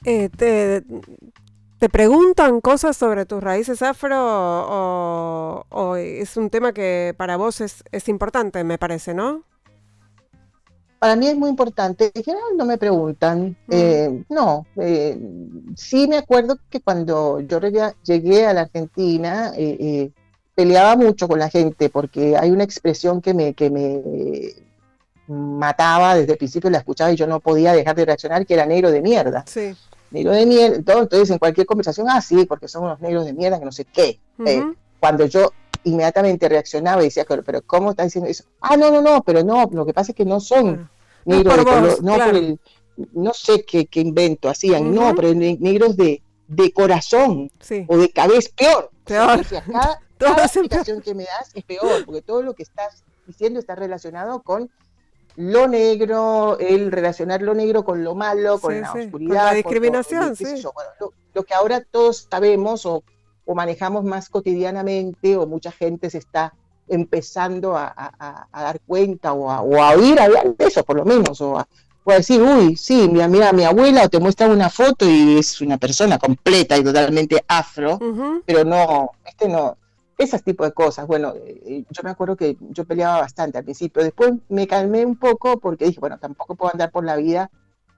Eh, 0.06 0.30
te, 0.30 0.82
¿Te 1.78 1.90
preguntan 1.90 2.62
cosas 2.62 2.96
sobre 2.96 3.26
tus 3.26 3.44
raíces 3.44 3.82
afro 3.82 4.16
o, 4.18 5.66
o 5.68 5.96
es 5.98 6.38
un 6.38 6.50
tema 6.50 6.72
que 6.72 7.14
para 7.18 7.36
vos 7.36 7.60
es, 7.60 7.84
es 7.92 8.08
importante, 8.08 8.64
me 8.64 8.78
parece, 8.78 9.14
¿no? 9.14 9.44
Para 11.06 11.18
mí 11.18 11.28
es 11.28 11.38
muy 11.38 11.52
importante. 11.52 12.12
En 12.15 12.24
general 12.24 12.58
no 12.58 12.65
me 12.65 12.80
preguntan. 12.80 13.56
eh, 13.70 14.24
no, 14.28 14.65
eh, 14.76 15.15
sí 15.76 16.08
me 16.08 16.18
acuerdo 16.18 16.58
que 16.68 16.82
cuando 16.82 17.41
yo 17.41 17.60
llegué 18.04 18.48
a 18.48 18.54
la 18.54 18.62
Argentina 18.62 19.52
eh, 19.56 19.78
eh, 19.80 20.12
peleaba 20.56 20.96
mucho 20.96 21.28
con 21.28 21.38
la 21.38 21.48
gente 21.48 21.91
porque 21.91 22.36
hay 22.36 22.50
una 22.50 22.63
expresión 22.63 23.22
que 23.22 23.36
me, 23.36 23.54
que 23.54 23.70
me 23.70 24.02
mataba 25.28 26.15
desde 26.15 26.32
el 26.32 26.39
principio, 26.39 26.72
la 26.72 26.80
escuchaba 26.80 27.12
y 27.12 27.15
yo 27.15 27.28
no 27.28 27.39
podía 27.39 27.74
dejar 27.74 27.96
de 27.96 28.06
reaccionar, 28.06 28.44
que 28.44 28.56
era 28.56 28.65
negro 28.65 28.89
de 28.89 29.04
mierda. 29.04 29.44
Sí. 29.46 29.76
Negro 30.10 30.32
de 30.32 30.48
mierda. 30.48 30.82
todo, 30.82 31.04
Entonces 31.04 31.30
en 31.30 31.38
cualquier 31.38 31.68
conversación, 31.68 32.08
ah, 32.10 32.20
sí, 32.20 32.46
porque 32.46 32.68
son 32.68 32.86
unos 32.86 33.00
negros 33.00 33.26
de 33.26 33.34
mierda 33.34 33.60
que 33.60 33.65
no 33.65 33.72
sé 33.72 33.86
qué. 33.86 34.20
Eh, 34.44 34.74
cuando 35.00 35.28
yo 35.28 35.52
inmediatamente 35.84 36.50
reaccionaba 36.50 37.04
y 37.04 37.06
decía, 37.06 37.26
pero, 37.30 37.44
pero 37.44 37.62
¿cómo 37.62 37.91
está 37.91 38.06
diciendo 38.06 38.28
eso? 38.28 38.46
Ah, 38.60 38.76
no, 38.76 38.89
no, 38.89 39.04
no, 39.04 39.22
pero 39.22 39.44
no, 39.44 39.70
lo 39.72 39.86
que 39.86 39.94
pasa 39.94 40.13
es 40.13 40.15
que 40.15 40.26
no 40.26 40.39
son 40.39 40.89
No 41.26 41.36
negros 41.36 41.58
de 41.58 41.64
color, 41.64 42.04
no 42.04 42.14
claro. 42.16 42.32
por 42.32 42.40
el, 42.42 42.60
no 43.14 43.34
sé 43.34 43.66
qué, 43.66 43.86
qué 43.88 44.00
invento 44.02 44.48
hacían, 44.50 44.94
no, 44.94 45.14
pero 45.16 45.34
ne- 45.34 45.58
negros 45.60 45.98
de, 45.98 46.22
de 46.48 46.72
corazón 46.72 47.52
Sí. 47.60 47.86
o 47.88 47.98
de 47.98 48.10
cabeza, 48.12 48.50
peor. 48.56 48.90
Peor. 49.06 49.40
O 49.40 49.44
sea, 49.44 49.62
cada, 49.64 50.00
cada 50.18 50.44
explicación 50.46 51.02
que 51.02 51.14
me 51.16 51.24
das 51.26 51.52
es 51.54 51.64
peor, 51.64 52.06
porque 52.06 52.22
todo 52.22 52.42
lo 52.42 52.54
que 52.54 52.64
estás 52.64 53.04
diciendo 53.28 53.60
está 53.60 53.76
relacionado 53.76 54.42
con 54.44 54.70
lo 55.36 55.68
negro, 55.68 56.58
el 56.60 56.92
relacionar 56.92 57.42
lo 57.42 57.54
negro 57.54 57.84
con 57.84 58.04
lo 58.04 58.16
malo, 58.16 58.58
con 58.60 58.74
Sí, 58.74 58.80
la 58.80 58.88
sí, 58.88 58.92
con 58.94 59.00
la 59.00 59.06
oscuridad. 59.08 59.54
discriminación, 59.56 60.36
sí. 60.36 60.44
bueno, 60.46 60.92
lo, 61.00 61.14
lo 61.34 61.44
que 61.44 61.54
ahora 61.54 61.82
todos 61.82 62.28
sabemos 62.32 62.86
o, 62.86 63.04
o 63.46 63.56
manejamos 63.56 64.06
más 64.06 64.30
cotidianamente, 64.30 65.36
o 65.36 65.46
mucha 65.46 65.72
gente 65.72 66.10
se 66.10 66.20
está 66.20 66.54
empezando 66.88 67.76
a, 67.76 67.86
a- 67.88 68.12
a- 68.19 68.48
a 68.52 68.63
dar 68.63 68.80
cuenta 68.86 69.34
o 69.34 69.50
a, 69.50 69.62
o 69.62 69.82
a 69.82 69.91
oír 69.91 70.19
hablar 70.19 70.56
de 70.56 70.65
eso, 70.65 70.84
por 70.84 70.98
lo 70.98 71.06
menos, 71.06 71.39
o 71.41 71.58
a, 71.58 71.67
o 72.04 72.12
a 72.12 72.15
decir, 72.15 72.41
uy, 72.41 72.76
sí, 72.76 73.08
mira, 73.12 73.28
mira, 73.28 73.52
mi 73.54 73.63
abuela 73.63 74.04
o 74.04 74.10
te 74.10 74.19
muestra 74.19 74.48
una 74.48 74.69
foto 74.69 75.06
y 75.10 75.38
es 75.39 75.60
una 75.62 75.78
persona 75.78 76.17
completa 76.19 76.78
y 76.78 76.84
totalmente 76.84 77.43
afro 77.48 77.98
pero 78.45 78.63
no, 78.63 79.10
este 79.26 79.48
no, 79.50 79.78
esas 80.17 80.43
tipos 80.43 80.67
de 80.67 80.74
cosas. 80.74 81.08
Bueno, 81.08 81.34
eh, 81.36 81.84
yo 81.89 82.04
me 82.04 82.12
acuerdo 82.12 82.36
que 82.36 82.56
yo 82.69 82.86
peleaba 82.86 83.19
bastante 83.21 83.58
al 83.58 83.63
principio, 83.63 84.04
después 84.04 84.34
me 84.50 84.67
calmé 84.67 85.06
un 85.06 85.15
poco 85.17 85.60
porque 85.60 85.86
dije, 85.86 86.00
bueno, 86.00 86.17
tampoco 86.19 86.56
puedo 86.56 86.71
andar 86.71 86.91
por 86.91 87.04
la 87.04 87.15
vida 87.17 87.50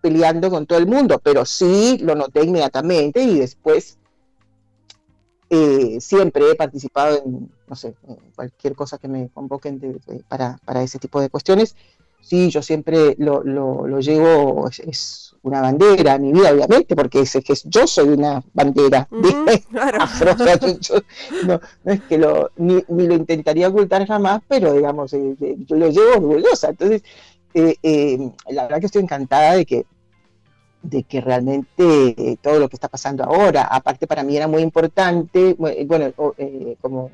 peleando 0.02 0.50
con 0.50 0.66
todo 0.66 0.80
el 0.80 0.88
mundo, 0.88 1.20
pero 1.22 1.44
sí 1.46 1.98
lo 2.02 2.16
noté 2.16 2.44
inmediatamente 2.46 3.22
y 3.22 3.40
después 3.40 3.98
eh, 5.50 5.98
siempre 6.02 6.50
he 6.52 6.56
participado 6.56 7.22
en, 7.24 7.50
no 7.68 7.76
sé, 7.76 7.96
en 8.08 8.18
cualquier 8.36 8.76
cosa 8.76 8.98
que 8.98 9.08
me 9.08 9.30
convoquen 9.30 9.80
de- 9.80 10.00
de- 10.06 10.24
para, 10.28 10.60
para 10.66 10.84
ese 10.84 11.00
tipo 11.00 11.22
de 11.22 11.30
cuestiones. 11.30 11.76
Sí, 12.20 12.50
yo 12.50 12.62
siempre 12.62 13.16
lo, 13.20 13.42
lo, 13.44 13.88
lo 13.88 14.00
llevo, 14.02 14.68
es, 14.68 14.80
es 14.80 15.36
una 15.44 15.62
bandera 15.62 16.16
en 16.16 16.24
mi 16.24 16.34
vida, 16.34 16.52
obviamente, 16.52 16.94
porque 16.96 17.22
es, 17.22 17.32
que 17.32 17.54
yo 17.66 17.88
soy 17.88 18.10
una 18.10 18.44
bandera. 18.54 19.08
Ujú, 19.12 19.46
de- 19.46 19.62
claro. 19.70 19.98
afro, 20.02 20.32
o 20.34 20.38
sea, 20.38 20.60
yo- 20.60 20.78
yo 20.80 20.96
no, 21.44 21.60
no 21.86 21.92
es 21.94 22.02
que 22.04 22.18
lo, 22.18 22.52
ni, 22.58 22.84
ni 22.90 23.08
lo 23.08 23.14
intentaría 23.14 23.70
ocultar 23.70 24.06
jamás, 24.06 24.42
pero 24.48 24.74
digamos, 24.74 25.14
eh, 25.14 25.36
eh, 25.40 25.56
yo 25.60 25.76
lo 25.78 25.90
llevo 25.90 26.12
orgullosa. 26.18 26.70
Entonces, 26.72 27.04
eh, 27.54 27.76
eh, 27.82 28.32
la 28.50 28.64
verdad 28.64 28.80
que 28.82 28.88
estoy 28.88 29.04
encantada 29.04 29.54
de 29.54 29.66
que, 29.66 29.86
de 30.84 31.04
que 31.04 31.22
realmente 31.22 31.74
eh, 32.18 32.38
todo 32.42 32.60
lo 32.60 32.70
que 32.70 32.76
está 32.76 32.88
pasando 32.88 33.24
ahora, 33.24 33.64
aparte 33.64 34.08
para 34.08 34.24
mí 34.24 34.38
era 34.38 34.48
muy 34.48 34.62
importante, 34.62 35.56
eh, 35.60 35.86
bueno, 35.86 36.14
eh, 36.38 36.78
como 36.82 37.12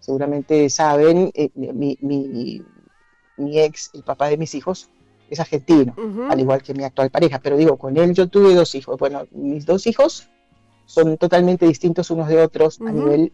seguramente 0.00 0.68
saben, 0.68 1.30
eh, 1.34 1.50
mi, 1.54 1.96
mi, 2.00 2.62
mi 3.36 3.58
ex, 3.60 3.90
el 3.94 4.02
papá 4.02 4.28
de 4.28 4.36
mis 4.36 4.54
hijos, 4.54 4.90
es 5.30 5.40
argentino 5.40 5.94
al 6.28 6.38
igual 6.38 6.62
que 6.62 6.74
mi 6.74 6.84
actual 6.84 7.10
pareja, 7.10 7.38
pero 7.42 7.56
digo, 7.56 7.78
con 7.78 7.96
él 7.96 8.12
yo 8.12 8.28
tuve 8.28 8.54
dos 8.54 8.74
hijos. 8.74 8.98
Bueno, 8.98 9.26
mis 9.32 9.64
dos 9.64 9.86
hijos 9.86 10.28
son 10.84 11.16
totalmente 11.16 11.66
distintos 11.66 12.10
unos 12.10 12.28
de 12.28 12.42
otros 12.42 12.78
a 12.82 12.92
nivel 12.92 13.32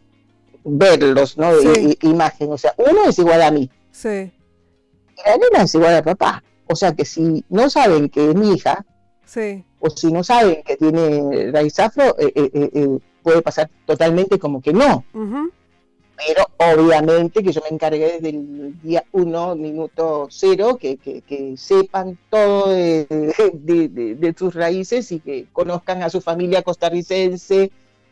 verlos, 0.65 1.37
¿no? 1.37 1.53
Sí. 1.59 1.97
i- 2.01 2.09
imagen. 2.09 2.53
O 2.53 2.57
sea, 2.59 2.73
uno 2.79 3.07
es 3.09 3.19
igual 3.19 3.43
a 3.43 3.51
mí 3.51 3.69
Sí. 3.91 4.09
y 4.09 5.29
la 5.29 5.37
nena 5.37 5.65
es 5.65 5.75
igual 5.75 5.97
a 5.97 6.03
papá. 6.03 6.45
O 6.69 6.77
sea 6.77 6.95
que 6.95 7.05
si 7.05 7.45
no 7.49 7.69
saben 7.69 8.09
que 8.09 8.31
es 8.31 8.37
mi 8.37 8.53
hija, 8.53 8.87
Sí. 9.33 9.63
o 9.79 9.89
si 9.91 10.11
no 10.13 10.25
saben 10.25 10.63
que 10.65 10.77
tiene 10.77 11.53
raíz 11.53 11.79
afro, 11.79 12.17
eh, 12.19 12.33
eh, 12.35 12.51
eh, 12.53 12.71
eh, 12.75 12.99
puede 13.23 13.43
pasar 13.43 13.71
totalmente 13.87 14.39
como 14.41 14.61
que 14.61 14.73
no. 14.73 15.05
Pero 16.17 16.45
obviamente 16.59 17.43
que 17.43 17.53
yo 17.53 17.63
me 17.63 17.75
encargué 17.75 18.15
desde 18.21 18.29
el 18.31 18.79
día 18.83 19.05
uno, 19.13 19.55
minuto 19.57 20.27
cero, 20.31 20.77
que, 20.79 20.97
que- 20.99 21.23
que 21.23 21.57
sepan 21.57 22.19
todo 22.29 22.71
de, 22.71 23.07
de- 23.55 23.89
de- 23.89 24.15
de 24.17 24.35
sus 24.37 24.55
raíces 24.55 25.13
y 25.13 25.21
que 25.21 25.47
conozcan 25.53 26.03
a 26.03 26.11
su 26.11 26.21
familia 26.21 26.63
costarricense, 26.63 27.71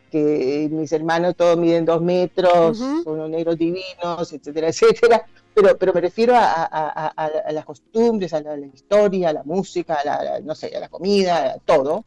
que 0.09 0.67
mis 0.71 0.91
hermanos 0.91 1.35
todos 1.35 1.57
miden 1.57 1.85
dos 1.85 2.01
metros, 2.01 2.79
Ujú. 2.79 3.03
son 3.03 3.13
unos 3.13 3.29
negros 3.29 3.57
divinos, 3.57 4.33
etcétera, 4.33 4.67
etcétera. 4.69 5.25
Pero, 5.53 5.77
pero 5.77 5.93
me 5.93 6.01
refiero 6.01 6.35
a, 6.35 6.43
a- 6.63 6.65
a- 7.07 7.13
a- 7.25 7.51
las 7.51 7.65
costumbres, 7.65 8.33
a 8.33 8.41
la, 8.41 8.55
la 8.57 8.67
historia, 8.67 9.29
a 9.29 9.33
la 9.33 9.43
música, 9.43 9.95
a 9.95 10.05
la, 10.05 10.23
la- 10.23 10.39
no 10.41 10.55
sé, 10.55 10.75
a 10.75 10.79
la 10.79 10.89
comida, 10.89 11.53
a 11.53 11.59
todo, 11.59 12.05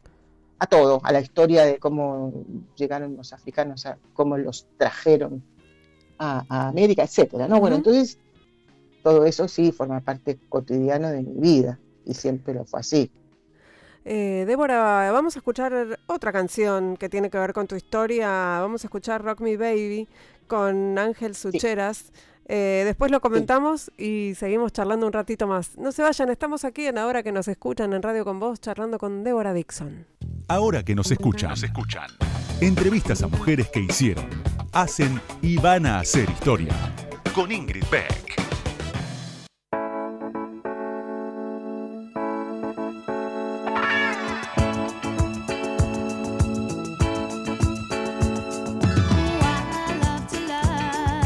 a 0.59 0.67
todo, 0.67 1.01
a 1.03 1.11
la 1.11 1.19
historia 1.21 1.65
de 1.65 1.77
cómo 1.79 2.43
llegaron 2.75 3.15
los 3.17 3.33
africanos, 3.33 3.85
a 3.85 3.97
cómo 4.13 4.37
los 4.37 4.67
trajeron 4.77 5.43
a, 6.19 6.45
América, 6.69 7.03
etcétera, 7.03 7.47
¿no? 7.47 7.59
Bueno, 7.59 7.75
Ujú. 7.77 7.89
entonces 7.89 8.17
todo 9.01 9.25
eso 9.25 9.47
sí 9.47 9.71
forma 9.71 9.99
parte 10.01 10.39
cotidiana 10.49 11.11
de 11.11 11.23
mi 11.23 11.39
vida 11.39 11.79
y 12.05 12.13
siempre 12.13 12.53
lo 12.53 12.65
fue 12.65 12.79
así. 12.79 13.11
Eh, 14.05 14.43
Débora, 14.47 15.11
vamos 15.11 15.35
a 15.35 15.39
escuchar 15.39 15.99
otra 16.07 16.31
canción 16.31 16.97
que 16.97 17.09
tiene 17.09 17.29
que 17.29 17.37
ver 17.37 17.53
con 17.53 17.67
tu 17.67 17.75
historia. 17.75 18.27
Vamos 18.59 18.83
a 18.83 18.87
escuchar 18.87 19.23
Rock 19.23 19.41
Me 19.41 19.57
Baby 19.57 20.07
con 20.47 20.97
Ángel 20.97 21.35
Sucheras. 21.35 22.11
Eh, 22.45 22.83
después 22.85 23.09
lo 23.09 23.21
comentamos 23.21 23.91
y 23.97 24.33
seguimos 24.35 24.73
charlando 24.73 25.07
un 25.07 25.13
ratito 25.13 25.47
más. 25.47 25.77
No 25.77 25.91
se 25.91 26.01
vayan, 26.01 26.29
estamos 26.29 26.65
aquí 26.65 26.85
en 26.85 26.97
Ahora 26.97 27.23
que 27.23 27.31
nos 27.31 27.47
escuchan 27.47 27.93
en 27.93 28.01
Radio 28.01 28.25
con 28.25 28.39
Vos, 28.39 28.59
charlando 28.59 28.97
con 28.97 29.23
Débora 29.23 29.53
Dixon. 29.53 30.05
Ahora 30.49 30.83
que 30.83 30.93
nos 30.93 31.09
escuchan, 31.09 31.51
nos 31.51 31.63
escuchan. 31.63 32.07
Entrevistas 32.59 33.23
a 33.23 33.27
mujeres 33.27 33.69
que 33.69 33.79
hicieron, 33.79 34.27
hacen 34.73 35.21
y 35.41 35.57
van 35.57 35.85
a 35.85 35.99
hacer 35.99 36.29
historia. 36.29 36.73
Con 37.33 37.51
Ingrid 37.51 37.85
Beck. 37.89 38.33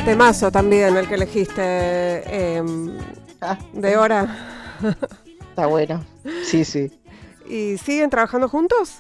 Temazo 0.08 0.50
también 0.50 0.96
el 0.96 1.06
que 1.06 1.16
elegiste, 1.16 2.56
em, 2.56 2.98
Ah, 3.42 3.58
Débora. 3.74 4.26
está 5.50 5.68
bueno. 5.68 6.02
Sí, 6.46 6.64
sí. 6.64 6.90
¿Y 7.46 7.78
siguen 7.78 8.10
trabajando 8.10 8.48
juntos? 8.48 9.00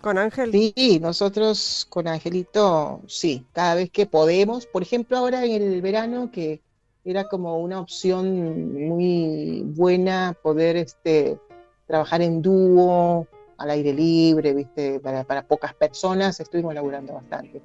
¿Con 0.00 0.18
Ángel? 0.18 0.52
Sí, 0.52 1.00
nosotros 1.02 1.84
con 1.90 2.06
Angelito, 2.06 3.00
sí, 3.08 3.44
cada 3.52 3.74
vez 3.74 3.90
que 3.90 4.06
podemos. 4.06 4.66
Por 4.66 4.82
ejemplo, 4.82 5.16
ahora 5.16 5.44
en 5.44 5.62
el 5.62 5.82
verano, 5.82 6.30
que 6.30 6.60
era 7.04 7.24
como 7.24 7.58
una 7.58 7.80
opción 7.80 8.86
muy 8.86 9.64
buena 9.66 10.36
poder 10.40 10.76
este, 10.76 11.40
trabajar 11.88 12.22
en 12.22 12.40
dúo, 12.40 13.26
al 13.58 13.70
aire 13.70 13.92
libre, 13.92 14.54
¿viste? 14.54 15.00
Para, 15.00 15.24
para 15.24 15.42
pocas 15.42 15.74
personas, 15.74 16.38
estuvimos 16.38 16.72
laburando 16.72 17.14
bastante. 17.14 17.60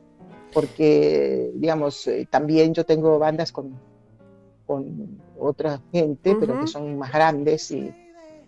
Porque, 0.55 1.51
digamos, 1.55 2.07
eh, 2.07 2.27
también 2.31 2.73
yo 2.73 2.85
tengo 2.85 3.19
bandas 3.19 3.51
con, 3.51 3.77
con 4.65 5.21
otra 5.37 5.81
gente, 5.91 6.35
pero 6.35 6.57
que 6.57 6.67
son 6.67 6.97
más 6.97 7.11
grandes 7.11 7.71
y, 7.71 7.93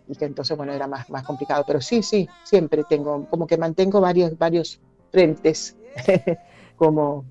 y 0.07 0.15
que 0.15 0.25
entonces, 0.25 0.55
bueno, 0.57 0.73
era 0.73 0.87
más, 0.87 1.09
más 1.09 1.23
complicado. 1.25 1.63
Pero 1.67 1.81
sí, 1.81 2.03
sí, 2.03 2.27
siempre 2.43 2.85
tengo, 2.85 3.27
como 3.29 3.45
que 3.45 3.57
mantengo 3.57 3.99
varios, 4.01 4.37
varios 4.37 4.79
frentes, 5.11 5.77
como, 6.77 7.25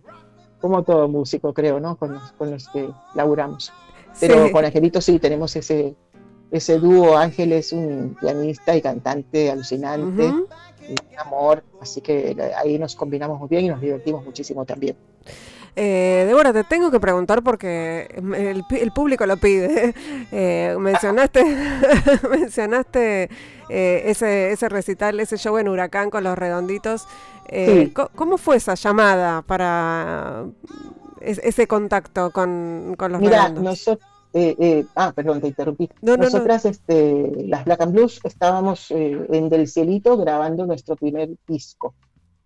como 0.61 0.85
todo 0.85 1.09
músico, 1.09 1.55
creo, 1.55 1.81
¿no? 1.81 1.97
Con 1.97 2.15
los, 2.15 2.33
con 2.33 2.51
los 2.51 2.69
que 2.69 2.89
laburamos. 3.15 3.73
Pero 4.19 4.37
Sí. 4.47 4.53
con 4.53 4.65
Angelito 4.65 5.01
sí, 5.01 5.19
tenemos 5.21 5.57
ese, 5.57 5.97
ese 6.51 6.79
dúo. 6.79 7.17
Ángel 7.17 7.53
es 7.53 7.73
un 7.73 8.17
pianista 8.21 8.77
y 8.77 8.83
cantante 8.83 9.51
alucinante, 9.51 10.25
y 10.89 10.93
un 10.93 11.19
amor, 11.19 11.65
así 11.81 12.01
que 12.01 12.37
ahí 12.57 12.79
nos 12.79 12.95
combinamos 12.95 13.39
muy 13.41 13.49
bien 13.49 13.65
y 13.65 13.69
nos 13.69 13.81
divertimos 13.81 14.25
muchísimo 14.25 14.65
también. 14.65 14.97
Eh, 15.79 16.25
Débora, 16.27 16.55
te 16.55 16.65
tengo 16.65 16.91
que 16.91 16.99
preguntar 17.01 17.43
porque 17.43 18.09
el, 18.17 18.93
público 18.93 19.27
lo 19.27 19.37
pide. 19.37 19.95
Eh, 20.33 20.75
mencionaste 20.79 21.45
mencionaste 22.31 23.29
eh, 23.69 24.03
ese, 24.07 24.51
ese 24.53 24.69
recital, 24.69 25.21
ese 25.21 25.37
show 25.37 25.57
en 25.59 25.69
Huracán 25.69 26.11
con 26.11 26.25
los 26.25 26.37
redonditos. 26.37 27.07
Eh, 27.49 27.93
Sí. 27.95 27.95
¿Cómo 28.15 28.39
fue 28.39 28.57
esa 28.57 28.75
llamada 28.75 29.43
para 29.43 30.47
es- 31.21 31.41
ese 31.45 31.67
contacto 31.69 32.31
con, 32.33 32.95
con 32.99 33.13
los 33.13 33.21
Mira, 33.21 33.43
redondos? 33.49 33.63
nosotros, 33.65 34.09
ah, 34.95 35.13
perdón, 35.15 35.41
te 35.41 35.49
interrumpí. 35.49 35.89
No, 36.03 36.13
no, 36.13 36.19
no. 36.19 36.25
Nosotras, 36.25 36.65
este, 36.65 37.45
las 37.47 37.65
Black 37.65 37.81
and 37.81 37.93
Blues, 37.93 38.21
estábamos 38.25 38.91
eh, 38.91 39.27
en 39.31 39.49
Del 39.49 39.69
Cielito 39.69 40.17
grabando 40.17 40.67
nuestro 40.67 40.97
primer 40.97 41.31
disco. 41.47 41.95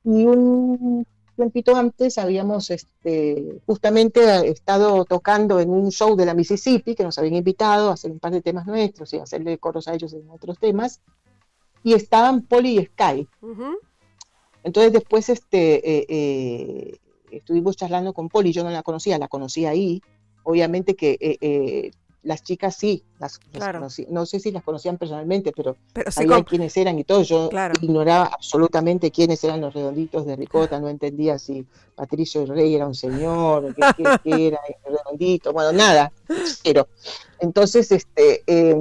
Y 0.05 0.27
un 0.27 1.07
tiempito 1.37 1.75
antes 1.75 2.19
habíamos 2.19 2.71
este, 2.71 3.61
justamente 3.67 4.49
estado 4.49 5.05
tocando 5.05 5.59
en 5.61 5.71
un 5.71 5.91
show 5.91 6.17
de 6.17 6.27
la 6.27 6.35
Mississippi, 6.35 6.95
que 6.95 7.05
nos 7.05 7.19
habían 7.19 7.37
invitado 7.37 7.91
a 7.91 7.95
hacer 7.95 8.11
un 8.11 8.19
par 8.19 8.33
de 8.33 8.43
temas 8.43 8.67
nuestros 8.67 9.13
y 9.15 9.19
hacerle 9.19 9.59
coros 9.59 9.89
a 9.89 9.95
ellos 9.95 10.13
en 10.13 10.29
otros 10.31 10.59
temas. 10.59 11.01
Y 11.83 11.95
estaban 11.95 12.43
Polly 12.43 12.79
y 12.79 12.85
Sky. 12.85 13.29
Ujú. 13.41 13.79
Entonces 14.63 14.93
después 14.93 15.29
este, 15.29 15.99
eh, 15.99 16.07
eh, 16.09 16.99
estuvimos 17.31 17.77
charlando 17.77 18.13
con 18.13 18.29
Poli, 18.29 18.53
yo 18.53 18.65
no 18.65 18.71
la 18.71 18.83
conocía, 18.83 19.19
la 19.19 19.29
conocí 19.29 19.67
ahí. 19.67 20.03
Obviamente 20.51 20.95
que 20.97 21.17
eh, 21.21 21.37
eh, 21.41 21.91
las 22.23 22.43
chicas 22.43 22.77
sí, 22.77 23.03
las, 23.19 23.39
Claro. 23.39 23.87
no 24.09 24.27
sé 24.27 24.41
si 24.41 24.51
las 24.53 24.63
conocían 24.63 24.99
personalmente, 24.99 25.53
pero 25.57 25.77
Pero 25.95 26.11
sí, 26.11 26.17
sabía 26.17 26.35
con- 26.37 26.45
quiénes 26.45 26.77
eran 26.77 26.99
y 26.99 27.05
todo. 27.05 27.23
Yo 27.23 27.49
Claro. 27.49 27.75
ignoraba 27.81 28.27
absolutamente 28.27 29.11
quiénes 29.11 29.43
eran 29.45 29.61
los 29.63 29.73
redonditos 29.73 30.27
de 30.27 30.37
Ricota, 30.37 30.79
no 30.81 30.89
entendía 30.91 31.39
si 31.39 31.65
Patricio 31.95 32.45
Rey 32.45 32.75
era 32.75 32.87
un 32.87 32.95
señor, 32.95 33.75
qué, 33.75 33.83
qué- 33.97 34.17
qué 34.23 34.47
era 34.49 34.61
el 34.87 34.97
redondito, 34.97 35.53
bueno, 35.55 35.73
nada, 35.73 36.13
cero. 36.63 36.89
Entonces, 37.39 37.91
este, 37.91 38.43
eh, 38.47 38.77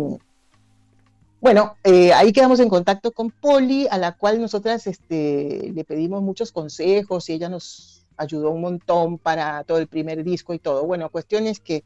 bueno, 1.41 1.78
eh, 1.86 2.11
ahí 2.11 2.34
quedamos 2.34 2.59
en 2.59 2.67
contacto 2.67 3.13
con 3.13 3.32
Poli, 3.32 3.88
a 3.89 3.97
la 3.97 4.17
cual 4.17 4.41
nosotras 4.41 4.86
este, 4.88 5.72
le 5.74 5.84
pedimos 5.86 6.22
muchos 6.22 6.51
consejos 6.51 7.30
y 7.30 7.34
ella 7.34 7.47
nos 7.47 7.99
ayudó 8.20 8.51
un 8.51 8.61
montón 8.61 9.17
para 9.17 9.63
todo 9.63 9.78
el 9.80 9.88
primer 9.88 10.24
disco 10.24 10.53
y 10.53 10.59
todo. 10.59 10.86
Bueno, 10.86 11.09
cuestión 11.09 11.47
es 11.47 11.59
que 11.59 11.84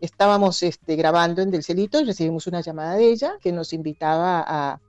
estábamos 0.00 0.62
este, 0.62 0.96
grabando 0.96 1.42
en 1.42 1.50
Del 1.50 1.62
Celito 1.64 2.00
y 2.00 2.04
recibimos 2.04 2.46
una 2.46 2.60
llamada 2.60 2.94
de 2.96 3.10
ella 3.10 3.34
que 3.40 3.52
nos 3.52 3.72
invitaba 3.72 4.42
a, 4.46 4.80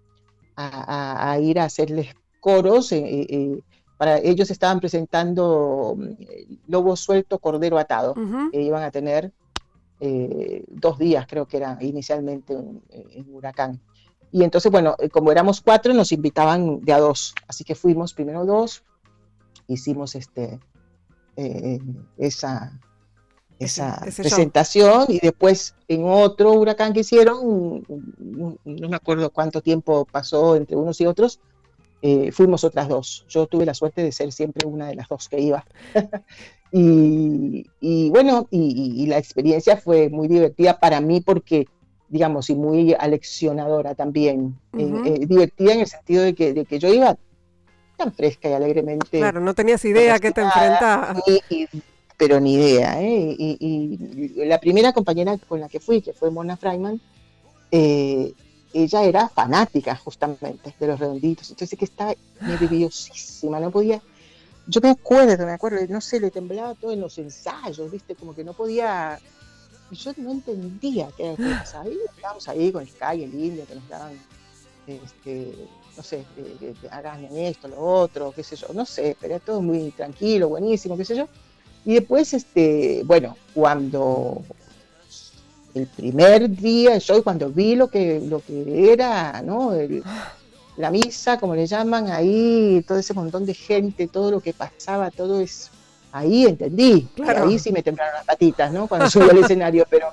a- 0.55 1.39
ir 1.39 1.59
a 1.59 1.65
hacerles 1.65 2.13
coros. 2.39 2.91
eh, 2.91 2.99
eh, 3.05 3.27
eh, 3.29 3.59
para 3.97 4.17
ellos 4.19 4.51
estaban 4.51 4.79
presentando 4.81 5.95
mm, 5.97 6.13
Lobo 6.67 6.95
Suelto, 6.95 7.39
Cordero 7.39 7.77
Atado, 7.77 8.13
que 8.51 8.61
iban 8.61 8.83
a 8.83 8.91
tener 8.91 9.31
eh, 10.01 10.63
dos 10.67 10.97
días, 10.99 11.25
creo 11.27 11.45
que 11.47 11.57
era 11.57 11.77
inicialmente 11.81 12.53
en, 12.53 13.25
Huracán. 13.33 13.79
Y 14.31 14.43
entonces, 14.43 14.69
bueno, 14.69 14.95
como 15.13 15.31
éramos 15.31 15.61
cuatro, 15.61 15.93
nos 15.93 16.11
invitaban 16.11 16.81
de 16.81 16.91
a 16.91 16.99
dos. 16.99 17.33
Así 17.47 17.63
que 17.63 17.73
fuimos 17.73 18.13
primero 18.13 18.45
dos, 18.45 18.83
hicimos 19.67 20.15
este, 20.15 20.59
eh, 21.35 21.79
esa, 22.17 22.79
esa 23.59 24.01
ese 24.05 24.21
presentación 24.21 25.05
y 25.09 25.19
después 25.19 25.75
en 25.87 26.03
otro 26.05 26.53
huracán 26.53 26.93
que 26.93 27.01
hicieron, 27.01 27.85
no 28.65 28.89
me 28.89 28.95
acuerdo 28.95 29.29
cuánto 29.29 29.61
tiempo 29.61 30.05
pasó 30.05 30.55
entre 30.55 30.75
unos 30.75 30.99
y 31.01 31.05
otros, 31.05 31.39
eh, 32.07 32.31
fuimos 32.31 32.63
otras 32.63 32.87
dos. 32.87 33.25
Yo 33.27 33.47
tuve 33.47 33.65
la 33.65 33.73
suerte 33.73 34.03
de 34.03 34.11
ser 34.11 34.31
siempre 34.31 34.67
una 34.67 34.87
de 34.87 34.95
las 34.95 35.07
dos 35.09 35.27
que 35.27 35.39
iba. 35.39 35.65
y, 36.71 37.65
y 37.79 38.09
bueno, 38.11 38.47
y, 38.51 39.07
la 39.07 39.17
experiencia 39.17 39.77
fue 39.77 40.09
muy 40.09 40.27
divertida 40.27 40.79
para 40.79 41.01
mí 41.01 41.21
porque, 41.21 41.65
digamos, 42.09 42.51
y 42.51 42.55
muy 42.55 42.93
aleccionadora 42.93 43.95
también. 43.95 44.55
Eh, 44.77 44.91
eh, 45.05 45.25
divertida 45.25 45.73
en 45.73 45.79
el 45.79 45.87
sentido 45.87 46.23
de 46.23 46.35
que, 46.35 46.53
de 46.53 46.65
que 46.65 46.77
yo 46.77 46.93
iba 46.93 47.17
tan 47.95 48.13
fresca 48.13 48.49
y 48.49 48.53
alegremente. 48.53 49.17
Claro, 49.19 49.39
no 49.39 49.53
tenías 49.53 49.83
idea 49.85 50.15
a 50.15 50.19
qué 50.19 50.31
te 50.31 50.41
enfrentabas. 50.41 51.13
pero 52.17 52.39
ni 52.39 52.53
idea, 52.55 53.01
¿eh? 53.01 53.35
Y, 53.37 53.57
y- 53.59 54.41
y 54.41 54.45
la 54.45 54.59
primera 54.59 54.93
compañera 54.93 55.37
con 55.37 55.59
la 55.59 55.67
que 55.67 55.79
fui, 55.81 56.01
que 56.01 56.13
fue 56.13 56.31
Mona 56.31 56.55
Freiman, 56.55 56.99
eh, 57.71 58.33
ella 58.73 59.03
era 59.03 59.27
fanática 59.29 59.95
justamente 59.97 60.73
de 60.79 60.87
los 60.87 60.99
redonditos, 60.99 61.49
entonces 61.49 61.77
que 61.77 61.85
estaba 61.85 62.13
nerviosísima, 62.45 63.59
no 63.59 63.69
podía, 63.71 64.01
yo 64.67 64.81
me 64.81 64.89
acuerdo, 64.91 65.45
me 65.45 65.51
acuerdo, 65.53 65.79
no 65.89 65.99
sé, 66.01 66.19
le 66.19 66.31
temblaba 66.31 66.73
todo 66.75 66.91
en 66.91 67.01
los 67.01 67.17
ensayos, 67.17 67.91
viste, 67.91 68.15
como 68.15 68.33
que 68.35 68.43
no 68.43 68.53
podía, 68.53 69.19
yo 69.91 70.11
no 70.17 70.31
entendía 70.31 71.09
qué 71.17 71.23
era 71.23 71.31
lo 71.31 71.37
que 71.37 71.55
pasaba, 71.55 71.87
y 71.89 71.97
estábamos 72.15 72.47
ahí 72.47 72.71
con 72.71 72.85
Sky, 72.85 73.23
el 73.23 73.33
indio, 73.33 73.65
que 73.65 73.75
nos 73.75 73.87
daban, 73.89 74.13
este, 74.87 75.53
no 75.97 76.03
sé, 76.03 76.17
eh, 76.37 76.57
eh, 76.61 76.73
hagan 76.91 77.23
esto, 77.37 77.67
lo 77.67 77.79
otro, 77.79 78.33
qué 78.35 78.43
sé 78.43 78.55
yo, 78.55 78.67
no 78.73 78.85
sé, 78.85 79.15
pero 79.19 79.35
era 79.35 79.43
todo 79.45 79.61
muy 79.61 79.91
tranquilo, 79.91 80.49
buenísimo, 80.49 80.97
qué 80.97 81.05
sé 81.05 81.15
yo, 81.15 81.27
y 81.85 81.93
después, 81.95 82.33
este, 82.33 83.01
bueno, 83.05 83.35
cuando 83.53 84.41
el 85.73 85.87
primer 85.87 86.49
día 86.49 86.99
show, 86.99 87.21
cuando 87.23 87.49
vi 87.49 87.75
lo 87.75 87.87
que, 87.89 88.21
lo 88.21 88.39
que 88.39 88.91
era, 88.93 89.41
¿no? 89.41 89.73
El- 89.73 90.03
la 90.77 90.91
misa, 90.91 91.37
como 91.39 91.55
le 91.55 91.65
llaman, 91.67 92.09
ahí 92.09 92.83
todo 92.85 92.97
ese 92.97 93.13
montón 93.13 93.45
de 93.45 93.53
gente, 93.53 94.07
todo 94.07 94.31
lo 94.31 94.41
que 94.41 94.53
pasaba, 94.53 95.09
todo 95.11 95.39
eso. 95.39 95.69
Ahí 96.11 96.45
entendí, 96.45 97.07
Claro. 97.15 97.45
ahí 97.45 97.59
sí 97.59 97.71
me 97.71 97.81
temblaron 97.83 98.13
las 98.15 98.25
patitas, 98.25 98.71
¿no? 98.73 98.87
Cuando 98.87 99.09
subí 99.09 99.29
al 99.29 99.37
escenario, 99.45 99.85
pero 99.89 100.07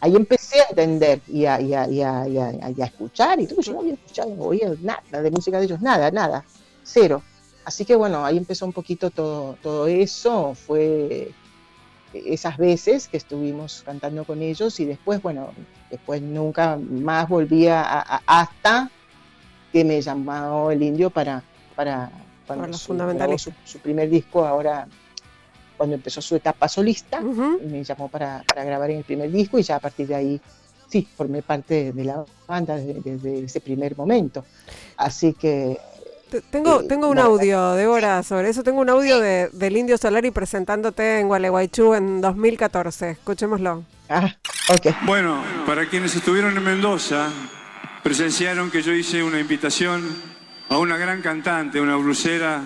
ahí 0.00 0.14
empecé 0.16 0.60
a 0.60 0.66
entender 0.70 1.20
y 1.28 1.44
a, 1.46 1.60
y 1.60 1.74
a- 1.74 1.88
y 1.88 2.02
a- 2.02 2.28
y 2.28 2.38
a- 2.38 2.84
escuchar, 2.86 3.40
y 3.40 3.46
todo, 3.46 3.60
yo 3.60 3.72
no 3.72 3.80
había 3.80 3.94
escuchado, 3.94 4.34
no 4.34 4.42
oía 4.44 4.72
nada 4.80 5.22
de 5.22 5.30
música 5.30 5.58
de 5.58 5.64
ellos, 5.66 5.80
nada, 5.80 6.10
nada, 6.10 6.44
cero. 6.82 7.22
Así 7.64 7.84
que 7.84 7.94
bueno, 7.94 8.24
ahí 8.24 8.36
empezó 8.36 8.66
un 8.66 8.72
poquito 8.72 9.10
todo, 9.10 9.56
todo 9.62 9.86
eso, 9.86 10.54
fue 10.54 11.30
esas 12.12 12.58
veces 12.58 13.08
que 13.08 13.16
estuvimos 13.16 13.82
cantando 13.86 14.24
con 14.24 14.42
ellos 14.42 14.78
y 14.80 14.84
después, 14.84 15.22
bueno, 15.22 15.50
después 15.90 16.20
nunca 16.20 16.76
más 16.76 17.28
volví 17.28 17.68
a, 17.68 17.82
hasta 18.26 18.90
que 19.72 19.84
me 19.84 20.02
llamó 20.02 20.70
el 20.70 20.82
indio 20.82 21.08
para, 21.08 21.42
para 21.74 22.10
su 23.64 23.78
primer 23.78 24.10
disco, 24.10 24.44
ahora 24.44 24.86
cuando 25.82 25.96
empezó 25.96 26.22
su 26.22 26.36
etapa 26.36 26.68
solista, 26.68 27.18
Ujú. 27.20 27.58
me 27.68 27.82
llamó 27.82 28.08
para, 28.08 28.44
para 28.46 28.62
grabar 28.62 28.88
en 28.92 28.98
el 28.98 29.04
primer 29.04 29.32
disco 29.32 29.58
y 29.58 29.64
ya 29.64 29.74
a 29.74 29.80
partir 29.80 30.06
de 30.06 30.14
ahí, 30.14 30.40
sí, 30.88 31.08
formé 31.16 31.42
parte 31.42 31.92
de 31.92 32.04
la 32.04 32.24
banda 32.46 32.76
desde, 32.76 33.00
desde 33.00 33.42
ese 33.46 33.60
primer 33.60 33.96
momento. 33.96 34.44
Así 34.96 35.32
que 35.32 35.76
Te- 36.30 36.40
Tengo, 36.40 36.82
Eh, 36.82 36.84
tengo 36.88 37.08
un 37.08 37.16
verdad 37.16 37.32
audio, 37.32 37.72
Débora, 37.72 38.22
sobre 38.22 38.50
eso. 38.50 38.62
Tengo 38.62 38.80
un 38.80 38.90
audio 38.90 39.18
de, 39.18 39.48
del 39.52 39.76
Indio 39.76 39.98
Solari 39.98 40.30
presentándote 40.30 41.18
en 41.18 41.26
Gualeguaychú 41.26 41.94
en 41.94 42.20
2014. 42.20 43.10
Escuchémoslo. 43.10 43.82
Ah, 44.08 44.32
ok. 44.68 44.86
Bueno, 45.04 45.42
para 45.66 45.88
quienes 45.88 46.14
estuvieron 46.14 46.56
en 46.56 46.62
Mendoza, 46.62 47.28
presenciaron 48.04 48.70
que 48.70 48.82
yo 48.82 48.92
hice 48.92 49.24
una 49.24 49.40
invitación 49.40 50.08
a 50.68 50.78
una 50.78 50.96
gran 50.96 51.22
cantante, 51.22 51.80
una 51.80 51.96
blusera 51.96 52.62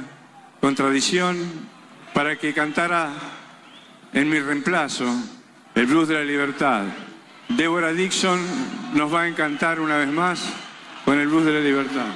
con 0.61 0.75
tradición, 0.75 1.37
para 2.17 2.39
que 2.39 2.55
cantara 2.55 3.11
en 4.15 4.31
mi 4.31 4.41
reemplazo 4.41 5.05
el 5.75 5.85
blues 5.85 6.09
de 6.09 6.15
la 6.15 6.25
libertad. 6.25 6.85
Débora 7.47 7.93
Dixon 7.93 8.41
nos 8.95 9.13
va 9.13 9.25
a 9.25 9.29
encantar 9.29 9.81
una 9.81 9.99
vez 9.99 10.09
más 10.09 10.43
con 11.05 11.21
el 11.21 11.29
blues 11.29 11.45
de 11.45 11.53
la 11.53 11.61
libertad. 11.61 12.07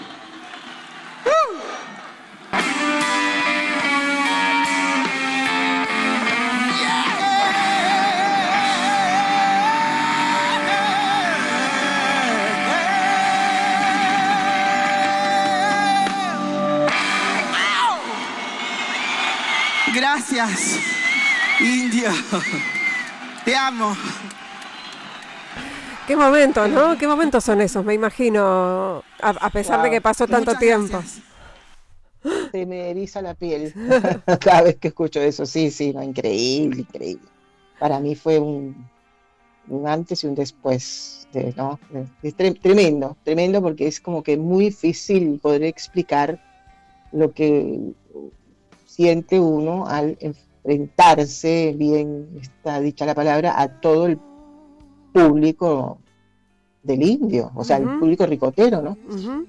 Gracias, 20.45 20.81
Indio. 21.61 22.09
Te 23.45 23.55
amo. 23.55 23.95
Qué 26.07 26.17
momentos, 26.17 26.67
¿no? 26.71 26.97
Qué 26.97 27.07
momentos 27.07 27.45
son 27.45 27.61
esos, 27.61 27.85
me 27.85 27.93
imagino, 27.93 29.05
a, 29.21 29.29
a 29.29 29.51
pesar 29.51 29.83
de 29.83 29.91
que 29.91 30.01
pasó 30.01 30.27
tanto 30.27 30.53
Muchas 30.53 30.59
tiempo. 30.61 30.89
gracias. 30.99 31.21
Se 32.53 32.65
me 32.65 32.91
eriza 32.91 33.21
la 33.21 33.35
piel 33.35 33.75
cada 34.41 34.63
vez 34.63 34.77
que 34.77 34.89
escucho 34.89 35.21
eso. 35.21 35.45
Sí, 35.45 35.71
sí, 35.71 35.93
no, 35.93 36.03
increíble, 36.03 36.81
increíble. 36.81 37.29
Para 37.79 38.01
mí 38.01 38.15
fue 38.17 38.39
un, 38.39 38.89
un 39.69 39.87
antes 39.87 40.25
y 40.25 40.27
un 40.27 40.35
después. 40.35 41.29
De, 41.35 41.53
¿no? 41.55 41.79
es 42.23 42.35
tre- 42.35 42.59
tremendo, 42.61 43.15
tremendo 43.25 43.61
porque 43.61 43.87
es 43.87 44.01
como 44.01 44.23
que 44.23 44.39
muy 44.39 44.65
difícil 44.67 45.39
poder 45.39 45.63
explicar 45.65 46.41
lo 47.13 47.31
que 47.33 47.93
siente 49.01 49.41
uno 49.41 49.87
al 49.87 50.19
enfrentarse, 50.21 51.75
bien 51.75 52.29
está 52.39 52.81
dicha 52.83 53.07
la 53.07 53.15
palabra, 53.15 53.59
a 53.59 53.81
todo 53.81 54.05
el 54.05 54.19
público 55.11 55.97
del 56.83 57.03
indio, 57.03 57.51
o 57.55 57.65
sea, 57.65 57.79
el 57.79 57.99
público 57.99 58.27
ricotero, 58.27 58.83
¿no? 58.83 58.99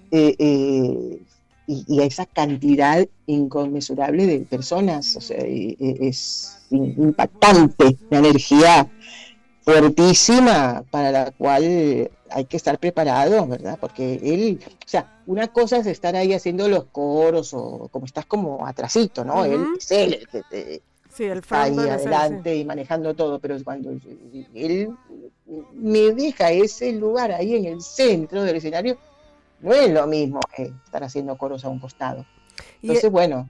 Eh, 0.09 0.35
eh, 0.39 1.21
y, 1.67 1.85
y 1.85 1.99
a 1.99 2.05
esa 2.05 2.25
cantidad 2.27 3.05
inconmensurable 3.25 4.25
de 4.25 4.39
personas, 4.39 5.17
o 5.17 5.21
sea, 5.21 5.39
es 5.39 6.57
impactante 6.69 7.97
la 8.09 8.19
energía 8.19 8.89
fuertísima 9.63 10.83
para 10.89 11.11
la 11.11 11.31
cual 11.31 12.09
hay 12.29 12.45
que 12.45 12.57
estar 12.57 12.79
preparado, 12.79 13.45
¿verdad? 13.47 13.77
Porque 13.79 14.19
él, 14.23 14.59
o 14.65 14.87
sea, 14.89 15.21
una 15.27 15.47
cosa 15.47 15.77
es 15.77 15.87
estar 15.87 16.15
ahí 16.15 16.33
haciendo 16.33 16.67
los 16.67 16.85
coros 16.85 17.53
o 17.53 17.89
como 17.91 18.05
estás 18.05 18.25
como 18.25 18.65
atrasito, 18.65 19.23
¿no? 19.23 19.45
Él 19.45 19.65
es 19.77 19.91
él 19.91 20.13
el 20.13 20.27
que 20.27 20.41
te, 20.49 20.81
Sí, 21.11 21.25
el 21.25 21.39
está 21.39 21.63
ahí 21.63 21.77
adelante 21.77 22.55
y 22.55 22.63
manejando 22.63 23.13
todo, 23.13 23.39
pero 23.39 23.61
cuando 23.65 23.91
él 24.53 24.95
me 25.73 26.11
deja 26.11 26.51
ese 26.51 26.93
lugar 26.93 27.33
ahí 27.33 27.55
en 27.55 27.65
el 27.65 27.81
centro 27.81 28.43
del 28.43 28.55
escenario, 28.55 28.97
no 29.59 29.73
es 29.73 29.91
lo 29.91 30.07
mismo 30.07 30.39
que 30.55 30.71
estar 30.85 31.03
haciendo 31.03 31.37
coros 31.37 31.65
a 31.65 31.69
un 31.69 31.79
costado. 31.79 32.25
Y, 32.81 32.87
Entonces, 32.87 33.11
bueno, 33.11 33.49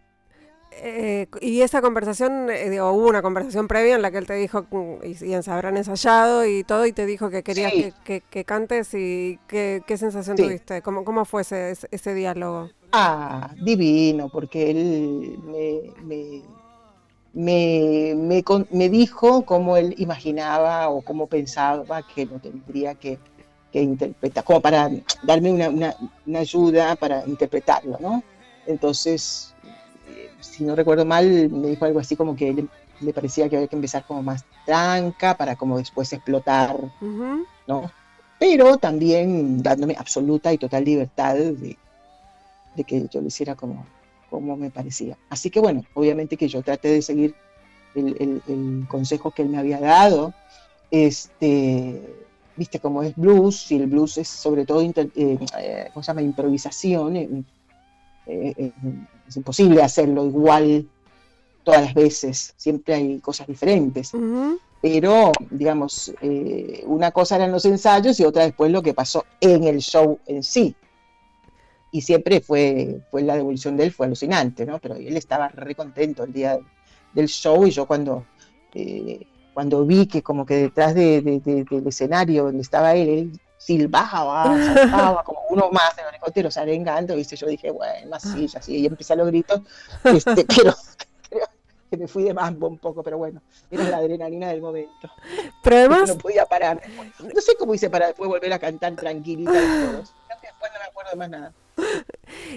eh, 0.84 1.28
y 1.42 1.62
esa 1.62 1.82
conversación, 1.82 2.50
eh, 2.50 2.70
digo, 2.70 2.92
hubo 2.92 3.08
una 3.08 3.22
conversación 3.22 3.68
previa 3.68 3.96
en 3.96 4.02
la 4.02 4.12
que 4.12 4.18
él 4.18 4.26
te 4.28 4.34
dijo, 4.36 4.66
mm, 4.70 4.96
y, 5.04 5.10
y 5.12 5.42
se 5.44 5.52
habrán 5.52 5.78
ensayado 5.78 6.46
y 6.46 6.64
todo, 6.64 6.86
y 6.86 6.92
te 6.94 7.06
dijo 7.06 7.30
que 7.30 7.44
querías 7.44 7.72
Sí. 7.72 7.84
que, 7.84 7.94
que- 8.04 8.22
que 8.30 8.46
cantes 8.46 8.94
y 8.94 9.40
qué, 9.48 9.82
qué 9.86 9.98
sensación 9.98 10.38
Sí. 10.38 10.44
tuviste, 10.44 10.82
¿Cómo, 10.82 11.06
cómo 11.06 11.26
fue 11.26 11.44
ese, 11.44 11.76
ese- 11.92 12.14
diálogo? 12.14 12.70
ah, 12.94 13.52
divino, 13.64 14.28
porque 14.30 14.72
él 14.72 15.40
me, 15.46 16.04
me, 16.04 16.42
me, 17.34 18.14
me 18.16 18.44
con- 18.44 18.68
me 18.72 18.90
dijo 18.90 19.44
cómo 19.46 19.78
él 19.78 19.94
imaginaba 19.98 20.90
o 20.90 21.02
cómo 21.02 21.28
pensaba 21.28 22.02
que 22.04 22.26
lo 22.26 22.40
tendría 22.40 22.96
que, 22.96 23.18
que 23.72 23.82
interpretar, 23.82 24.44
como 24.44 24.60
para 24.62 24.90
darme 25.24 25.52
una, 25.52 25.70
una- 25.70 25.96
una 26.26 26.40
ayuda 26.40 26.96
para 26.96 27.26
interpretarlo, 27.26 27.98
¿no? 28.02 28.22
Entonces, 28.68 29.51
si 30.42 30.64
no 30.64 30.76
recuerdo 30.76 31.06
mal, 31.06 31.50
me 31.50 31.70
dijo 31.70 31.86
algo 31.86 32.00
así 32.00 32.16
como 32.16 32.36
que 32.36 32.68
le 33.02 33.14
parecía 33.14 33.50
que 33.50 33.56
había 33.56 33.68
que 33.68 33.76
empezar 33.76 34.04
como 34.06 34.22
más 34.24 34.44
tranca 34.66 35.36
para 35.36 35.56
como 35.56 35.78
después 35.78 36.12
explotar. 36.14 36.78
¿no? 37.68 37.90
Pero 38.40 38.78
también 38.78 39.62
dándome 39.62 39.96
absoluta 39.98 40.52
y 40.52 40.58
total 40.58 40.84
libertad 40.84 41.36
de, 41.36 41.78
de 42.76 42.84
que 42.84 43.08
yo 43.08 43.22
lo 43.22 43.28
hiciera 43.28 43.56
como, 43.56 43.86
como 44.30 44.58
me 44.58 44.72
parecía. 44.72 45.18
Así 45.30 45.50
que 45.50 45.60
bueno, 45.60 45.84
obviamente 45.94 46.38
que 46.38 46.48
yo 46.48 46.62
traté 46.64 46.90
de 46.90 47.02
seguir 47.02 47.36
el, 47.96 48.16
el- 48.20 48.42
el 48.48 48.88
consejo 48.88 49.32
que 49.32 49.44
él 49.44 49.50
me 49.50 49.58
había 49.60 49.80
dado. 49.80 50.34
Este, 50.90 52.02
viste 52.58 52.80
cómo 52.80 53.02
es 53.04 53.16
blues, 53.16 53.72
y 53.72 53.76
el 53.78 53.88
blues 53.88 54.18
es 54.18 54.28
sobre 54.28 54.66
todo, 54.66 54.82
inter- 54.82 55.10
eh, 55.16 55.38
eh, 55.60 55.90
¿cómo 55.94 56.04
se 56.04 56.08
llama? 56.08 56.22
Improvisación. 56.22 57.16
eh, 57.16 57.44
es 59.32 59.38
imposible 59.38 59.82
hacerlo 59.82 60.26
igual 60.26 60.88
todas 61.64 61.82
las 61.86 61.94
veces, 61.94 62.54
siempre 62.58 62.94
hay 62.96 63.20
cosas 63.20 63.48
diferentes 63.48 64.14
Ujú. 64.14 64.60
pero 64.82 65.32
digamos, 65.50 66.12
eh, 66.22 66.84
una 66.86 67.12
cosa 67.12 67.36
eran 67.38 67.52
los 67.52 67.66
ensayos 67.66 68.20
y 68.20 68.26
otra 68.26 68.44
después 68.44 68.72
lo 68.72 68.82
que 68.82 68.94
pasó 68.94 69.26
en 69.40 69.64
el 69.66 69.80
show 69.80 70.20
en 70.26 70.42
sí. 70.44 70.76
Y 71.92 72.02
siempre 72.02 72.42
fue, 72.42 73.00
fue 73.12 73.22
la 73.22 73.36
devolución 73.36 73.78
de 73.78 73.84
él, 73.84 73.92
fue 73.92 74.08
alucinante, 74.08 74.66
¿no? 74.66 74.80
Pero 74.80 74.96
él 74.96 75.16
estaba 75.18 75.50
re 75.50 75.76
contento 75.76 76.24
el 76.24 76.34
día 76.34 76.58
del 77.14 77.28
show 77.28 77.68
y 77.68 77.70
yo 77.72 77.86
cuando, 77.86 78.26
eh, 78.74 79.28
cuando 79.54 79.86
vi 79.86 80.08
que 80.08 80.24
como 80.24 80.46
que 80.48 80.56
detrás 80.56 80.96
de- 80.96 81.22
de- 81.22 81.40
de- 81.42 81.64
del 81.64 81.86
escenario 81.88 82.46
donde 82.46 82.62
estaba 82.64 82.96
él, 82.96 83.10
él 83.10 83.40
silbaba, 83.62 84.44
saltaba 84.66 85.24
como 85.24 85.40
uno 85.50 85.70
más 85.72 85.96
de 85.96 86.04
los 86.04 86.12
ricoteros 86.14 86.58
arengando, 86.58 87.16
¿viste? 87.16 87.36
Yo 87.36 87.48
dije, 87.48 87.70
bueno, 87.72 88.10
más 88.10 88.24
sí, 88.24 88.48
ya 88.48 88.62
sí, 88.62 88.78
y 88.78 88.86
empecé 88.88 89.14
a 89.14 89.18
los 89.18 89.28
gritos, 89.28 89.62
este, 90.04 90.46
pero 90.58 90.74
creo 91.30 91.46
que 91.90 91.98
me 91.98 92.08
fui 92.08 92.24
de 92.24 92.34
mambo 92.34 92.68
un 92.68 92.78
poco, 92.80 93.04
pero 93.04 93.18
bueno, 93.18 93.42
era 93.70 93.84
la 93.90 93.98
adrenalina 93.98 94.48
del 94.50 94.62
momento. 94.62 95.10
Pero 95.64 95.76
además, 95.78 96.10
No 96.10 96.18
podía 96.18 96.46
parar. 96.46 96.82
No 97.20 97.42
sé 97.42 97.56
cómo 97.60 97.74
hice 97.76 97.90
para 97.90 98.08
después 98.08 98.30
volver 98.30 98.52
a 98.54 98.60
cantar 98.60 98.96
tranquilita. 98.96 99.52
Creo 99.52 100.02
que 100.42 100.48
después 100.48 100.72
no 100.74 100.80
me 100.80 100.86
acuerdo 100.90 101.12
de 101.12 101.18
más 101.18 101.30
nada. 101.30 101.54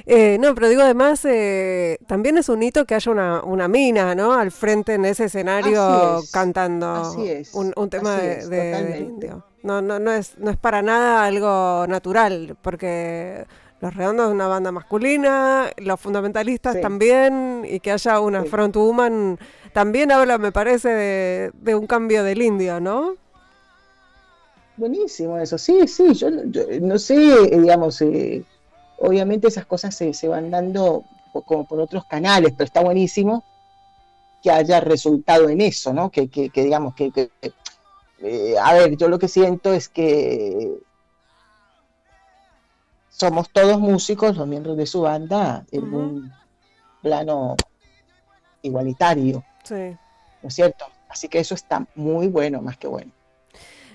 Eh, 0.06 0.38
no, 0.38 0.54
pero 0.54 0.68
digo, 0.68 0.82
además, 0.82 1.24
eh, 1.24 1.98
también 2.06 2.38
es 2.38 2.48
un 2.48 2.62
hito 2.62 2.84
que 2.84 2.94
haya 2.94 3.10
una, 3.10 3.42
una 3.42 3.68
mina, 3.68 4.14
¿no? 4.14 4.32
Al 4.34 4.50
frente 4.52 4.94
en 4.94 5.04
ese 5.04 5.24
escenario 5.24 5.82
Así 5.82 6.24
es, 6.26 6.30
cantando 6.32 6.86
así 6.94 7.28
es, 7.28 7.54
un, 7.54 7.72
un 7.76 7.90
tema 7.90 8.16
así 8.16 8.26
de, 8.26 8.38
es, 8.38 8.50
de- 8.50 8.56
totalmente. 8.70 8.98
indio. 9.26 9.44
No, 9.64 9.80
no, 9.82 9.98
no, 9.98 10.12
es, 10.12 10.36
no 10.38 10.50
es 10.50 10.56
para 10.58 10.82
nada 10.82 11.24
algo 11.24 11.86
natural, 11.88 12.54
porque 12.62 13.46
Los 13.80 13.94
Redondos 13.94 14.28
es 14.28 14.32
una 14.32 14.46
banda 14.46 14.70
masculina, 14.72 15.70
los 15.78 15.98
fundamentalistas 16.00 16.76
Sí. 16.76 16.80
también, 16.80 17.66
y 17.68 17.80
que 17.80 17.90
haya 17.92 18.20
una 18.20 18.42
Sí. 18.42 18.48
frontwoman 18.48 19.38
también 19.72 20.12
habla, 20.12 20.38
me 20.38 20.52
parece, 20.52 20.88
de, 20.90 21.50
de 21.54 21.74
un 21.74 21.86
cambio 21.86 22.22
del 22.24 22.40
indio, 22.40 22.78
¿no? 22.80 23.16
Buenísimo 24.76 25.38
eso. 25.38 25.56
Sí, 25.58 25.86
sí, 25.86 26.14
yo, 26.14 26.30
no- 26.30 26.44
yo 26.46 26.62
no 26.80 26.98
sé, 26.98 27.14
eh, 27.16 27.58
digamos, 27.60 28.00
eh, 28.02 28.44
obviamente 28.98 29.48
esas 29.48 29.66
cosas 29.66 29.94
se, 29.94 30.12
se 30.14 30.28
van 30.28 30.50
dando 30.50 31.04
como 31.46 31.64
por 31.64 31.80
otros 31.80 32.04
canales, 32.06 32.52
pero 32.52 32.64
está 32.64 32.80
buenísimo 32.80 33.44
que 34.42 34.50
haya 34.50 34.80
resultado 34.80 35.48
en 35.48 35.60
eso, 35.60 35.92
¿no? 35.92 36.10
Que, 36.10 36.28
que- 36.28 36.50
que 36.50 36.64
digamos 36.64 36.94
que, 36.94 37.10
eh, 38.24 38.56
a 38.58 38.72
ver, 38.72 38.96
yo 38.96 39.08
lo 39.08 39.18
que 39.18 39.28
siento 39.28 39.72
es 39.74 39.88
que 39.88 40.78
somos 43.10 43.50
todos 43.50 43.78
músicos, 43.78 44.36
los 44.36 44.46
miembros 44.48 44.76
de 44.76 44.86
su 44.86 45.02
banda, 45.02 45.64
en 45.70 45.94
un 45.94 46.32
plano 47.02 47.54
igualitario, 48.62 49.44
Sí. 49.62 49.96
¿no 50.42 50.48
es 50.48 50.54
cierto? 50.54 50.86
Así 51.08 51.28
que 51.28 51.38
eso 51.38 51.54
está 51.54 51.86
muy 51.94 52.28
bueno, 52.28 52.60
más 52.60 52.76
que 52.76 52.88
bueno. 52.88 53.12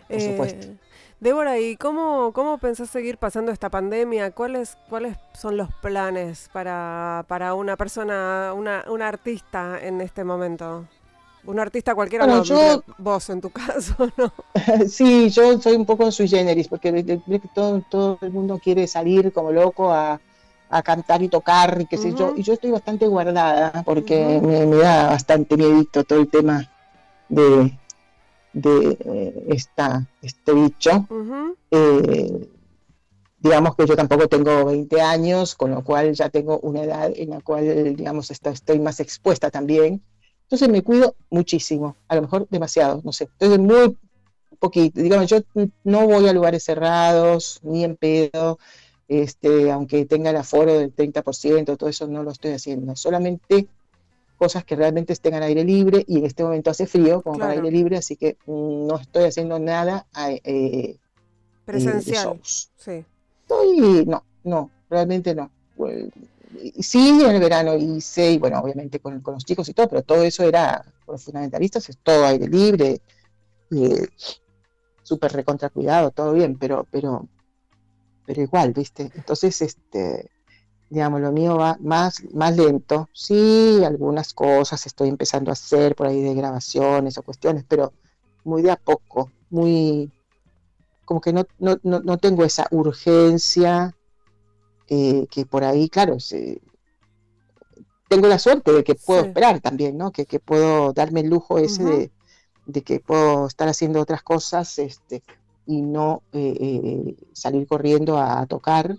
Por 0.08 0.22
supuesto. 0.22 0.68
Eh, 0.68 0.78
Débora, 1.20 1.60
¿y 1.60 1.76
cómo, 1.76 2.32
cómo 2.32 2.60
pensás 2.60 2.90
seguir 2.90 3.18
pasando 3.18 3.52
esta 3.52 3.70
pandemia? 3.70 4.32
¿Cuáles, 4.32 4.78
cuáles 4.90 5.18
son 5.34 5.58
los 5.58 5.74
planes 5.82 6.50
para, 6.54 7.26
para 7.28 7.56
una 7.56 7.76
persona, 7.76 8.54
una, 8.56 8.86
una 8.88 9.08
artista 9.10 9.80
en 9.82 10.00
este 10.00 10.24
momento? 10.24 10.86
Un 11.52 11.60
artista 11.60 11.96
cualquiera, 11.96 12.26
Bueno, 12.26 12.44
no, 12.44 12.44
yo- 12.44 12.84
vos 12.98 13.30
en 13.30 13.42
tu 13.42 13.50
caso, 13.60 13.96
¿no? 14.18 14.34
Sí, 14.90 15.30
yo 15.30 15.60
soy 15.62 15.76
un 15.76 15.86
poco 15.86 16.12
sui 16.12 16.28
generis, 16.28 16.68
porque 16.68 16.92
todo, 17.54 17.82
todo 17.82 18.18
el 18.22 18.32
mundo 18.32 18.60
quiere 18.60 18.88
salir 18.88 19.32
como 19.32 19.52
loco 19.52 19.92
a, 19.92 20.22
a 20.70 20.84
cantar 20.84 21.22
y 21.24 21.30
tocar 21.30 21.82
y 21.82 21.86
qué 21.88 21.98
sé 21.98 22.14
yo, 22.14 22.32
y 22.36 22.44
yo 22.44 22.54
estoy 22.54 22.72
bastante 22.72 23.08
guardada 23.08 23.84
porque 23.84 24.40
Ujú. 24.40 24.48
me, 24.48 24.66
me 24.66 24.78
da 24.78 25.08
bastante 25.10 25.58
miedito 25.58 26.04
todo 26.04 26.20
el 26.20 26.30
tema 26.30 26.66
de, 27.30 27.80
de 28.54 28.98
eh, 29.06 29.46
esta, 29.50 30.08
este 30.22 30.54
bicho. 30.54 31.08
Ujú, 31.10 31.58
Eh, 31.72 32.50
digamos 33.38 33.76
que 33.76 33.86
yo 33.88 33.96
tampoco 33.96 34.28
tengo 34.28 34.66
20 34.66 35.02
años, 35.02 35.56
con 35.56 35.72
lo 35.72 35.84
cual 35.84 36.14
ya 36.14 36.30
tengo 36.30 36.60
una 36.60 36.84
edad 36.84 37.12
en 37.16 37.30
la 37.32 37.42
cual, 37.42 37.96
digamos, 37.96 38.32
está- 38.32 38.52
estoy 38.52 38.80
más 38.80 39.00
expuesta 39.00 39.50
también. 39.52 40.04
Entonces 40.50 40.70
me 40.70 40.82
cuido 40.84 41.16
muchísimo, 41.30 41.96
a 42.08 42.16
lo 42.16 42.24
mejor 42.24 42.48
demasiado, 42.50 43.02
no 43.04 43.12
sé. 43.14 43.26
Entonces 43.40 43.60
muy 43.60 43.96
poquito, 44.60 45.00
digamos, 45.02 45.28
yo 45.28 45.40
no 45.84 46.08
voy 46.08 46.28
a 46.28 46.34
lugares 46.34 46.64
cerrados, 46.64 47.60
ni 47.64 47.84
en 47.84 47.96
pedo, 47.96 48.58
este, 49.08 49.72
aunque 49.72 50.06
tenga 50.06 50.32
el 50.32 50.38
aforo 50.38 50.74
del 50.74 50.92
30%, 50.94 51.78
todo 51.78 51.90
eso 51.90 52.08
no 52.08 52.24
lo 52.24 52.32
estoy 52.32 52.52
haciendo. 52.54 52.96
Solamente 52.96 53.68
cosas 54.38 54.66
que 54.66 54.76
realmente 54.76 55.14
estén 55.14 55.36
al 55.36 55.44
aire 55.44 55.64
libre 55.64 56.04
y 56.08 56.18
en 56.20 56.26
este 56.26 56.44
momento 56.44 56.72
hace 56.72 56.88
frío 56.88 57.22
como 57.22 57.38
para 57.38 57.54
aire 57.54 57.72
libre, 57.72 57.98
así 57.98 58.16
que 58.16 58.38
no 58.48 58.98
estoy 59.00 59.26
haciendo 59.26 59.60
nada 59.60 60.08
a- 60.14 60.32
eh, 60.32 60.42
eh, 60.46 60.98
Presencial, 61.66 62.40
sí. 62.44 63.06
Estoy, 63.42 64.06
no, 64.06 64.24
no, 64.44 64.72
realmente 64.90 65.36
no. 65.36 65.52
Sí, 66.80 67.22
en 67.24 67.30
el 67.36 67.40
verano 67.40 67.76
hice, 67.76 68.32
y 68.32 68.38
bueno, 68.40 68.60
obviamente 68.60 69.00
con, 69.00 69.22
con 69.22 69.36
los 69.36 69.46
chicos 69.46 69.70
y 69.70 69.74
todo, 69.74 69.88
pero 69.88 70.02
todo 70.02 70.24
eso 70.24 70.44
era, 70.44 70.84
con 71.06 71.14
los 71.14 71.24
fundamentalistas, 71.24 71.90
es 71.90 71.98
todo 72.00 72.26
aire 72.26 72.48
libre, 72.48 73.02
eh, 73.72 74.08
súper 75.04 75.32
recontra 75.34 75.70
cuidado, 75.70 76.12
todo 76.12 76.34
bien, 76.34 76.58
pero, 76.58 76.88
pero, 76.90 77.28
pero 78.26 78.42
igual, 78.42 78.74
¿viste? 78.74 79.12
Entonces, 79.14 79.62
este, 79.62 80.32
digamos, 80.90 81.22
lo 81.22 81.32
mío 81.32 81.56
va 81.58 81.78
más, 81.80 82.24
más 82.34 82.58
lento. 82.58 83.10
Sí, 83.14 83.82
algunas 83.86 84.34
cosas 84.34 84.86
estoy 84.86 85.10
empezando 85.10 85.52
a 85.52 85.54
hacer 85.54 85.96
por 85.96 86.08
ahí 86.08 86.22
de 86.22 86.34
grabaciones 86.34 87.18
o 87.18 87.24
cuestiones, 87.24 87.64
pero 87.68 87.94
muy 88.44 88.62
de 88.64 88.72
a 88.72 88.76
poco, 88.76 89.32
muy, 89.52 90.12
como 91.06 91.22
que 91.22 91.34
no, 91.34 91.46
no, 91.60 91.78
no, 91.84 92.00
no 92.00 92.18
tengo 92.18 92.44
esa 92.44 92.68
urgencia 92.72 93.96
eh, 94.90 95.28
que 95.30 95.46
por 95.46 95.64
ahí, 95.64 95.90
claro, 95.90 96.20
se- 96.20 96.62
tengo 98.08 98.28
la 98.28 98.40
suerte 98.40 98.72
de 98.74 98.84
que 98.84 98.96
puedo 98.96 99.22
Sí. 99.22 99.28
esperar 99.28 99.60
también, 99.60 99.98
¿no? 99.98 100.12
Que, 100.12 100.26
que 100.26 100.40
puedo 100.40 100.94
darme 100.94 101.22
el 101.22 101.30
lujo 101.30 101.60
ese 101.60 101.84
de, 101.84 102.12
de 102.66 102.82
que 102.82 103.00
puedo 103.00 103.48
estar 103.48 103.68
haciendo 103.68 104.02
otras 104.02 104.24
cosas 104.24 104.80
este, 104.80 105.22
y 105.68 105.82
no 105.82 106.24
eh, 106.34 106.58
eh, 106.60 107.16
salir 107.34 107.68
corriendo 107.68 108.18
a, 108.18 108.46
tocar. 108.48 108.96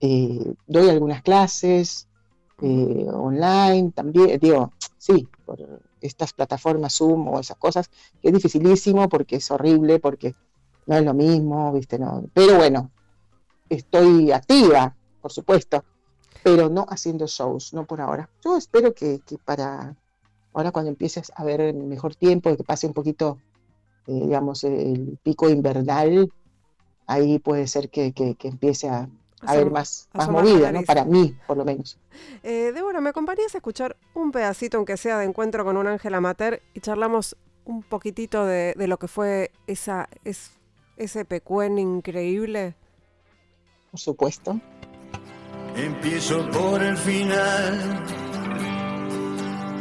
Doy 0.00 0.88
algunas 0.88 1.22
clases 1.22 2.08
online 2.58 3.92
también, 3.94 4.38
digo, 4.38 4.72
sí, 4.98 5.26
por 5.46 5.58
estas 6.00 6.32
plataformas 6.32 6.94
Zoom 6.94 7.28
o 7.28 7.40
esas 7.40 7.56
cosas, 7.56 7.88
que 8.20 8.28
es 8.28 8.34
dificilísimo 8.34 9.08
porque 9.08 9.36
es 9.36 9.50
horrible, 9.50 9.98
porque 9.98 10.34
no 10.86 10.96
es 10.96 11.04
lo 11.04 11.14
mismo, 11.14 11.72
¿viste? 11.72 11.98
No, 11.98 12.24
pero 12.34 12.56
bueno, 12.56 12.90
estoy 13.70 14.32
activa, 14.32 14.94
por 15.22 15.32
supuesto, 15.32 15.84
pero 16.42 16.68
no 16.68 16.84
haciendo 16.88 17.26
shows, 17.26 17.72
no 17.72 17.86
por 17.86 18.00
ahora. 18.00 18.28
Yo 18.44 18.56
espero 18.56 18.92
que, 18.94 19.20
que 19.26 19.38
para 19.38 19.94
ahora 20.52 20.72
cuando 20.72 20.90
empieces 20.90 21.32
a 21.36 21.44
ver 21.44 21.72
mejor 21.74 22.14
tiempo, 22.16 22.54
que 22.56 22.64
pase 22.64 22.86
un 22.86 22.92
poquito, 22.92 23.38
eh, 24.06 24.12
digamos, 24.12 24.64
el 24.64 25.18
pico 25.22 25.48
invernal, 25.48 26.30
ahí 27.06 27.38
puede 27.38 27.66
ser 27.66 27.88
que, 27.90 28.12
que- 28.12 28.34
que 28.34 28.48
empiece 28.48 28.88
a, 28.88 29.08
a 29.42 29.52
haber 29.52 29.70
más, 29.70 30.08
movida, 30.28 30.72
¿no? 30.72 30.82
Para 30.82 31.04
mí, 31.04 31.34
por 31.46 31.56
lo 31.56 31.64
menos. 31.64 31.98
Eh, 32.42 32.72
Débora, 32.74 33.00
¿me 33.00 33.10
acompañarías 33.10 33.54
a 33.54 33.58
escuchar 33.58 33.96
un 34.14 34.32
pedacito, 34.32 34.76
aunque 34.76 34.96
sea 34.96 35.18
de 35.18 35.26
encuentro 35.26 35.64
con 35.64 35.76
un 35.76 35.86
ángel 35.86 36.14
amateur, 36.14 36.60
y 36.74 36.80
charlamos 36.80 37.36
un 37.64 37.82
poquitito 37.82 38.44
de, 38.46 38.74
de 38.76 38.86
lo 38.88 38.98
que 38.98 39.06
fue 39.08 39.50
esa, 39.66 40.08
es, 40.24 40.52
ese 40.96 41.24
pecuen 41.24 41.78
increíble? 41.78 42.74
Por 43.90 43.98
supuesto. 43.98 44.60
Empiezo 45.76 46.48
por 46.50 46.82
el 46.82 46.96
final, 46.96 48.04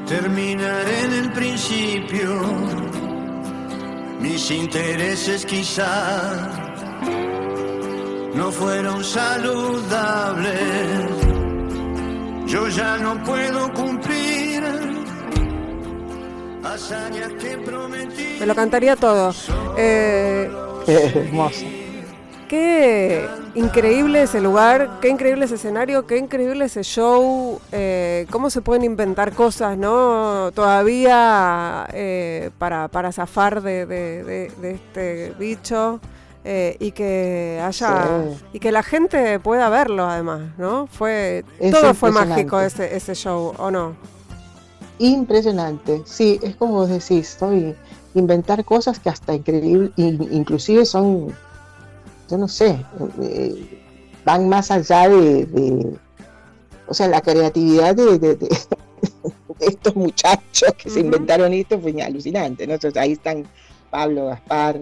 terminaré 0.08 1.04
en 1.04 1.14
el 1.14 1.32
principio. 1.34 2.42
Mis 4.20 4.50
intereses 4.52 5.46
quizá 5.46 6.50
no 8.34 8.52
fueron 8.52 9.04
saludables. 9.04 10.52
Yo 12.48 12.68
ya 12.68 12.98
no 12.98 13.24
puedo 13.24 13.72
cumplir 13.74 14.64
hazañas 16.64 17.32
que 17.34 17.58
prometí. 17.58 18.38
Me 18.40 18.46
lo 18.46 18.56
cantaría 18.56 18.96
todo. 18.96 19.34
Eh, 19.78 20.50
Hermoso. 20.88 21.79
Qué 22.50 23.28
increíble 23.54 24.24
ese 24.24 24.42
lugar, 24.42 24.98
qué 25.02 25.10
increíble 25.10 25.46
ese 25.46 25.54
escenario, 25.54 26.08
qué 26.08 26.18
increíble 26.18 26.66
ese 26.66 26.82
show, 26.84 27.62
eh, 27.72 28.26
cómo 28.32 28.50
se 28.50 28.62
pueden 28.62 28.84
inventar 28.84 29.34
cosas, 29.34 29.78
¿no? 29.78 30.50
Todavía 30.56 31.88
eh, 31.94 32.50
para, 32.58 32.88
para 32.88 33.12
zafar 33.12 33.62
de, 33.62 33.86
de- 33.86 34.24
de- 34.24 34.52
de 34.62 34.72
este 34.72 35.34
bicho 35.38 36.00
eh, 36.44 36.76
y 36.80 36.92
que 36.92 37.62
haya 37.64 38.08
Sí. 38.34 38.44
y 38.54 38.60
que 38.60 38.72
la 38.72 38.82
gente 38.82 39.40
pueda 39.40 39.70
verlo 39.70 40.06
además, 40.08 40.42
¿no? 40.58 40.88
Fue 40.88 41.46
Es 41.60 41.72
todo 41.72 41.94
fue 41.94 42.10
mágico 42.12 42.60
ese, 42.60 42.96
ese 42.96 43.14
show, 43.14 43.54
¿o 43.60 43.70
no? 43.70 43.94
Impresionante, 44.98 46.02
sí, 46.06 46.40
es 46.42 46.56
como 46.56 46.74
vos 46.74 46.90
decís, 46.90 47.30
estoy 47.30 47.76
inventar 48.16 48.66
cosas 48.66 48.98
que 49.00 49.10
hasta 49.10 49.36
increíble, 49.36 49.92
in- 49.98 50.28
inclusive 50.32 50.84
son, 50.86 51.32
yo 52.30 52.38
no 52.38 52.48
sé, 52.48 52.84
eh, 53.22 53.80
van 54.26 54.48
más 54.50 54.72
allá 54.72 55.10
de, 55.10 55.46
de- 55.46 55.98
o 56.88 56.94
sea, 56.94 57.08
la 57.08 57.22
creatividad 57.22 57.96
de, 57.96 58.18
de- 58.20 58.36
de- 58.36 58.48
de 59.60 59.66
estos 59.66 59.96
muchachos 59.96 60.74
que 60.78 60.90
se 60.90 61.00
inventaron 61.02 61.54
esto 61.54 61.80
fue 61.80 62.00
alucinante, 62.02 62.66
¿no? 62.68 62.74
Entonces, 62.76 63.02
ahí 63.02 63.14
están 63.14 63.46
Pablo 63.90 64.28
Gaspar, 64.28 64.82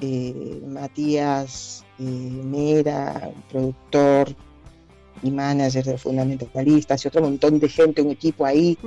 eh, 0.00 0.62
Matías 0.66 1.84
eh, 1.98 2.02
Mera, 2.02 3.30
productor 3.50 4.34
y 5.22 5.30
manager 5.32 5.84
de 5.84 5.98
Fundamentalistas 5.98 7.04
y 7.04 7.08
otro 7.08 7.22
montón 7.22 7.58
de 7.58 7.68
gente, 7.68 8.02
un 8.02 8.10
equipo 8.12 8.44
ahí 8.46 8.78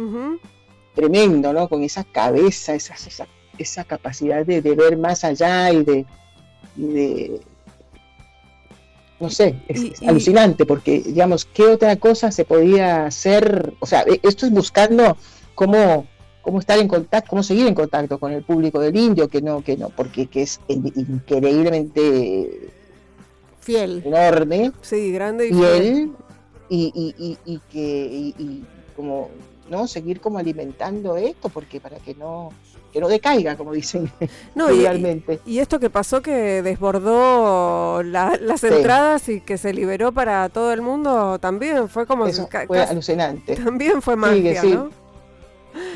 tremendo, 0.95 1.51
¿no? 1.53 1.67
Con 1.67 1.83
esa 1.83 2.03
cabeza, 2.05 2.73
esa, 2.73 2.93
esa, 2.93 3.27
esa 3.57 3.83
capacidad 3.83 4.45
de, 4.45 4.61
de 4.61 4.75
ver 4.75 4.97
más 4.97 5.23
allá 5.25 5.71
y 5.71 5.83
de, 5.83 6.05
y 6.77 6.83
de- 6.87 7.41
no 9.21 9.29
sé, 9.29 9.55
es, 9.67 9.81
Y- 9.83 9.87
es 9.93 10.01
y- 10.01 10.07
alucinante 10.07 10.65
porque, 10.65 10.99
digamos, 11.01 11.45
¿qué 11.45 11.63
otra 11.63 11.95
cosa 11.95 12.31
se 12.31 12.43
podía 12.43 13.05
hacer? 13.05 13.73
O 13.79 13.85
sea, 13.85 14.01
e- 14.01 14.19
esto 14.23 14.45
es 14.45 14.51
buscando 14.51 15.15
cómo, 15.55 16.07
cómo 16.41 16.59
estar 16.59 16.79
en 16.79 16.87
contacto, 16.87 17.29
cómo 17.29 17.43
seguir 17.43 17.67
en 17.67 17.75
contacto 17.75 18.17
con 18.19 18.31
el 18.31 18.43
público 18.43 18.79
del 18.79 18.95
indio, 18.97 19.27
que 19.29 19.41
no, 19.41 19.63
que 19.63 19.77
no, 19.77 19.89
porque 19.89 20.27
que 20.27 20.41
es 20.41 20.59
in- 20.67 20.91
increíblemente 20.95 22.69
Fiel. 23.59 24.01
enorme 24.05 24.71
Sí, 24.81 25.11
grande 25.11 25.47
y 25.49 25.53
fiel. 25.53 25.83
él 25.83 26.11
y, 26.69 27.37
y, 27.45 27.59
que 27.71 28.33
y 28.37 28.63
como 28.95 29.29
¿no? 29.69 29.87
Seguir 29.87 30.19
como 30.19 30.37
alimentando 30.37 31.15
esto, 31.15 31.47
porque 31.49 31.79
para 31.79 31.97
que 31.97 32.13
no, 32.15 32.49
que 32.91 32.99
no 32.99 33.07
decaiga, 33.07 33.55
como 33.55 33.71
dicen 33.73 34.11
No, 34.55 34.67
realmente. 34.67 35.39
y 35.45 35.59
esto 35.59 35.79
que 35.79 35.89
pasó 35.89 36.21
que 36.21 36.61
desbordó 36.61 38.03
la- 38.03 38.37
las 38.41 38.61
Sí. 38.61 38.67
entradas 38.67 39.27
y 39.29 39.41
que 39.41 39.57
se 39.57 39.73
liberó 39.73 40.11
para 40.11 40.49
todo 40.49 40.71
el 40.73 40.81
mundo, 40.81 41.39
también 41.39 41.87
fue 41.89 42.05
como... 42.05 42.25
Eso 42.25 42.47
fue 42.67 42.79
alucinante. 42.81 43.55
también 43.55 44.01
fue 44.01 44.15
Sigue, 44.15 44.27
magia, 44.27 44.61
sí. 44.61 44.71
¿no? 44.73 44.89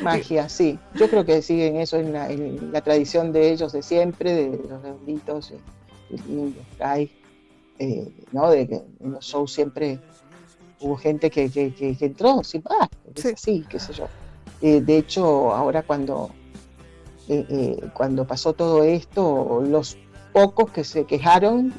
Magia, 0.01 0.47
sí. 0.49 0.79
Yo 0.93 1.09
creo 1.09 1.25
que 1.25 1.41
siguen 1.41 1.75
eso 1.77 1.97
en 1.97 2.13
la, 2.13 2.29
en 2.31 2.71
la 2.71 2.81
tradición 2.81 3.31
de 3.33 3.51
ellos 3.51 3.73
de 3.73 3.81
siempre, 3.83 4.33
de 4.33 4.57
los 4.69 4.81
redonditos, 4.81 5.51
eh, 5.51 5.59
los 6.29 6.51
Sky, 6.75 7.11
eh, 7.79 8.07
¿no? 8.31 8.49
De 8.49 8.67
que 8.67 8.75
en 9.01 9.11
los 9.11 9.25
shows 9.25 9.51
siempre 9.51 9.99
hubo 10.79 10.95
gente 10.95 11.29
que, 11.29 11.49
que, 11.49 11.73
que- 11.73 11.97
que 11.97 12.05
entró 12.05 12.41
sin 12.43 12.61
pagar, 12.61 12.89
es 13.13 13.21
Sí. 13.21 13.29
así, 13.33 13.65
qué 13.69 13.79
sé 13.79 13.91
yo. 13.93 14.07
Eh, 14.61 14.79
de 14.79 14.97
hecho, 14.97 15.53
ahora 15.53 15.81
cuando, 15.83 16.29
eh, 17.29 17.45
eh, 17.49 17.77
cuando 17.93 18.25
pasó 18.25 18.53
todo 18.53 18.83
esto, 18.83 19.61
los 19.67 19.97
pocos 20.33 20.69
que 20.71 20.83
se 20.83 21.05
quejaron, 21.05 21.73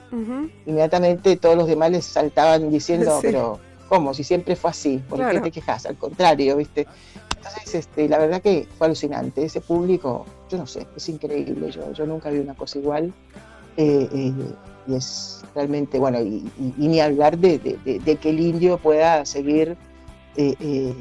inmediatamente 0.67 1.37
todos 1.37 1.57
los 1.57 1.67
demás 1.69 1.91
les 1.91 2.05
saltaban 2.07 2.71
diciendo, 2.71 3.13
Sí. 3.21 3.29
pero 3.29 3.59
¿cómo? 3.89 4.15
Si 4.15 4.25
siempre 4.25 4.57
fue 4.57 4.71
así, 4.71 4.99
¿por 5.09 5.19
Claro. 5.19 5.35
qué 5.35 5.41
te 5.43 5.51
quejas? 5.53 5.87
Al 5.87 5.97
contrario, 5.97 6.57
¿viste? 6.57 6.87
Entonces, 7.37 7.75
este, 7.75 8.09
la 8.09 8.19
verdad 8.19 8.41
que 8.43 8.67
fue 8.79 8.87
alucinante. 8.89 9.45
Ese 9.45 9.61
público, 9.61 10.25
yo 10.51 10.59
no 10.59 10.67
sé, 10.67 10.87
es 10.97 11.09
increíble. 11.09 11.71
Yo, 11.71 11.93
yo 11.93 12.07
nunca 12.07 12.31
vi 12.31 12.39
una 12.39 12.55
cosa 12.55 12.79
igual. 12.79 13.13
Eh, 13.77 14.09
eh, 14.13 14.33
y 14.89 14.95
es 14.95 15.45
realmente, 15.55 15.99
bueno, 15.99 16.21
y, 16.21 16.51
y- 16.59 16.75
y 16.79 16.89
ni 16.89 17.01
hablar 17.01 17.37
de, 17.39 17.59
de- 17.59 17.79
de- 17.85 17.99
de 18.01 18.17
que 18.17 18.31
el 18.31 18.41
indio 18.41 18.79
pueda 18.79 19.25
seguir 19.27 19.77
eh, 20.39 20.95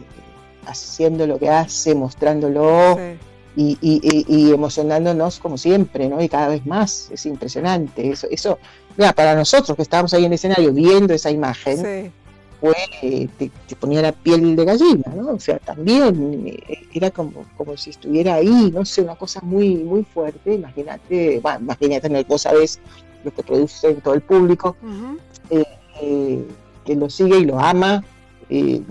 haciendo 0.66 1.26
lo 1.28 1.40
que 1.40 1.50
hace, 1.50 1.96
mostrándolo 1.96 2.96
Sí. 2.96 3.18
Y, 3.56 3.78
y- 3.82 4.52
emocionándonos 4.52 5.40
como 5.40 5.58
siempre, 5.58 6.10
¿no? 6.10 6.22
Y 6.22 6.28
cada 6.30 6.50
vez 6.50 6.66
más. 6.66 7.10
Es 7.12 7.26
impresionante. 7.26 8.10
Eso, 8.12 8.28
eso 8.30 8.58
mira, 8.98 9.14
para 9.14 9.36
nosotros 9.36 9.76
que 9.76 9.82
estábamos 9.84 10.14
ahí 10.14 10.22
en 10.26 10.32
el 10.32 10.34
escenario 10.34 10.72
viendo 10.74 11.14
esa 11.14 11.32
imagen, 11.32 11.78
Sí. 11.78 12.12
fue, 12.60 12.76
eh, 13.02 13.28
te, 13.38 13.52
te 13.68 13.76
ponía 13.76 14.02
la 14.02 14.12
piel 14.12 14.56
de 14.56 14.66
gallina, 14.66 15.12
¿no? 15.16 15.30
O 15.32 15.40
sea, 15.40 15.60
también 15.60 16.44
eh, 16.48 16.80
era 16.94 17.12
como, 17.12 17.46
como 17.58 17.78
si 17.78 17.92
estuviera 17.92 18.36
ahí, 18.36 18.72
no 18.74 18.84
sé, 18.86 19.02
una 19.02 19.16
cosa 19.16 19.40
muy, 19.42 19.76
muy 19.76 20.04
fuerte. 20.04 20.56
Imagínate, 20.56 21.40
bueno, 21.40 21.60
imagínate, 21.62 22.10
no, 22.10 22.24
vos 22.26 22.42
sabés 22.42 22.80
lo 23.24 23.34
que 23.34 23.44
produce 23.44 23.90
en 23.90 24.02
todo 24.02 24.14
el 24.14 24.22
público, 24.22 24.76
eh, 25.50 26.44
que 26.86 26.96
lo 26.96 27.10
sigue 27.10 27.40
y 27.40 27.46
lo 27.46 27.60
ama. 27.60 28.04
eh, 28.50 28.82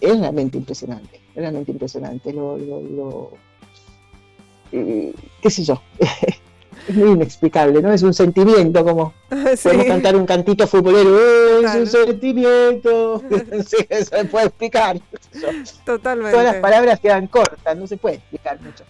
es 0.00 0.18
realmente 0.18 0.56
impresionante, 0.56 1.16
es 1.34 1.36
realmente 1.36 1.72
impresionante. 1.72 2.32
Lo, 2.32 2.56
lo, 2.56 2.80
lo- 2.82 3.30
qué 4.70 5.50
sé 5.50 5.64
yo, 5.64 5.80
es 6.88 6.94
muy 6.96 7.10
inexplicable, 7.10 7.82
¿no? 7.82 7.92
Es 7.92 8.02
un 8.02 8.14
sentimiento 8.14 8.84
como 8.84 9.12
Sí. 9.56 9.62
podemos 9.64 9.86
cantar 9.86 10.16
un 10.16 10.26
cantito 10.26 10.66
futbolero, 10.66 11.16
"Eh, 11.18 11.60
Claro. 11.60 11.82
es 11.82 11.94
un 11.94 12.06
sentimiento, 12.06 13.22
sí, 13.66 13.76
eso 13.88 14.16
se 14.16 14.24
puede 14.26 14.46
explicar. 14.46 14.98
Totalmente. 15.84 16.32
Todas 16.32 16.46
las 16.52 16.56
palabras 16.62 17.00
quedan 17.00 17.26
cortas, 17.26 17.76
no 17.76 17.86
se 17.86 17.96
puede 17.96 18.16
explicar 18.16 18.60
mucho. 18.60 18.84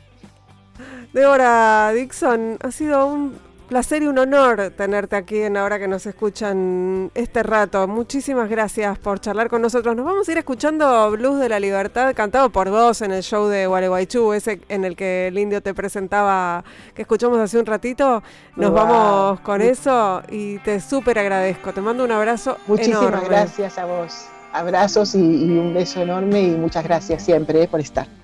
Débora 1.13 1.93
Dixon, 1.93 2.57
ha 2.63 2.71
sido 2.71 3.07
un 3.07 3.35
placer 3.71 4.03
y 4.03 4.09
un 4.09 4.19
honor 4.19 4.73
tenerte 4.77 5.15
aquí 5.15 5.39
en 5.43 5.57
Ahora 5.57 5.79
que 5.79 5.87
nos 5.87 6.05
escuchan 6.05 7.09
este 7.15 7.45
rato. 7.45 7.87
Muchísimas 7.87 8.51
gracias 8.51 8.99
por 8.99 9.21
charlar 9.21 9.49
con 9.49 9.63
nosotros. 9.63 9.95
Nos 9.95 10.05
vamos 10.05 10.29
a 10.29 10.33
ir 10.33 10.39
escuchando 10.39 11.09
Blues 11.13 11.39
de 11.39 11.49
la 11.49 11.61
Libertad, 11.61 12.13
cantado 12.17 12.51
por 12.51 12.69
vos 12.69 13.01
en 13.01 13.13
el 13.13 13.23
show 13.23 13.47
de 13.47 13.69
Gualeguaychú, 13.69 14.33
ese 14.33 14.61
en 14.69 14.85
el 14.85 14.97
que 14.97 15.29
el 15.29 15.39
indio 15.39 15.63
te 15.63 15.73
presentaba, 15.73 16.65
que 16.95 17.03
escuchamos 17.03 17.39
hace 17.39 17.61
un 17.61 17.67
ratito. 17.67 18.25
Nos 18.57 18.73
vamos 18.73 19.39
con 19.41 19.63
eso 19.63 20.21
y 20.29 20.59
te 20.59 20.81
súper 20.81 21.21
agradezco. 21.21 21.73
Te 21.73 21.81
mando 21.81 22.03
un 22.03 22.11
abrazo 22.11 22.59
Muchísimas 22.67 23.03
enorme. 23.03 23.29
gracias 23.29 23.79
a 23.79 23.87
vos. 23.87 24.27
Abrazos 24.53 25.15
y, 25.15 25.21
y 25.21 25.59
un 25.59 25.73
beso 25.73 26.03
enorme 26.03 26.43
y 26.43 26.51
muchas 26.57 26.83
gracias 26.83 27.23
siempre 27.23 27.63
eh, 27.63 27.69
por 27.69 27.79
estar. 27.79 28.20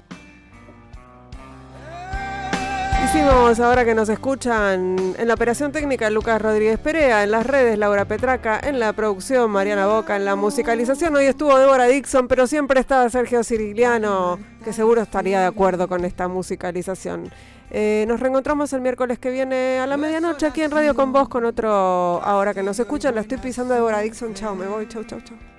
Hicimos 3.16 3.60
ahora 3.60 3.86
que 3.86 3.94
nos 3.94 4.10
escuchan 4.10 5.14
en 5.16 5.26
la 5.26 5.32
operación 5.32 5.72
técnica 5.72 6.10
Lucas 6.10 6.40
Rodríguez 6.40 6.78
Perea, 6.78 7.24
en 7.24 7.30
las 7.30 7.46
redes 7.46 7.78
Laura 7.78 8.04
Petraca, 8.04 8.60
en 8.62 8.78
la 8.78 8.92
producción 8.92 9.50
Mariana 9.50 9.86
Boca, 9.86 10.16
en 10.16 10.26
la 10.26 10.36
musicalización 10.36 11.16
hoy 11.16 11.24
estuvo 11.24 11.58
Débora 11.58 11.86
Dixon, 11.86 12.28
pero 12.28 12.46
siempre 12.46 12.78
estaba 12.78 13.08
Sergio 13.08 13.42
Cirigliano, 13.42 14.38
que 14.62 14.74
seguro 14.74 15.00
estaría 15.00 15.40
de 15.40 15.46
acuerdo 15.46 15.88
con 15.88 16.04
esta 16.04 16.28
musicalización. 16.28 17.30
Eh, 17.70 18.04
nos 18.06 18.20
reencontramos 18.20 18.70
el 18.74 18.82
miércoles 18.82 19.18
que 19.18 19.30
viene 19.30 19.80
a 19.80 19.86
la 19.86 19.96
medianoche 19.96 20.44
aquí 20.44 20.60
en 20.60 20.70
Radio 20.70 20.94
con 20.94 21.10
Vos 21.14 21.30
con 21.30 21.46
otro 21.46 21.70
ahora 22.22 22.52
que 22.52 22.62
nos 22.62 22.78
escuchan. 22.78 23.14
La 23.14 23.22
estoy 23.22 23.38
pisando 23.38 23.72
a 23.72 23.78
Débora 23.78 24.00
Dixon. 24.00 24.34
Chao, 24.34 24.54
me 24.54 24.66
voy. 24.66 24.88
Chau, 24.88 25.04
chau, 25.04 25.22
chau. 25.22 25.55